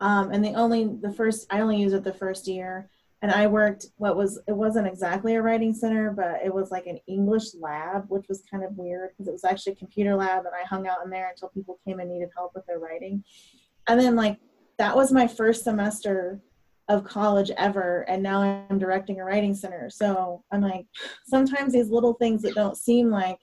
um, 0.00 0.30
and 0.30 0.42
the 0.44 0.54
only 0.54 0.86
the 0.86 1.12
first 1.12 1.46
i 1.50 1.60
only 1.60 1.76
used 1.78 1.94
it 1.94 2.04
the 2.04 2.12
first 2.12 2.46
year 2.48 2.88
and 3.22 3.32
i 3.32 3.46
worked 3.46 3.86
what 3.96 4.16
was 4.16 4.40
it 4.46 4.56
wasn't 4.56 4.86
exactly 4.86 5.34
a 5.34 5.42
writing 5.42 5.72
center 5.72 6.10
but 6.10 6.40
it 6.44 6.52
was 6.52 6.70
like 6.70 6.86
an 6.86 6.98
english 7.06 7.54
lab 7.58 8.04
which 8.08 8.26
was 8.28 8.42
kind 8.50 8.64
of 8.64 8.76
weird 8.76 9.10
because 9.10 9.28
it 9.28 9.32
was 9.32 9.44
actually 9.44 9.72
a 9.72 9.76
computer 9.76 10.14
lab 10.14 10.44
and 10.44 10.54
i 10.54 10.66
hung 10.66 10.86
out 10.86 10.98
in 11.04 11.10
there 11.10 11.30
until 11.30 11.48
people 11.48 11.78
came 11.86 12.00
and 12.00 12.10
needed 12.10 12.28
help 12.36 12.52
with 12.54 12.66
their 12.66 12.78
writing. 12.78 13.22
And 13.88 14.00
then 14.00 14.16
like 14.16 14.38
that 14.78 14.96
was 14.96 15.12
my 15.12 15.26
first 15.26 15.64
semester 15.64 16.40
of 16.88 17.04
college 17.04 17.50
ever 17.56 18.04
and 18.08 18.22
now 18.22 18.42
i'm 18.42 18.78
directing 18.78 19.20
a 19.20 19.24
writing 19.24 19.54
center. 19.54 19.90
So 19.90 20.44
i'm 20.52 20.60
like 20.60 20.86
sometimes 21.26 21.72
these 21.72 21.90
little 21.90 22.14
things 22.14 22.42
that 22.42 22.54
don't 22.54 22.76
seem 22.76 23.10
like 23.10 23.38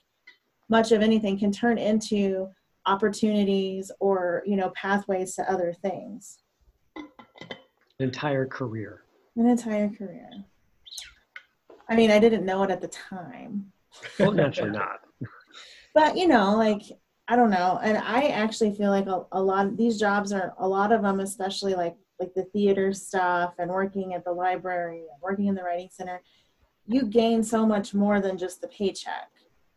much 0.68 0.92
of 0.92 1.02
anything 1.02 1.38
can 1.38 1.52
turn 1.52 1.78
into 1.78 2.48
opportunities 2.86 3.90
or 4.00 4.42
you 4.46 4.56
know 4.56 4.70
pathways 4.70 5.34
to 5.36 5.50
other 5.50 5.74
things. 5.82 6.38
Entire 8.00 8.46
career. 8.46 9.03
An 9.36 9.46
entire 9.46 9.88
career 9.88 10.30
i 11.88 11.96
mean 11.96 12.10
i 12.10 12.18
didn't 12.18 12.44
know 12.44 12.62
it 12.62 12.70
at 12.70 12.80
the 12.80 12.88
time 12.88 13.72
Well, 14.18 14.32
naturally 14.32 14.70
not. 14.70 15.00
but 15.94 16.16
you 16.16 16.26
know 16.26 16.56
like 16.56 16.82
i 17.28 17.36
don't 17.36 17.50
know 17.50 17.78
and 17.82 17.98
i 17.98 18.28
actually 18.28 18.74
feel 18.74 18.90
like 18.90 19.06
a, 19.06 19.24
a 19.32 19.42
lot 19.42 19.66
of 19.66 19.76
these 19.76 19.98
jobs 19.98 20.32
are 20.32 20.54
a 20.58 20.68
lot 20.68 20.92
of 20.92 21.02
them 21.02 21.20
especially 21.20 21.74
like 21.74 21.96
like 22.20 22.32
the 22.34 22.44
theater 22.52 22.92
stuff 22.92 23.54
and 23.58 23.70
working 23.70 24.14
at 24.14 24.24
the 24.24 24.32
library 24.32 25.00
and 25.00 25.20
working 25.20 25.46
in 25.46 25.54
the 25.54 25.62
writing 25.62 25.88
center 25.90 26.22
you 26.86 27.06
gain 27.06 27.42
so 27.42 27.66
much 27.66 27.94
more 27.94 28.20
than 28.20 28.38
just 28.38 28.60
the 28.60 28.68
paycheck 28.68 29.30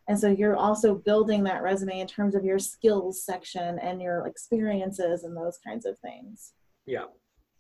and 0.10 0.18
so 0.18 0.30
you're 0.30 0.56
also 0.56 0.96
building 0.96 1.44
that 1.44 1.62
resume 1.64 2.00
in 2.00 2.08
terms 2.08 2.36
of 2.36 2.46
your 2.46 2.60
skills 2.60 3.24
section 3.24 3.78
and 3.80 4.02
your 4.02 4.26
experiences 4.28 5.24
and 5.24 5.36
those 5.36 5.58
kinds 5.66 5.86
of 5.86 5.98
things 6.00 6.54
Yeah. 6.86 7.06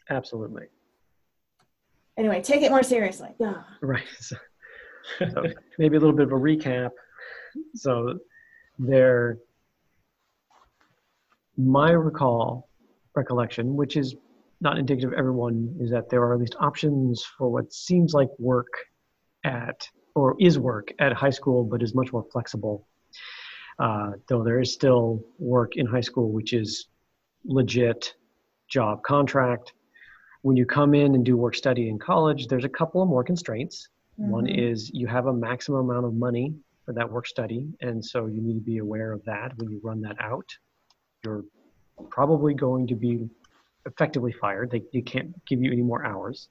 Absolutely. 0.10 0.68
Anyway 2.18 2.42
take 2.42 2.62
it 2.62 2.70
more 2.72 2.84
seriously 2.84 3.30
yeah 3.40 3.64
Right. 3.82 4.04
So, 5.20 5.30
so 5.34 5.44
maybe 5.80 5.96
a 5.96 6.00
little 6.02 6.16
bit 6.16 6.26
of 6.26 6.34
a 6.34 6.36
recap. 6.36 6.90
So 7.76 8.20
there, 8.78 9.38
my 11.56 11.92
recall, 11.92 12.70
recollection, 13.16 13.76
which 13.76 13.96
is 13.96 14.16
not 14.60 14.78
indicative 14.78 15.14
of 15.14 15.18
everyone, 15.18 15.76
is 15.80 15.90
that 15.92 16.10
there 16.10 16.22
are 16.24 16.34
at 16.34 16.40
least 16.40 16.56
options 16.60 17.24
for 17.38 17.50
what 17.50 17.72
seems 17.72 18.14
like 18.14 18.28
work 18.38 18.68
at, 19.46 19.88
or 20.14 20.36
is 20.40 20.60
work 20.60 20.92
at 21.00 21.14
high 21.14 21.30
school, 21.30 21.64
but 21.64 21.82
is 21.82 21.96
much 21.96 22.12
more 22.12 22.26
flexible. 22.32 22.88
Uh, 23.80 24.12
though 24.28 24.44
there 24.44 24.60
is 24.60 24.74
still 24.74 25.24
work 25.40 25.78
in 25.78 25.86
high 25.86 26.02
school, 26.02 26.32
which 26.32 26.52
is 26.52 26.88
legit 27.46 28.14
job 28.70 29.04
contract. 29.04 29.72
When 30.42 30.56
you 30.56 30.66
come 30.66 30.94
in 30.94 31.16
and 31.16 31.26
do 31.26 31.36
work 31.38 31.56
study 31.56 31.90
in 31.90 32.00
college, 32.00 32.48
there's 32.48 32.66
a 32.66 32.70
couple 32.70 33.02
of 33.02 33.10
more 33.10 33.24
constraints. 33.24 33.90
One 34.18 34.46
Mhm. 34.46 34.58
is 34.72 34.90
you 34.94 35.08
have 35.08 35.28
a 35.28 35.34
maximum 35.34 35.90
amount 35.90 36.06
of 36.06 36.14
money 36.16 36.56
for 36.86 36.94
that 36.94 37.12
work 37.12 37.28
study, 37.28 37.72
and 37.82 38.04
so 38.04 38.26
you 38.28 38.42
need 38.42 38.56
to 38.56 38.62
be 38.62 38.78
aware 38.80 39.12
of 39.12 39.24
that 39.26 39.56
when 39.58 39.70
you 39.70 39.80
run 39.84 40.02
that 40.02 40.16
out. 40.20 40.46
You're 41.24 41.44
probably 42.10 42.54
going 42.54 42.88
to 42.88 42.96
be 42.96 43.30
effectively 43.86 44.32
fired. 44.32 44.72
They, 44.72 44.84
you 44.92 45.04
can't 45.04 45.34
give 45.46 45.62
you 45.62 45.72
any 45.72 45.82
more 45.82 46.04
hours. 46.06 46.50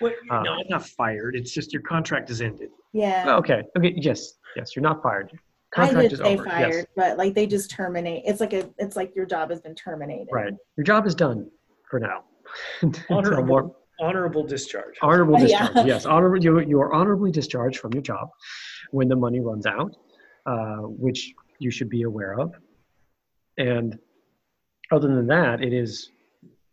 Well, 0.00 0.12
Uh, 0.30 0.42
no, 0.42 0.60
it's 0.60 0.70
not 0.70 0.86
fired. 0.86 1.34
It's 1.34 1.50
just 1.52 1.72
your 1.72 1.82
contract 1.82 2.30
is 2.30 2.40
ended. 2.40 2.70
yeah 2.92 3.24
Oh, 3.26 3.36
okay. 3.38 3.64
Okay. 3.76 3.94
Yes. 3.96 4.34
Yes. 4.56 4.74
You're 4.76 4.82
not 4.82 5.02
fired. 5.02 5.30
I 5.32 5.38
Contract 5.86 6.02
did 6.08 6.12
is 6.12 6.18
say 6.20 6.34
over. 6.34 6.44
fired, 6.44 6.74
Yes. 6.74 6.86
but 6.96 7.18
like 7.18 7.34
they 7.34 7.46
just 7.46 7.70
terminate. 7.70 8.22
It's 8.26 8.40
like 8.40 8.52
a, 8.54 8.70
it's 8.78 8.96
like 8.96 9.14
your 9.14 9.26
job 9.26 9.50
has 9.50 9.60
been 9.60 9.74
terminated. 9.74 10.28
Right. 10.32 10.54
Your 10.76 10.84
job 10.84 11.06
is 11.06 11.14
done 11.14 11.50
for 11.90 11.98
now. 12.00 12.24
Until 12.82 13.04
Honorable, 13.16 13.44
more- 13.46 13.76
honorable 14.00 14.44
discharge. 14.46 14.96
honorable 15.02 15.38
Yeah. 15.40 15.66
discharge. 15.68 15.86
Yes. 15.86 16.06
Honorable. 16.06 16.42
You, 16.42 16.60
you 16.60 16.80
are 16.80 16.92
honorably 16.94 17.30
discharged 17.32 17.78
from 17.80 17.92
your 17.92 18.02
job 18.02 18.28
when 18.90 19.08
the 19.08 19.16
money 19.16 19.40
runs 19.40 19.66
out, 19.66 19.96
uh, 20.46 20.78
which 20.82 21.32
you 21.58 21.70
should 21.70 21.88
be 21.90 22.02
aware 22.02 22.38
of. 22.38 22.54
And 23.58 23.98
other 24.92 25.08
than 25.08 25.26
that, 25.26 25.62
it 25.62 25.72
is 25.72 26.10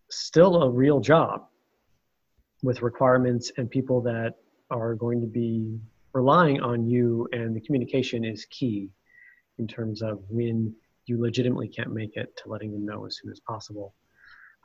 still 0.10 0.64
a 0.64 0.70
real 0.70 1.00
job 1.00 1.48
with 2.64 2.82
requirements 2.82 3.52
and 3.58 3.70
people 3.70 4.02
that 4.02 4.34
are 4.70 4.94
going 4.96 5.20
to 5.22 5.28
be 5.28 5.80
relying 6.14 6.62
on 6.62 6.86
you, 6.88 7.28
and 7.34 7.56
the 7.56 7.60
communication 7.62 8.24
is 8.24 8.46
key. 8.50 8.90
in 9.58 9.68
terms 9.68 10.02
of 10.02 10.20
when 10.30 10.74
you 11.06 11.20
legitimately 11.22 11.68
can't 11.70 11.94
make 11.94 12.16
it 12.18 12.36
to 12.38 12.50
letting 12.50 12.72
them 12.72 12.86
know 12.86 13.06
as 13.06 13.18
soon 13.22 13.32
as 13.32 13.40
possible. 13.48 13.94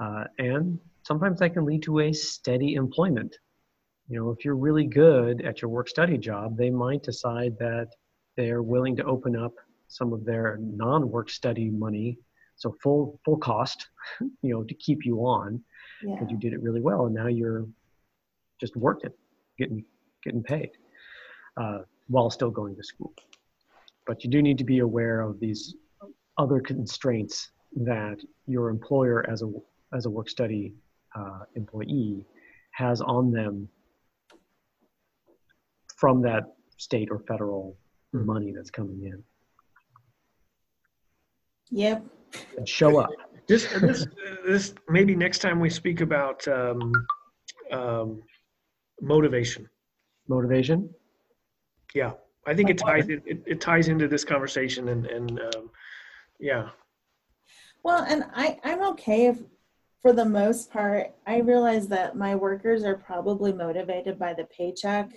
Uh, 0.00 0.24
and 0.38 0.78
sometimes 1.02 1.40
that 1.40 1.50
can 1.54 1.64
lead 1.64 1.82
to 1.84 2.00
a 2.00 2.12
steady 2.12 2.74
employment. 2.74 3.36
You 4.08 4.18
know, 4.18 4.30
if 4.30 4.44
you're 4.44 4.56
really 4.56 4.86
good 4.86 5.42
at 5.42 5.62
your 5.62 5.70
work 5.70 5.88
study 5.88 6.18
job, 6.18 6.56
they 6.56 6.70
might 6.70 7.02
decide 7.02 7.56
that 7.58 7.88
they're 8.36 8.62
willing 8.62 8.96
to 8.96 9.04
open 9.04 9.36
up 9.36 9.54
some 9.88 10.12
of 10.12 10.24
their 10.24 10.58
non-work 10.60 11.30
study 11.30 11.68
money, 11.70 12.18
so 12.56 12.74
full 12.82 13.20
full 13.24 13.36
cost, 13.36 13.88
you 14.20 14.52
know, 14.52 14.62
to 14.64 14.74
keep 14.74 15.04
you 15.04 15.18
on 15.20 15.62
Yeah. 16.02 16.14
because 16.14 16.30
you 16.30 16.38
did 16.38 16.52
it 16.52 16.62
really 16.62 16.80
well, 16.80 17.06
and 17.06 17.14
now 17.14 17.26
you're 17.26 17.66
just 18.60 18.76
working, 18.76 19.10
getting 19.58 19.84
getting 20.24 20.42
paid, 20.42 20.70
uh, 21.56 21.78
while 22.08 22.30
still 22.30 22.50
going 22.50 22.76
to 22.76 22.82
school. 22.82 23.12
But 24.06 24.24
you 24.24 24.30
do 24.30 24.42
need 24.42 24.58
to 24.58 24.64
be 24.64 24.80
aware 24.80 25.20
of 25.22 25.40
these 25.40 25.74
other 26.36 26.60
constraints 26.60 27.50
that 27.76 28.18
your 28.46 28.70
employer, 28.70 29.28
as 29.30 29.42
a 29.42 29.50
as 29.92 30.06
a 30.06 30.10
work 30.10 30.28
study 30.28 30.74
uh, 31.14 31.40
employee, 31.56 32.26
has 32.72 33.00
on 33.00 33.30
them 33.30 33.68
from 35.96 36.22
that 36.22 36.44
state 36.76 37.08
or 37.10 37.18
federal 37.20 37.76
Mhm. 38.14 38.24
money 38.24 38.52
that's 38.52 38.70
coming 38.70 39.04
in. 39.04 39.22
Yep. 41.70 42.04
And 42.56 42.68
show 42.68 42.98
up. 42.98 43.10
This, 43.46 43.66
this, 43.80 44.06
this, 44.46 44.74
maybe 44.88 45.14
next 45.14 45.38
time 45.40 45.60
we 45.60 45.70
speak 45.70 46.00
about 46.00 46.46
um, 46.48 46.92
um, 47.70 48.22
motivation. 49.00 49.68
Motivation. 50.28 50.92
Yeah, 51.94 52.12
I 52.46 52.54
think 52.54 52.70
it 52.70 52.78
ties 52.78 53.08
it, 53.08 53.22
it, 53.26 53.42
it 53.46 53.60
ties 53.60 53.88
into 53.88 54.06
this 54.06 54.24
conversation 54.24 54.88
and 54.88 55.06
and 55.06 55.40
um, 55.40 55.70
yeah, 56.38 56.70
Well, 57.82 58.04
and 58.04 58.24
I, 58.34 58.58
I'm 58.62 58.82
okay 58.92 59.26
if, 59.26 59.38
for 60.02 60.12
the 60.12 60.24
most 60.24 60.72
part, 60.72 61.12
I 61.26 61.38
realize 61.38 61.88
that 61.88 62.16
my 62.16 62.34
workers 62.34 62.84
are 62.84 62.96
probably 62.96 63.52
motivated 63.52 64.18
by 64.18 64.34
the 64.34 64.44
paycheck, 64.44 65.10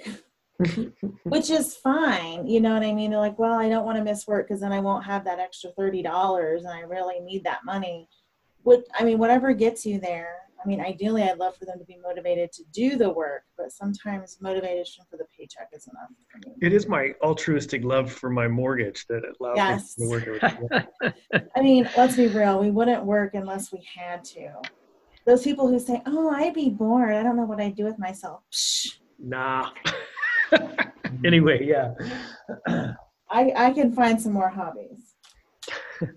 which 1.23 1.49
is 1.49 1.75
fine. 1.75 2.47
You 2.47 2.59
know 2.59 2.73
what 2.73 2.83
I 2.83 2.93
mean? 2.93 3.11
They're 3.11 3.19
like, 3.19 3.39
well, 3.39 3.57
I 3.57 3.69
don't 3.69 3.85
want 3.85 3.97
to 3.97 4.03
miss 4.03 4.27
work 4.27 4.47
because 4.47 4.61
then 4.61 4.73
I 4.73 4.81
won't 4.81 5.05
have 5.05 5.23
that 5.25 5.39
extra 5.39 5.71
$30 5.79 6.57
and 6.57 6.67
I 6.67 6.81
really 6.81 7.21
need 7.21 7.43
that 7.45 7.65
money. 7.65 8.09
What, 8.63 8.83
I 8.97 9.03
mean, 9.03 9.17
whatever 9.17 9.53
gets 9.53 9.85
you 9.85 9.99
there. 9.99 10.35
I 10.63 10.67
mean, 10.67 10.79
ideally, 10.79 11.23
I'd 11.23 11.37
love 11.37 11.57
for 11.57 11.65
them 11.65 11.77
to 11.79 11.85
be 11.85 11.97
motivated 12.01 12.51
to 12.53 12.63
do 12.73 12.95
the 12.95 13.09
work, 13.09 13.43
but 13.57 13.71
sometimes 13.71 14.37
motivation 14.41 15.03
for 15.09 15.17
the 15.17 15.25
paycheck 15.37 15.69
is 15.73 15.87
enough 15.87 16.09
for 16.31 16.37
me. 16.49 16.55
it 16.61 16.71
is 16.73 16.87
my 16.87 17.13
altruistic 17.21 17.83
love 17.83 18.11
for 18.11 18.29
my 18.29 18.47
mortgage 18.47 19.05
that 19.07 19.23
allows 19.39 19.57
Yes. 19.57 19.97
me 19.97 20.07
to 20.07 20.39
work. 20.61 21.13
I 21.55 21.61
mean, 21.61 21.89
let's 21.97 22.15
be 22.15 22.27
real. 22.27 22.59
We 22.59 22.71
wouldn't 22.71 23.03
work 23.03 23.33
unless 23.33 23.71
we 23.71 23.85
had 23.95 24.23
to. 24.25 24.53
Those 25.25 25.43
people 25.43 25.67
who 25.67 25.79
say, 25.79 26.01
"Oh, 26.05 26.29
I'd 26.29 26.53
be 26.53 26.69
bored. 26.69 27.13
I 27.13 27.23
don't 27.23 27.37
know 27.37 27.45
what 27.45 27.61
I'd 27.61 27.75
do 27.75 27.85
with 27.85 27.97
myself." 27.99 28.41
Psh, 28.51 28.97
nah. 29.19 29.69
anyway, 31.25 31.65
yeah. 31.65 31.93
I 33.29 33.53
I 33.55 33.71
can 33.71 33.93
find 33.93 34.21
some 34.21 34.33
more 34.33 34.49
hobbies. 34.49 35.15
I 36.01 36.07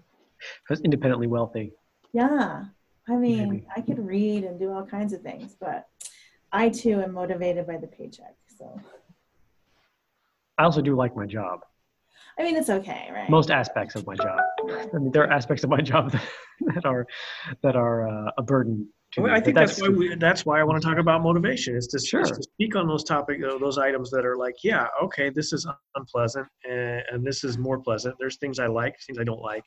was 0.71 0.81
independently 0.81 1.27
wealthy. 1.29 1.73
Yeah, 2.13 2.65
I 3.09 3.15
mean, 3.17 3.49
Maybe. 3.51 3.67
I 3.77 3.81
could 3.81 4.05
read 4.05 4.45
and 4.45 4.59
do 4.59 4.73
all 4.73 4.85
kinds 4.85 5.13
of 5.13 5.23
things, 5.23 5.57
but 5.59 5.87
I 6.53 6.69
too 6.69 7.01
am 7.01 7.13
motivated 7.13 7.67
by 7.67 7.77
the 7.77 7.87
paycheck. 7.87 8.35
So, 8.59 8.81
I 10.59 10.65
also 10.65 10.81
do 10.81 10.97
like 10.97 11.15
my 11.15 11.27
job. 11.27 11.61
I 12.39 12.43
mean, 12.43 12.57
it's 12.57 12.71
okay, 12.71 13.09
right? 13.15 13.31
Most 13.31 13.51
aspects 13.51 13.95
of 13.95 14.07
my 14.07 14.15
job. 14.15 14.41
I 14.95 14.99
mean, 14.99 15.11
there 15.13 15.25
are 15.25 15.33
aspects 15.33 15.65
of 15.65 15.71
my 15.71 15.81
job 15.81 16.13
that, 16.13 16.23
that 16.75 16.85
are 16.85 17.07
that 17.63 17.77
are 17.77 18.09
uh, 18.09 18.31
a 18.39 18.43
burden 18.43 18.89
to 19.13 19.23
Well, 19.23 19.33
me. 19.33 19.39
I 19.39 19.41
think 19.41 19.57
that's, 19.57 19.81
why 19.81 19.89
we, 19.89 20.15
that's 20.17 20.45
why 20.45 20.61
I 20.61 20.65
want 20.65 20.81
to 20.83 20.87
talk 20.87 20.99
about 20.99 21.23
motivation 21.23 21.77
is 21.77 21.87
to, 21.89 21.97
is 21.97 22.07
Sure. 22.07 22.23
to 22.23 22.43
speak 22.43 22.77
on 22.77 22.87
those 22.89 23.05
topic 23.05 23.41
uh, 23.43 23.59
those 23.59 23.79
items 23.79 24.11
that 24.11 24.27
are 24.27 24.37
like 24.37 24.57
yeah 24.65 24.87
okay 25.03 25.31
this 25.31 25.53
is 25.53 25.67
unpleasant 25.95 26.47
and, 26.69 27.03
and 27.11 27.27
this 27.27 27.45
is 27.45 27.57
more 27.57 27.79
pleasant 27.79 28.17
there's 28.19 28.37
things 28.37 28.59
I 28.59 28.67
like 28.67 28.97
things 29.07 29.19
I 29.19 29.25
don't 29.25 29.41
like 29.41 29.65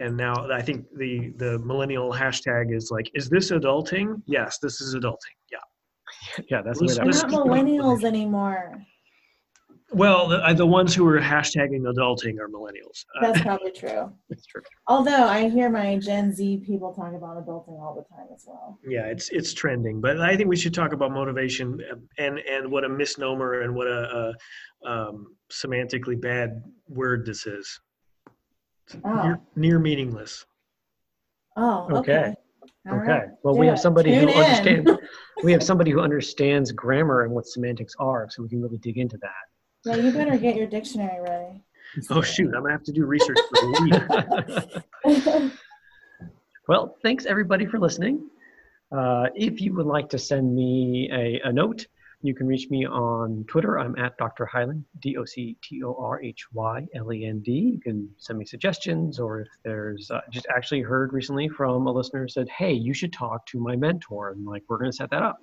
and 0.00 0.16
now 0.16 0.34
I 0.50 0.62
think 0.62 0.86
the 0.96 1.30
the 1.36 1.58
millennial 1.60 2.12
hashtag 2.12 2.74
is 2.74 2.90
like 2.90 3.10
is 3.14 3.28
this 3.28 3.50
adulting 3.50 4.22
yes 4.26 4.58
this 4.58 4.80
is 4.80 4.94
adulting 4.94 5.36
yeah 5.52 5.58
yeah, 6.50 6.62
that's 6.62 6.78
the 6.78 6.84
way 6.84 6.94
Let's- 6.94 6.96
that 6.98 7.04
We're 7.04 7.12
let's 7.12 7.22
not 7.22 7.30
keep 7.30 7.38
it 7.40 7.42
millennials 7.50 8.04
anymore. 8.04 8.78
well 9.92 10.28
the, 10.28 10.36
uh, 10.44 10.52
the 10.52 10.66
ones 10.66 10.94
who 10.94 11.06
are 11.06 11.20
hashtagging 11.20 11.82
adulting 11.94 12.38
are 12.38 12.48
millennials 12.48 12.98
Uh, 13.16 13.20
That's 13.26 13.40
probably 13.42 13.72
true. 13.72 14.12
It's 14.30 14.44
true. 14.46 14.62
Although 14.86 15.24
I 15.38 15.48
hear 15.48 15.68
my 15.70 15.96
Gen 15.98 16.32
Z 16.32 16.62
people 16.66 16.92
talk 16.94 17.12
about 17.14 17.34
adulting 17.44 17.78
all 17.82 17.94
the 17.94 18.04
time 18.14 18.26
as 18.34 18.44
well. 18.46 18.78
yeah 18.88 19.06
it's 19.06 19.28
it's 19.30 19.52
trending 19.54 20.00
but 20.00 20.20
i 20.20 20.36
think 20.36 20.48
we 20.48 20.56
should 20.56 20.74
talk 20.74 20.92
about 20.92 21.10
motivation 21.12 21.66
uh, 21.90 21.96
and 22.24 22.38
and 22.54 22.70
what 22.72 22.84
a 22.84 22.88
misnomer 22.88 23.50
and 23.62 23.74
what 23.74 23.86
a, 23.86 24.00
a 24.84 24.90
um, 24.90 25.16
semantically 25.60 26.18
bad 26.20 26.62
word 26.88 27.24
this 27.26 27.46
is 27.46 27.66
Oh, 29.04 29.22
near, 29.22 29.40
near 29.56 29.78
meaningless 29.78 30.46
oh, 31.56 31.88
Okay. 31.90 32.12
okay. 32.18 32.34
Okay. 32.90 33.12
right. 33.12 33.28
Well, 33.42 33.56
we 33.56 33.66
have 33.66 33.78
somebody 33.78 34.14
who 34.14 34.20
Tune 34.26 34.30
in. 34.30 34.36
understands. 34.36 34.90
we 35.42 35.52
have 35.52 35.62
somebody 35.62 35.90
who 35.90 36.00
understands 36.00 36.72
grammar 36.72 37.24
and 37.24 37.32
what 37.34 37.46
semantics 37.46 37.94
are, 37.98 38.28
so 38.30 38.42
we 38.42 38.48
can 38.48 38.62
really 38.62 38.78
dig 38.78 38.96
into 38.96 39.18
that. 39.18 39.30
Yeah, 39.84 39.96
you 39.96 40.10
better 40.10 40.38
get 40.38 40.56
your 40.56 40.66
dictionary 40.66 41.20
ready. 41.20 41.62
oh 42.10 42.20
shoot 42.20 42.54
i'm 42.54 42.62
gonna 42.62 42.72
have 42.72 42.82
to 42.82 42.92
do 42.92 43.06
research 43.06 43.38
for 43.48 43.66
a 43.66 43.82
week 43.82 45.52
well, 46.68 46.96
thanks 47.02 47.24
everybody 47.24 47.64
for 47.64 47.78
listening. 47.78 48.28
Uh, 48.92 49.26
if 49.34 49.60
you 49.60 49.74
would 49.74 49.86
like 49.86 50.08
to 50.10 50.18
send 50.18 50.54
me 50.54 51.10
a, 51.12 51.40
a 51.48 51.52
note, 51.52 51.86
you 52.20 52.34
can 52.34 52.46
reach 52.46 52.68
me 52.68 52.84
on 52.84 53.44
Twitter. 53.48 53.78
I'm 53.78 53.96
at 53.96 54.16
Dr. 54.16 54.48
Hylend, 54.52 54.82
D 55.00 55.16
O 55.16 55.24
C 55.24 55.56
T 55.62 55.82
O 55.84 55.94
R 55.94 56.20
H 56.22 56.46
Y 56.52 56.86
L 56.94 57.12
E 57.12 57.24
N 57.26 57.40
D. 57.40 57.52
You 57.74 57.80
can 57.80 58.08
send 58.18 58.38
me 58.38 58.44
suggestions, 58.44 59.20
or 59.20 59.42
if 59.42 59.48
there's 59.64 60.10
uh, 60.10 60.20
just 60.30 60.46
actually 60.54 60.80
heard 60.80 61.12
recently 61.12 61.48
from 61.48 61.86
a 61.86 61.92
listener 61.92 62.22
who 62.22 62.28
said, 62.28 62.48
"Hey, 62.48 62.72
you 62.72 62.92
should 62.92 63.12
talk 63.12 63.46
to 63.46 63.60
my 63.60 63.76
mentor," 63.76 64.30
and 64.30 64.44
like 64.44 64.64
we're 64.68 64.78
going 64.78 64.90
to 64.90 64.96
set 64.96 65.10
that 65.10 65.22
up. 65.22 65.38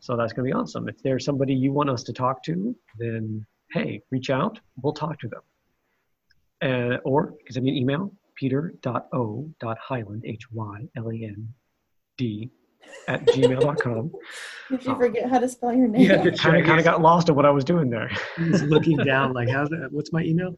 So 0.00 0.16
that's 0.16 0.32
going 0.32 0.48
to 0.48 0.54
be 0.54 0.60
awesome. 0.60 0.88
If 0.88 1.02
there's 1.02 1.24
somebody 1.24 1.54
you 1.54 1.72
want 1.72 1.90
us 1.90 2.02
to 2.04 2.12
talk 2.12 2.42
to, 2.44 2.74
then 2.98 3.46
hey, 3.72 4.02
reach 4.10 4.30
out. 4.30 4.58
We'll 4.82 4.92
talk 4.92 5.18
to 5.20 5.28
them. 5.28 5.42
Uh, 6.60 6.96
or 7.04 7.34
send 7.50 7.64
me 7.64 7.70
an 7.70 7.76
email, 7.76 8.12
peter.o.hylend, 8.34 10.22
H 10.24 10.50
Y 10.50 10.88
L 10.96 11.12
E 11.12 11.24
N 11.24 11.54
D, 12.16 12.50
at 13.08 13.24
gmail.com. 13.26 14.12
Did 14.70 14.84
you 14.84 14.94
forget 14.96 15.30
how 15.30 15.38
to 15.38 15.48
spell 15.48 15.72
your 15.74 15.88
name? 15.88 16.02
Yeah, 16.10 16.22
that's 16.22 16.40
Kind 16.40 16.56
of, 16.58 16.66
kind 16.66 16.78
of 16.78 16.84
got 16.84 17.00
lost 17.00 17.28
at 17.28 17.36
what 17.36 17.46
I 17.46 17.50
was 17.50 17.64
doing 17.64 17.88
there. 17.90 18.10
he's 18.36 18.62
looking 18.62 18.96
down 19.04 19.32
like 19.32 19.48
how's 19.48 19.68
that 19.70 19.88
what's 19.90 20.12
my 20.12 20.22
email 20.22 20.56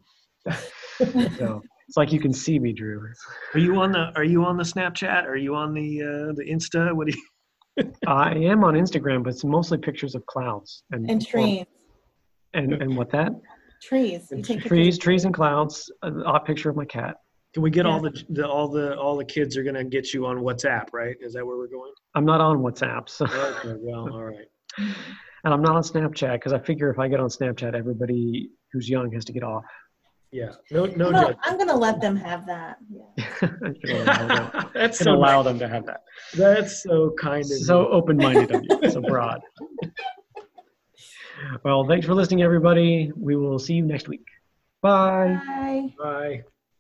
So 1.38 1.62
it's 1.88 1.96
like 1.96 2.12
you 2.12 2.20
can 2.20 2.32
see 2.32 2.58
me, 2.58 2.72
Drew. 2.72 3.00
are 3.54 3.60
you 3.60 3.76
on 3.80 3.92
the 3.92 4.12
are 4.16 4.24
you 4.24 4.44
on 4.44 4.56
the 4.56 4.64
snapchat 4.64 5.24
are 5.26 5.36
you 5.36 5.54
on 5.54 5.74
the 5.74 6.02
uh 6.02 6.32
the 6.34 6.44
insta 6.48 6.94
what 6.94 7.06
do 7.08 7.14
you 7.16 7.22
I 8.06 8.32
am 8.34 8.64
on 8.64 8.74
Instagram, 8.74 9.22
but 9.22 9.30
it's 9.34 9.44
mostly 9.44 9.78
pictures 9.78 10.14
of 10.14 10.26
clouds 10.26 10.82
and 10.90 11.08
and 11.10 11.24
trees. 11.26 11.64
and 12.54 12.72
and 12.74 12.96
what 12.96 13.10
that 13.12 13.32
Trees. 13.82 14.28
You 14.30 14.42
take 14.42 14.62
trees, 14.62 14.98
trees 14.98 15.24
and 15.24 15.32
clouds. 15.32 15.90
An 16.02 16.22
odd 16.24 16.44
picture 16.44 16.68
of 16.68 16.76
my 16.76 16.84
cat. 16.84 17.16
Can 17.53 17.62
we 17.62 17.70
get 17.70 17.84
all 17.86 18.01
the, 18.01 18.12
the 18.30 18.46
all 18.48 18.68
the 18.68 18.96
all 18.98 19.16
the 19.16 19.24
kids 19.24 19.57
are 19.57 19.62
gonna 19.64 19.84
get 19.84 20.12
you 20.14 20.26
on 20.26 20.38
whatsapp 20.38 20.86
right 20.92 21.16
is 21.20 21.32
that 21.34 21.44
where 21.46 21.57
we're 21.57 21.66
going 21.68 21.92
I'm 22.14 22.24
not 22.24 22.40
on 22.40 22.59
WhatsApp, 22.59 23.09
so 23.09 23.24
okay 23.26 23.74
well 23.80 24.09
all 24.12 24.24
right 24.24 24.46
and 24.78 25.55
I'm 25.55 25.62
not 25.62 25.74
on 25.76 25.82
Snapchat 25.82 26.34
because 26.34 26.53
I 26.53 26.59
figure 26.61 26.90
if 26.90 26.98
I 26.98 27.09
get 27.09 27.18
on 27.20 27.28
Snapchat, 27.28 27.74
everybody 27.74 28.51
who's 28.72 28.88
young 28.88 29.11
has 29.12 29.24
to 29.24 29.32
get 29.32 29.42
off. 29.42 29.64
yeah 30.32 30.53
no 30.70 30.84
no 30.86 31.11
No, 31.11 31.20
judge. 31.28 31.36
I'm 31.42 31.59
gonna 31.59 31.76
let 31.76 32.01
them 32.01 32.14
have 32.16 32.46
that. 32.46 32.76
Yeah. 32.88 33.05
I 33.42 33.72
should 33.80 33.90
allow 33.90 34.28
them, 34.28 34.70
that's 34.74 34.98
should 34.98 35.05
so 35.05 35.12
allow 35.14 35.36
nice. 35.42 35.44
them 35.46 35.59
to 35.61 35.68
have 35.68 35.86
that. 35.86 36.03
that's 36.36 36.82
so 36.84 37.14
kind 37.20 37.42
of 37.42 37.46
So 37.68 37.88
open-minded 37.88 38.51
of 38.53 38.64
you, 38.64 38.90
so 38.90 39.01
broad. 39.01 39.40
Well, 41.64 41.86
thanks 41.86 42.07
for 42.07 42.14
listening, 42.14 42.42
everybody. 42.42 43.11
We 43.16 43.34
will 43.34 43.59
see 43.59 43.74
you 43.74 43.84
next 43.84 44.09
week. 44.09 44.26
Bye. 44.82 45.40
Bye. 45.46 45.94
bye 45.98 46.42